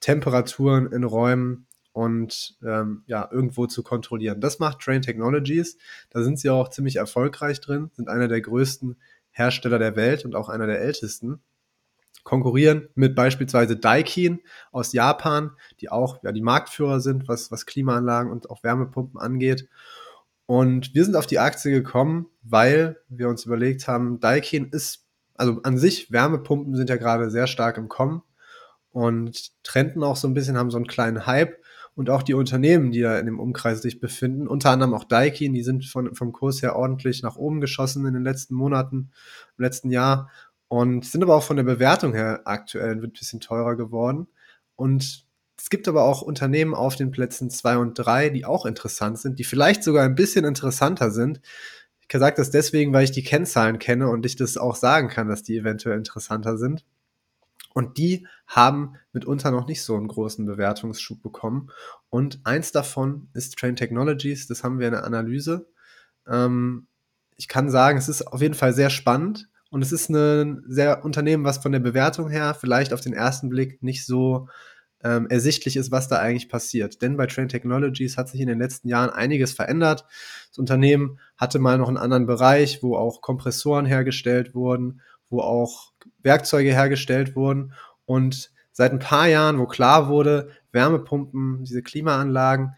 Temperaturen 0.00 0.90
in 0.92 1.04
Räumen 1.04 1.66
und 1.92 2.58
ähm, 2.62 3.04
ja, 3.06 3.28
irgendwo 3.32 3.66
zu 3.66 3.82
kontrollieren. 3.82 4.40
Das 4.40 4.58
macht 4.58 4.80
Train 4.80 5.02
Technologies. 5.02 5.78
Da 6.10 6.22
sind 6.22 6.38
sie 6.38 6.50
auch 6.50 6.68
ziemlich 6.68 6.96
erfolgreich 6.96 7.60
drin, 7.60 7.90
sind 7.94 8.08
einer 8.08 8.28
der 8.28 8.40
größten 8.40 8.96
Hersteller 9.30 9.78
der 9.78 9.96
Welt 9.96 10.24
und 10.24 10.34
auch 10.34 10.48
einer 10.48 10.66
der 10.66 10.80
ältesten 10.80 11.40
konkurrieren 12.26 12.88
mit 12.96 13.14
beispielsweise 13.14 13.76
Daikin 13.76 14.40
aus 14.72 14.92
Japan, 14.92 15.52
die 15.80 15.90
auch 15.90 16.22
ja, 16.24 16.32
die 16.32 16.42
Marktführer 16.42 16.98
sind, 16.98 17.28
was, 17.28 17.52
was 17.52 17.66
Klimaanlagen 17.66 18.32
und 18.32 18.50
auch 18.50 18.64
Wärmepumpen 18.64 19.20
angeht. 19.20 19.68
Und 20.44 20.92
wir 20.92 21.04
sind 21.04 21.14
auf 21.14 21.28
die 21.28 21.38
Aktie 21.38 21.70
gekommen, 21.70 22.26
weil 22.42 22.98
wir 23.08 23.28
uns 23.28 23.46
überlegt 23.46 23.86
haben, 23.86 24.18
Daikin 24.18 24.70
ist, 24.70 25.06
also 25.36 25.60
an 25.62 25.78
sich, 25.78 26.10
Wärmepumpen 26.10 26.74
sind 26.74 26.90
ja 26.90 26.96
gerade 26.96 27.30
sehr 27.30 27.46
stark 27.46 27.78
im 27.78 27.88
Kommen 27.88 28.22
und 28.90 29.52
trenden 29.62 30.02
auch 30.02 30.16
so 30.16 30.26
ein 30.26 30.34
bisschen, 30.34 30.58
haben 30.58 30.70
so 30.70 30.78
einen 30.78 30.88
kleinen 30.88 31.26
Hype. 31.26 31.56
Und 31.94 32.10
auch 32.10 32.22
die 32.22 32.34
Unternehmen, 32.34 32.90
die 32.90 33.00
da 33.00 33.18
in 33.18 33.24
dem 33.24 33.40
Umkreis 33.40 33.80
sich 33.80 34.00
befinden, 34.00 34.48
unter 34.48 34.70
anderem 34.70 34.92
auch 34.92 35.04
Daikin, 35.04 35.54
die 35.54 35.62
sind 35.62 35.86
von, 35.86 36.14
vom 36.14 36.32
Kurs 36.32 36.60
her 36.60 36.76
ordentlich 36.76 37.22
nach 37.22 37.36
oben 37.36 37.62
geschossen 37.62 38.04
in 38.04 38.12
den 38.12 38.22
letzten 38.22 38.54
Monaten, 38.54 39.12
im 39.56 39.62
letzten 39.64 39.90
Jahr 39.90 40.28
und 40.68 41.04
sind 41.04 41.22
aber 41.22 41.34
auch 41.34 41.42
von 41.42 41.56
der 41.56 41.64
Bewertung 41.64 42.12
her 42.12 42.42
aktuell 42.44 42.92
ein 42.92 43.12
bisschen 43.12 43.40
teurer 43.40 43.76
geworden. 43.76 44.28
Und 44.74 45.26
es 45.58 45.70
gibt 45.70 45.88
aber 45.88 46.04
auch 46.04 46.22
Unternehmen 46.22 46.74
auf 46.74 46.96
den 46.96 47.10
Plätzen 47.10 47.50
zwei 47.50 47.78
und 47.78 47.94
drei, 47.94 48.28
die 48.28 48.44
auch 48.44 48.66
interessant 48.66 49.18
sind, 49.18 49.38
die 49.38 49.44
vielleicht 49.44 49.82
sogar 49.82 50.04
ein 50.04 50.14
bisschen 50.14 50.44
interessanter 50.44 51.10
sind. 51.10 51.40
Ich 52.08 52.18
sage 52.18 52.36
das 52.36 52.50
deswegen, 52.50 52.92
weil 52.92 53.04
ich 53.04 53.12
die 53.12 53.24
Kennzahlen 53.24 53.78
kenne 53.78 54.08
und 54.08 54.26
ich 54.26 54.36
das 54.36 54.56
auch 54.56 54.76
sagen 54.76 55.08
kann, 55.08 55.28
dass 55.28 55.42
die 55.42 55.56
eventuell 55.56 55.96
interessanter 55.96 56.58
sind. 56.58 56.84
Und 57.74 57.98
die 57.98 58.26
haben 58.46 58.94
mitunter 59.12 59.50
noch 59.50 59.66
nicht 59.66 59.82
so 59.82 59.96
einen 59.96 60.08
großen 60.08 60.46
Bewertungsschub 60.46 61.22
bekommen. 61.22 61.70
Und 62.08 62.40
eins 62.44 62.72
davon 62.72 63.28
ist 63.34 63.58
Train 63.58 63.76
Technologies, 63.76 64.46
das 64.46 64.64
haben 64.64 64.78
wir 64.78 64.86
in 64.86 64.94
der 64.94 65.04
Analyse. 65.04 65.68
Ähm, 66.26 66.86
ich 67.36 67.48
kann 67.48 67.68
sagen, 67.68 67.98
es 67.98 68.08
ist 68.08 68.22
auf 68.22 68.40
jeden 68.40 68.54
Fall 68.54 68.72
sehr 68.72 68.88
spannend. 68.88 69.48
Und 69.76 69.82
es 69.82 69.92
ist 69.92 70.08
ein 70.08 70.64
sehr 70.66 71.04
Unternehmen, 71.04 71.44
was 71.44 71.58
von 71.58 71.70
der 71.70 71.80
Bewertung 71.80 72.30
her 72.30 72.56
vielleicht 72.58 72.94
auf 72.94 73.02
den 73.02 73.12
ersten 73.12 73.50
Blick 73.50 73.82
nicht 73.82 74.06
so 74.06 74.48
ähm, 75.04 75.26
ersichtlich 75.28 75.76
ist, 75.76 75.90
was 75.90 76.08
da 76.08 76.16
eigentlich 76.16 76.48
passiert. 76.48 77.02
Denn 77.02 77.18
bei 77.18 77.26
Train 77.26 77.50
Technologies 77.50 78.16
hat 78.16 78.30
sich 78.30 78.40
in 78.40 78.48
den 78.48 78.58
letzten 78.58 78.88
Jahren 78.88 79.10
einiges 79.10 79.52
verändert. 79.52 80.06
Das 80.48 80.56
Unternehmen 80.56 81.18
hatte 81.36 81.58
mal 81.58 81.76
noch 81.76 81.88
einen 81.88 81.98
anderen 81.98 82.24
Bereich, 82.24 82.82
wo 82.82 82.96
auch 82.96 83.20
Kompressoren 83.20 83.84
hergestellt 83.84 84.54
wurden, 84.54 85.02
wo 85.28 85.40
auch 85.40 85.92
Werkzeuge 86.22 86.70
hergestellt 86.70 87.36
wurden. 87.36 87.74
Und 88.06 88.52
seit 88.72 88.92
ein 88.92 88.98
paar 88.98 89.28
Jahren, 89.28 89.58
wo 89.58 89.66
klar 89.66 90.08
wurde, 90.08 90.52
Wärmepumpen, 90.72 91.64
diese 91.64 91.82
Klimaanlagen, 91.82 92.76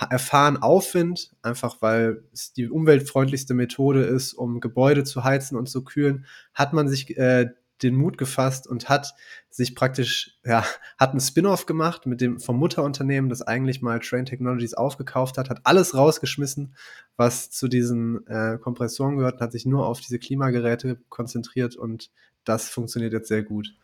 erfahren 0.00 0.56
Aufwind, 0.56 1.34
einfach 1.42 1.76
weil 1.80 2.22
es 2.32 2.52
die 2.52 2.68
umweltfreundlichste 2.68 3.54
Methode 3.54 4.02
ist, 4.02 4.34
um 4.34 4.60
Gebäude 4.60 5.04
zu 5.04 5.24
heizen 5.24 5.56
und 5.56 5.68
zu 5.68 5.84
kühlen, 5.84 6.26
hat 6.54 6.72
man 6.72 6.88
sich 6.88 7.16
äh, 7.16 7.50
den 7.82 7.96
Mut 7.96 8.18
gefasst 8.18 8.66
und 8.66 8.88
hat 8.88 9.14
sich 9.50 9.74
praktisch, 9.74 10.38
ja, 10.44 10.64
hat 10.98 11.10
einen 11.10 11.20
Spin-off 11.20 11.66
gemacht 11.66 12.06
mit 12.06 12.20
dem 12.20 12.40
vom 12.40 12.58
Mutterunternehmen, 12.58 13.30
das 13.30 13.42
eigentlich 13.42 13.82
mal 13.82 14.00
Train 14.00 14.26
Technologies 14.26 14.74
aufgekauft 14.74 15.38
hat, 15.38 15.50
hat 15.50 15.60
alles 15.64 15.94
rausgeschmissen, 15.94 16.74
was 17.16 17.50
zu 17.50 17.68
diesen 17.68 18.26
äh, 18.26 18.58
Kompressoren 18.58 19.16
gehört 19.16 19.34
und 19.34 19.40
hat 19.40 19.52
sich 19.52 19.66
nur 19.66 19.86
auf 19.86 20.00
diese 20.00 20.18
Klimageräte 20.18 20.98
konzentriert 21.08 21.76
und 21.76 22.10
das 22.44 22.68
funktioniert 22.68 23.12
jetzt 23.12 23.28
sehr 23.28 23.42
gut. 23.42 23.74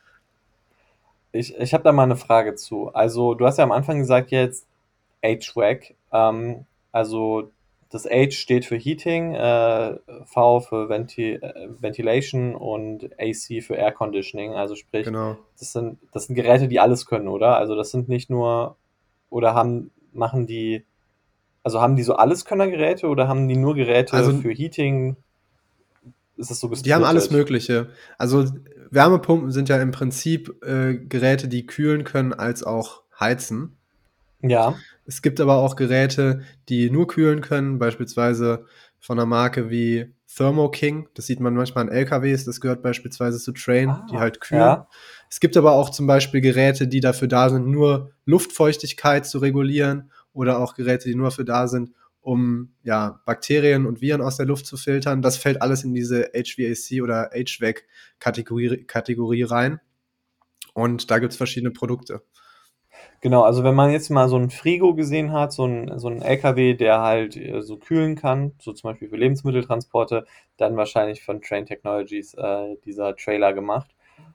Ich, 1.32 1.56
ich 1.56 1.74
habe 1.74 1.82
da 1.82 1.90
mal 1.90 2.04
eine 2.04 2.16
Frage 2.16 2.54
zu. 2.54 2.94
Also, 2.94 3.34
du 3.34 3.44
hast 3.44 3.58
ja 3.58 3.64
am 3.64 3.72
Anfang 3.72 3.98
gesagt, 3.98 4.30
jetzt 4.30 4.66
HVAC. 5.24 5.94
Ähm, 6.12 6.66
also 6.92 7.50
das 7.94 8.06
H 8.06 8.32
steht 8.32 8.64
für 8.64 8.76
Heating, 8.76 9.34
äh, 9.34 9.98
V 10.24 10.60
für 10.60 10.88
Venti 10.88 11.34
äh, 11.34 11.68
Ventilation 11.78 12.56
und 12.56 13.04
AC 13.20 13.62
für 13.62 13.74
Air 13.74 13.92
Conditioning. 13.92 14.54
Also 14.54 14.74
sprich, 14.74 15.04
genau. 15.04 15.36
das, 15.58 15.72
sind, 15.72 15.98
das 16.12 16.24
sind 16.24 16.34
Geräte, 16.34 16.66
die 16.66 16.80
alles 16.80 17.06
können, 17.06 17.28
oder? 17.28 17.56
Also 17.56 17.76
das 17.76 17.92
sind 17.92 18.08
nicht 18.08 18.30
nur, 18.30 18.76
oder 19.30 19.54
haben, 19.54 19.92
machen 20.12 20.46
die, 20.46 20.84
also 21.62 21.80
haben 21.80 21.94
die 21.94 22.02
so 22.02 22.16
Alleskönnergeräte 22.16 23.06
oder 23.06 23.28
haben 23.28 23.46
die 23.46 23.56
nur 23.56 23.76
Geräte 23.76 24.14
also, 24.14 24.32
für 24.38 24.50
Heating? 24.50 25.16
Ist 26.36 26.50
das 26.50 26.58
so 26.58 26.68
gesplittet? 26.68 26.86
Die 26.86 26.94
haben 26.94 27.04
alles 27.04 27.30
Mögliche. 27.30 27.90
Also 28.18 28.44
Wärmepumpen 28.90 29.52
sind 29.52 29.68
ja 29.68 29.80
im 29.80 29.92
Prinzip 29.92 30.64
äh, 30.64 30.94
Geräte, 30.94 31.46
die 31.46 31.64
kühlen 31.64 32.02
können 32.02 32.32
als 32.32 32.64
auch 32.64 33.02
heizen. 33.18 33.76
Ja. 34.49 34.74
Es 35.07 35.22
gibt 35.22 35.40
aber 35.40 35.57
auch 35.57 35.76
Geräte, 35.76 36.42
die 36.68 36.90
nur 36.90 37.07
kühlen 37.07 37.40
können, 37.40 37.78
beispielsweise 37.78 38.66
von 39.01 39.18
einer 39.18 39.26
Marke 39.26 39.70
wie 39.70 40.14
Thermo 40.34 40.70
King. 40.70 41.09
Das 41.14 41.26
sieht 41.26 41.40
man 41.40 41.55
manchmal 41.55 41.84
an 41.84 41.92
LKWs. 41.92 42.45
Das 42.45 42.61
gehört 42.61 42.82
beispielsweise 42.82 43.38
zu 43.38 43.53
Train, 43.53 43.90
Ah, 43.90 44.07
die 44.11 44.16
halt 44.16 44.40
kühlen. 44.40 44.61
ja. 44.62 44.88
Es 45.30 45.40
gibt 45.40 45.57
aber 45.57 45.72
auch 45.72 45.90
zum 45.90 46.07
Beispiel 46.07 46.40
Geräte, 46.40 46.88
die 46.88 47.01
dafür 47.01 47.28
da 47.28 47.51
sind, 47.51 47.66
nur 47.66 48.12
Luftfeuchtigkeit 48.24 49.26
zu 49.26 49.38
regulieren 49.38 50.11
oder 50.32 50.59
auch 50.59 50.74
Geräte, 50.74 51.09
die 51.09 51.14
nur 51.14 51.26
dafür 51.26 51.45
da 51.45 51.68
sind, 51.68 51.90
um 52.20 52.72
ja, 52.82 53.20
Bakterien 53.26 53.84
und 53.84 54.01
Viren 54.01 54.22
aus 54.22 54.36
der 54.38 54.47
Luft 54.47 54.64
zu 54.66 54.76
filtern. 54.76 55.20
Das 55.22 55.36
fällt 55.36 55.61
alles 55.61 55.84
in 55.84 55.92
diese 55.92 56.30
HVAC 56.34 57.03
oder 57.03 57.30
HVAC-Kategorie 57.34 58.84
Kategorie 58.86 59.42
rein. 59.42 59.80
Und 60.72 61.11
da 61.11 61.18
gibt 61.18 61.32
es 61.32 61.36
verschiedene 61.36 61.70
Produkte. 61.72 62.22
Genau, 63.20 63.42
also 63.42 63.64
wenn 63.64 63.74
man 63.74 63.90
jetzt 63.90 64.11
mal 64.11 64.28
so 64.28 64.36
ein 64.36 64.50
Frigo 64.50 64.94
gesehen 64.94 65.32
hat, 65.32 65.52
so 65.52 65.64
ein, 65.64 65.98
so 65.98 66.09
ein 66.09 66.22
LKW, 66.22 66.74
der 66.74 67.00
halt 67.00 67.36
äh, 67.36 67.62
so 67.62 67.78
kühlen 67.78 68.16
kann, 68.16 68.52
so 68.59 68.72
zum 68.72 68.90
Beispiel 68.90 69.09
für 69.09 69.16
Lebensmitteltransporte, 69.16 70.26
dann 70.57 70.76
wahrscheinlich 70.76 71.22
von 71.22 71.40
Train 71.40 71.66
Technologies 71.66 72.34
äh, 72.34 72.76
dieser 72.84 73.16
Trailer 73.16 73.52
gemacht. 73.52 73.90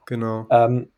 Genau. 0.06 0.46
Ähm, 0.50 0.88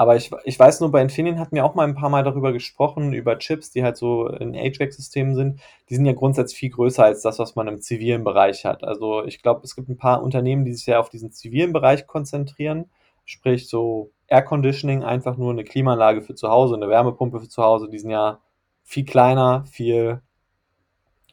aber 0.00 0.16
ich, 0.16 0.30
ich 0.44 0.58
weiß 0.58 0.80
nur, 0.80 0.90
bei 0.90 1.02
Infineon 1.02 1.38
hatten 1.38 1.54
wir 1.54 1.62
auch 1.62 1.74
mal 1.74 1.86
ein 1.86 1.94
paar 1.94 2.08
Mal 2.08 2.24
darüber 2.24 2.54
gesprochen, 2.54 3.12
über 3.12 3.38
Chips, 3.38 3.70
die 3.70 3.84
halt 3.84 3.98
so 3.98 4.28
in 4.28 4.54
HVAC-Systemen 4.54 5.34
sind. 5.34 5.60
Die 5.90 5.94
sind 5.94 6.06
ja 6.06 6.14
grundsätzlich 6.14 6.58
viel 6.58 6.70
größer 6.70 7.04
als 7.04 7.20
das, 7.20 7.38
was 7.38 7.54
man 7.54 7.68
im 7.68 7.82
zivilen 7.82 8.24
Bereich 8.24 8.64
hat. 8.64 8.82
Also 8.82 9.26
ich 9.26 9.42
glaube, 9.42 9.60
es 9.64 9.76
gibt 9.76 9.90
ein 9.90 9.98
paar 9.98 10.22
Unternehmen, 10.22 10.64
die 10.64 10.72
sich 10.72 10.86
ja 10.86 11.00
auf 11.00 11.10
diesen 11.10 11.32
zivilen 11.32 11.74
Bereich 11.74 12.06
konzentrieren. 12.06 12.88
Sprich 13.26 13.68
so 13.68 14.10
Air 14.30 14.42
Conditioning, 14.42 15.02
einfach 15.02 15.36
nur 15.36 15.50
eine 15.52 15.64
Klimaanlage 15.64 16.22
für 16.22 16.34
zu 16.34 16.48
Hause, 16.48 16.76
eine 16.76 16.88
Wärmepumpe 16.88 17.40
für 17.40 17.48
zu 17.48 17.62
Hause. 17.62 17.88
Die 17.90 17.98
sind 17.98 18.10
ja 18.10 18.40
viel 18.84 19.04
kleiner, 19.04 19.64
viel, 19.66 20.22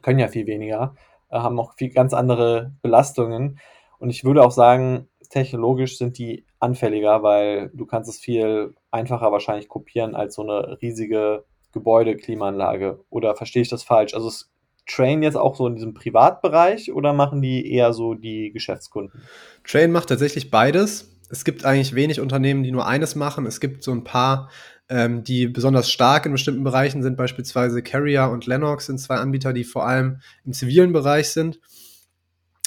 können 0.01 0.19
ja 0.19 0.27
viel 0.27 0.47
weniger, 0.47 0.95
äh, 1.29 1.39
haben 1.39 1.59
auch 1.59 1.75
viel 1.75 1.91
ganz 1.91 2.13
andere 2.13 2.73
Belastungen. 2.81 3.59
Und 3.99 4.09
ich 4.09 4.23
würde 4.23 4.43
auch 4.43 4.51
sagen, 4.51 5.07
technologisch 5.29 5.97
sind 5.97 6.17
die 6.17 6.45
anfälliger, 6.59 7.23
weil 7.23 7.69
du 7.73 7.85
kannst 7.85 8.09
es 8.09 8.19
viel 8.19 8.75
einfacher 8.89 9.31
wahrscheinlich 9.31 9.69
kopieren 9.69 10.15
als 10.15 10.35
so 10.35 10.41
eine 10.41 10.81
riesige 10.81 11.45
Gebäudeklimaanlage. 11.73 13.03
Oder 13.09 13.35
verstehe 13.35 13.61
ich 13.61 13.69
das 13.69 13.83
falsch? 13.83 14.15
Also 14.15 14.29
ist 14.29 14.51
Train 14.87 15.21
jetzt 15.21 15.35
auch 15.35 15.55
so 15.55 15.67
in 15.67 15.75
diesem 15.75 15.93
Privatbereich 15.93 16.93
oder 16.93 17.13
machen 17.13 17.41
die 17.41 17.71
eher 17.71 17.93
so 17.93 18.13
die 18.13 18.51
Geschäftskunden? 18.51 19.21
Train 19.63 19.91
macht 19.91 20.09
tatsächlich 20.09 20.49
beides. 20.49 21.16
Es 21.29 21.43
gibt 21.43 21.65
eigentlich 21.65 21.95
wenig 21.95 22.19
Unternehmen, 22.19 22.63
die 22.63 22.71
nur 22.71 22.87
eines 22.87 23.15
machen. 23.15 23.45
Es 23.45 23.59
gibt 23.59 23.83
so 23.83 23.91
ein 23.91 24.03
paar, 24.03 24.49
ähm, 24.89 25.23
die 25.23 25.47
besonders 25.47 25.91
stark 25.91 26.25
in 26.25 26.31
bestimmten 26.31 26.63
Bereichen 26.63 27.03
sind. 27.03 27.17
Beispielsweise 27.17 27.81
Carrier 27.81 28.29
und 28.29 28.45
Lennox 28.45 28.85
sind 28.85 28.99
zwei 28.99 29.17
Anbieter, 29.17 29.53
die 29.53 29.63
vor 29.63 29.85
allem 29.85 30.21
im 30.45 30.53
zivilen 30.53 30.93
Bereich 30.93 31.29
sind. 31.29 31.59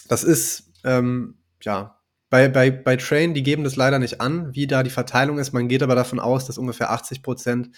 Das 0.09 0.25
ist, 0.25 0.73
ähm, 0.85 1.37
ja, 1.63 2.01
bei, 2.31 2.49
bei, 2.49 2.71
bei 2.71 2.97
Train, 2.97 3.35
die 3.35 3.43
geben 3.43 3.65
das 3.65 3.77
leider 3.77 3.99
nicht 3.99 4.21
an, 4.21 4.55
wie 4.55 4.69
da 4.69 4.83
die 4.83 4.91
Verteilung 4.91 5.39
ist. 5.39 5.53
Man 5.53 5.69
geht 5.69 5.83
aber 5.83 5.97
davon 5.97 6.21
aus, 6.21 6.47
dass 6.47 6.59
ungefähr 6.59 6.93
80 6.93 7.23
Prozent 7.23 7.71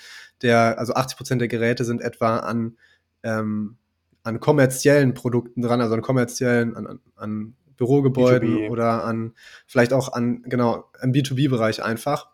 der, 0.42 0.78
also 0.78 0.94
80 0.94 1.16
Prozent 1.16 1.40
der 1.40 1.48
Geräte 1.48 1.84
sind 1.84 2.02
etwa 2.02 2.38
an, 2.38 2.76
ähm, 3.22 3.78
an 4.24 4.40
kommerziellen 4.40 5.14
Produkten 5.14 5.62
dran, 5.62 5.80
also 5.80 5.94
an 5.94 6.02
kommerziellen, 6.02 6.76
an, 6.76 7.00
an 7.16 7.54
Bürogebäuden 7.76 8.56
B2B. 8.56 8.70
oder 8.70 9.04
an 9.04 9.34
vielleicht 9.66 9.92
auch 9.92 10.12
an, 10.12 10.42
genau, 10.46 10.90
im 11.02 11.12
B2B-Bereich 11.12 11.82
einfach. 11.82 12.30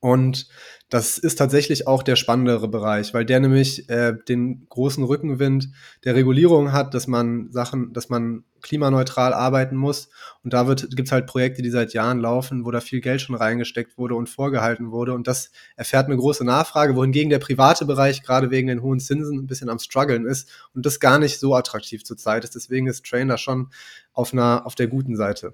Und 0.00 0.48
das 0.88 1.18
ist 1.18 1.36
tatsächlich 1.36 1.88
auch 1.88 2.04
der 2.04 2.14
spannendere 2.14 2.68
Bereich, 2.68 3.12
weil 3.12 3.24
der 3.24 3.40
nämlich 3.40 3.88
äh, 3.88 4.14
den 4.28 4.66
großen 4.68 5.02
Rückenwind 5.02 5.70
der 6.04 6.14
Regulierung 6.14 6.72
hat, 6.72 6.94
dass 6.94 7.08
man 7.08 7.50
Sachen, 7.50 7.92
dass 7.92 8.08
man 8.08 8.44
klimaneutral 8.62 9.32
arbeiten 9.32 9.76
muss. 9.76 10.08
Und 10.44 10.52
da 10.52 10.62
gibt 10.64 11.08
es 11.08 11.12
halt 11.12 11.26
Projekte, 11.26 11.62
die 11.62 11.70
seit 11.70 11.92
Jahren 11.92 12.20
laufen, 12.20 12.64
wo 12.64 12.70
da 12.70 12.80
viel 12.80 13.00
Geld 13.00 13.20
schon 13.20 13.34
reingesteckt 13.34 13.98
wurde 13.98 14.14
und 14.14 14.28
vorgehalten 14.28 14.92
wurde. 14.92 15.12
Und 15.12 15.26
das 15.26 15.50
erfährt 15.74 16.06
eine 16.06 16.16
große 16.16 16.44
Nachfrage, 16.44 16.94
wohingegen 16.94 17.30
der 17.30 17.40
private 17.40 17.84
Bereich 17.84 18.22
gerade 18.22 18.50
wegen 18.50 18.68
den 18.68 18.82
hohen 18.82 19.00
Zinsen 19.00 19.38
ein 19.38 19.46
bisschen 19.46 19.68
am 19.68 19.80
struggeln 19.80 20.24
ist 20.24 20.48
und 20.72 20.86
das 20.86 21.00
gar 21.00 21.18
nicht 21.18 21.40
so 21.40 21.54
attraktiv 21.54 22.04
zurzeit 22.04 22.44
ist. 22.44 22.54
Deswegen 22.54 22.86
ist 22.86 23.04
Train 23.04 23.28
da 23.28 23.38
schon 23.38 23.70
auf, 24.12 24.32
einer, 24.32 24.64
auf 24.66 24.76
der 24.76 24.86
guten 24.86 25.16
Seite. 25.16 25.52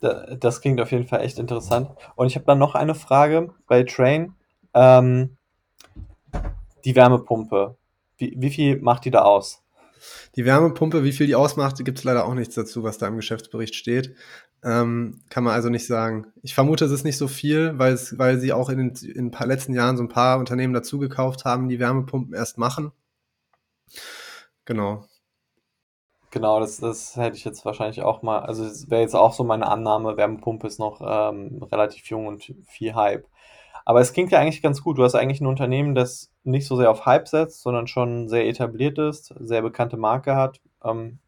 Da- 0.00 0.34
Das 0.36 0.60
klingt 0.60 0.80
auf 0.80 0.90
jeden 0.92 1.06
Fall 1.06 1.20
echt 1.20 1.38
interessant. 1.38 1.90
Und 2.16 2.26
ich 2.26 2.34
habe 2.36 2.46
dann 2.46 2.58
noch 2.58 2.74
eine 2.74 2.94
Frage 2.94 3.52
bei 3.66 3.82
Train. 3.84 4.34
Ähm, 4.74 5.36
die 6.84 6.96
Wärmepumpe. 6.96 7.76
Wie, 8.16 8.34
wie 8.36 8.50
viel 8.50 8.80
macht 8.80 9.04
die 9.04 9.10
da 9.10 9.22
aus? 9.22 9.62
Die 10.36 10.44
Wärmepumpe, 10.46 11.04
wie 11.04 11.12
viel 11.12 11.26
die 11.26 11.34
ausmacht, 11.34 11.76
gibt 11.84 11.98
es 11.98 12.04
leider 12.04 12.24
auch 12.24 12.34
nichts 12.34 12.54
dazu, 12.54 12.82
was 12.82 12.96
da 12.98 13.06
im 13.06 13.16
Geschäftsbericht 13.16 13.74
steht. 13.74 14.14
Ähm, 14.62 15.20
kann 15.28 15.44
man 15.44 15.54
also 15.54 15.68
nicht 15.68 15.86
sagen. 15.86 16.26
Ich 16.42 16.54
vermute, 16.54 16.84
es 16.84 16.90
ist 16.90 17.04
nicht 17.04 17.18
so 17.18 17.28
viel, 17.28 17.78
weil, 17.78 17.92
es, 17.92 18.18
weil 18.18 18.38
sie 18.38 18.52
auch 18.52 18.70
in 18.70 18.78
den 18.78 19.10
in 19.10 19.30
paar 19.30 19.46
letzten 19.46 19.74
Jahren 19.74 19.96
so 19.96 20.02
ein 20.02 20.08
paar 20.08 20.38
Unternehmen 20.38 20.72
dazu 20.74 20.98
gekauft 20.98 21.44
haben, 21.44 21.68
die 21.68 21.78
Wärmepumpen 21.78 22.34
erst 22.34 22.56
machen. 22.58 22.92
Genau. 24.64 25.04
Genau, 26.30 26.60
das, 26.60 26.78
das 26.78 27.16
hätte 27.16 27.36
ich 27.36 27.44
jetzt 27.44 27.64
wahrscheinlich 27.64 28.02
auch 28.02 28.22
mal. 28.22 28.40
Also, 28.40 28.64
es 28.64 28.88
wäre 28.90 29.02
jetzt 29.02 29.16
auch 29.16 29.32
so 29.32 29.44
meine 29.44 29.66
Annahme, 29.66 30.16
Wärmepumpe 30.16 30.66
ist 30.66 30.78
noch 30.78 31.00
ähm, 31.04 31.62
relativ 31.70 32.06
jung 32.06 32.26
und 32.26 32.54
viel 32.66 32.94
Hype. 32.94 33.26
Aber 33.84 34.00
es 34.00 34.12
klingt 34.12 34.30
ja 34.30 34.38
eigentlich 34.38 34.62
ganz 34.62 34.82
gut. 34.82 34.98
Du 34.98 35.04
hast 35.04 35.14
eigentlich 35.14 35.40
ein 35.40 35.46
Unternehmen, 35.46 35.94
das 35.94 36.30
nicht 36.44 36.66
so 36.66 36.76
sehr 36.76 36.90
auf 36.90 37.06
Hype 37.06 37.26
setzt, 37.26 37.62
sondern 37.62 37.86
schon 37.86 38.28
sehr 38.28 38.46
etabliert 38.46 38.98
ist, 38.98 39.34
sehr 39.40 39.62
bekannte 39.62 39.96
Marke 39.96 40.36
hat. 40.36 40.60
Ähm, 40.84 41.18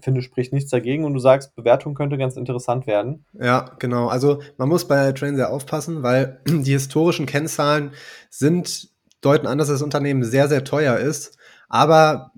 finde, 0.00 0.22
spricht 0.22 0.52
nichts 0.52 0.70
dagegen 0.70 1.04
und 1.04 1.14
du 1.14 1.20
sagst, 1.20 1.54
Bewertung 1.54 1.94
könnte 1.94 2.18
ganz 2.18 2.36
interessant 2.36 2.86
werden. 2.86 3.24
Ja, 3.32 3.70
genau. 3.78 4.08
Also 4.08 4.40
man 4.56 4.68
muss 4.68 4.86
bei 4.86 5.12
Train 5.12 5.36
sehr 5.36 5.50
aufpassen, 5.50 6.02
weil 6.02 6.40
die 6.46 6.72
historischen 6.72 7.26
Kennzahlen 7.26 7.92
sind, 8.30 8.90
deuten 9.20 9.46
an, 9.46 9.58
dass 9.58 9.68
das 9.68 9.82
Unternehmen 9.82 10.24
sehr, 10.24 10.48
sehr 10.48 10.64
teuer 10.64 10.96
ist. 10.96 11.36
Aber 11.68 12.32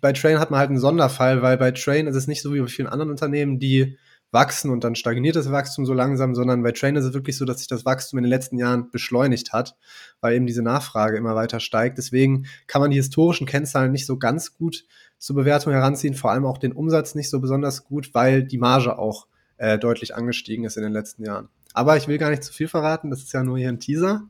bei 0.00 0.12
Train 0.12 0.38
hat 0.38 0.50
man 0.50 0.60
halt 0.60 0.70
einen 0.70 0.80
Sonderfall, 0.80 1.42
weil 1.42 1.56
bei 1.56 1.70
Train 1.70 2.06
ist 2.06 2.16
es 2.16 2.26
nicht 2.26 2.42
so 2.42 2.52
wie 2.52 2.60
bei 2.60 2.66
vielen 2.66 2.88
anderen 2.88 3.10
Unternehmen, 3.10 3.58
die 3.58 3.96
wachsen 4.32 4.70
und 4.70 4.82
dann 4.82 4.94
stagniert 4.94 5.36
das 5.36 5.52
Wachstum 5.52 5.84
so 5.84 5.92
langsam, 5.92 6.34
sondern 6.34 6.62
bei 6.62 6.72
Train 6.72 6.96
ist 6.96 7.04
es 7.04 7.12
wirklich 7.12 7.36
so, 7.36 7.44
dass 7.44 7.58
sich 7.58 7.68
das 7.68 7.84
Wachstum 7.84 8.18
in 8.18 8.24
den 8.24 8.30
letzten 8.30 8.56
Jahren 8.56 8.90
beschleunigt 8.90 9.52
hat, 9.52 9.76
weil 10.20 10.34
eben 10.34 10.46
diese 10.46 10.62
Nachfrage 10.62 11.18
immer 11.18 11.34
weiter 11.34 11.60
steigt. 11.60 11.98
Deswegen 11.98 12.46
kann 12.66 12.80
man 12.80 12.90
die 12.90 12.96
historischen 12.96 13.46
Kennzahlen 13.46 13.92
nicht 13.92 14.06
so 14.06 14.18
ganz 14.18 14.54
gut 14.54 14.84
zur 15.18 15.36
Bewertung 15.36 15.74
heranziehen, 15.74 16.14
vor 16.14 16.32
allem 16.32 16.46
auch 16.46 16.58
den 16.58 16.72
Umsatz 16.72 17.14
nicht 17.14 17.28
so 17.28 17.40
besonders 17.40 17.84
gut, 17.84 18.14
weil 18.14 18.42
die 18.42 18.58
Marge 18.58 18.98
auch 18.98 19.26
äh, 19.58 19.78
deutlich 19.78 20.16
angestiegen 20.16 20.64
ist 20.64 20.78
in 20.78 20.82
den 20.82 20.92
letzten 20.92 21.24
Jahren. 21.24 21.48
Aber 21.74 21.96
ich 21.96 22.08
will 22.08 22.18
gar 22.18 22.30
nicht 22.30 22.42
zu 22.42 22.52
viel 22.52 22.68
verraten, 22.68 23.10
das 23.10 23.22
ist 23.22 23.32
ja 23.32 23.44
nur 23.44 23.58
hier 23.58 23.68
ein 23.68 23.80
Teaser. 23.80 24.22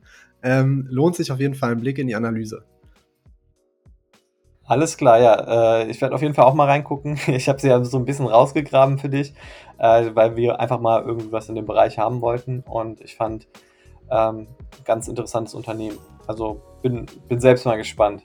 Ähm, 0.43 0.85
lohnt 0.89 1.15
sich 1.15 1.31
auf 1.31 1.39
jeden 1.39 1.55
Fall 1.55 1.71
ein 1.71 1.79
Blick 1.79 1.97
in 1.97 2.07
die 2.07 2.15
Analyse. 2.15 2.65
Alles 4.73 4.97
klar, 4.97 5.19
ja. 5.19 5.81
Äh, 5.81 5.91
ich 5.91 6.01
werde 6.01 6.15
auf 6.15 6.23
jeden 6.23 6.33
Fall 6.33 6.45
auch 6.45 6.55
mal 6.55 6.65
reingucken. 6.65 7.19
Ich 7.27 7.47
habe 7.47 7.61
sie 7.61 7.67
ja 7.67 7.83
so 7.85 7.99
ein 7.99 8.05
bisschen 8.05 8.25
rausgegraben 8.25 8.97
für 8.97 9.07
dich, 9.07 9.35
äh, 9.77 10.09
weil 10.15 10.35
wir 10.35 10.59
einfach 10.59 10.79
mal 10.79 11.03
irgendwas 11.03 11.47
in 11.47 11.53
dem 11.53 11.67
Bereich 11.67 11.99
haben 11.99 12.21
wollten. 12.21 12.61
Und 12.61 12.99
ich 13.01 13.15
fand 13.15 13.47
ähm, 14.09 14.47
ganz 14.83 15.07
interessantes 15.07 15.53
Unternehmen. 15.53 15.99
Also 16.25 16.59
bin, 16.81 17.05
bin 17.29 17.39
selbst 17.39 17.67
mal 17.67 17.77
gespannt. 17.77 18.23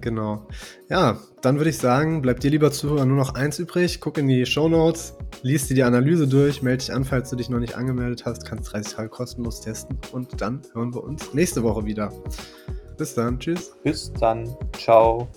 Genau. 0.00 0.46
Ja, 0.88 1.18
dann 1.42 1.58
würde 1.58 1.68
ich 1.68 1.76
sagen, 1.76 2.22
bleibt 2.22 2.42
dir 2.42 2.50
lieber 2.50 2.72
Zuhörer 2.72 3.04
nur 3.04 3.18
noch 3.18 3.34
eins 3.34 3.58
übrig. 3.58 4.00
Guck 4.00 4.16
in 4.16 4.28
die 4.28 4.46
Show 4.46 4.70
Notes, 4.70 5.18
liest 5.42 5.68
dir 5.68 5.74
die 5.74 5.82
Analyse 5.82 6.26
durch, 6.26 6.62
melde 6.62 6.78
dich 6.78 6.94
an, 6.94 7.04
falls 7.04 7.28
du 7.28 7.36
dich 7.36 7.50
noch 7.50 7.58
nicht 7.58 7.76
angemeldet 7.76 8.24
hast, 8.24 8.46
kannst 8.46 8.72
30 8.72 8.94
Tage 8.94 9.08
kostenlos 9.10 9.60
testen 9.60 9.98
und 10.12 10.40
dann 10.40 10.62
hören 10.72 10.94
wir 10.94 11.04
uns 11.04 11.34
nächste 11.34 11.62
Woche 11.62 11.84
wieder. 11.84 12.10
Bis 12.96 13.12
dann, 13.12 13.38
tschüss. 13.38 13.76
Bis 13.82 14.10
dann. 14.14 14.56
Ciao. 14.78 15.28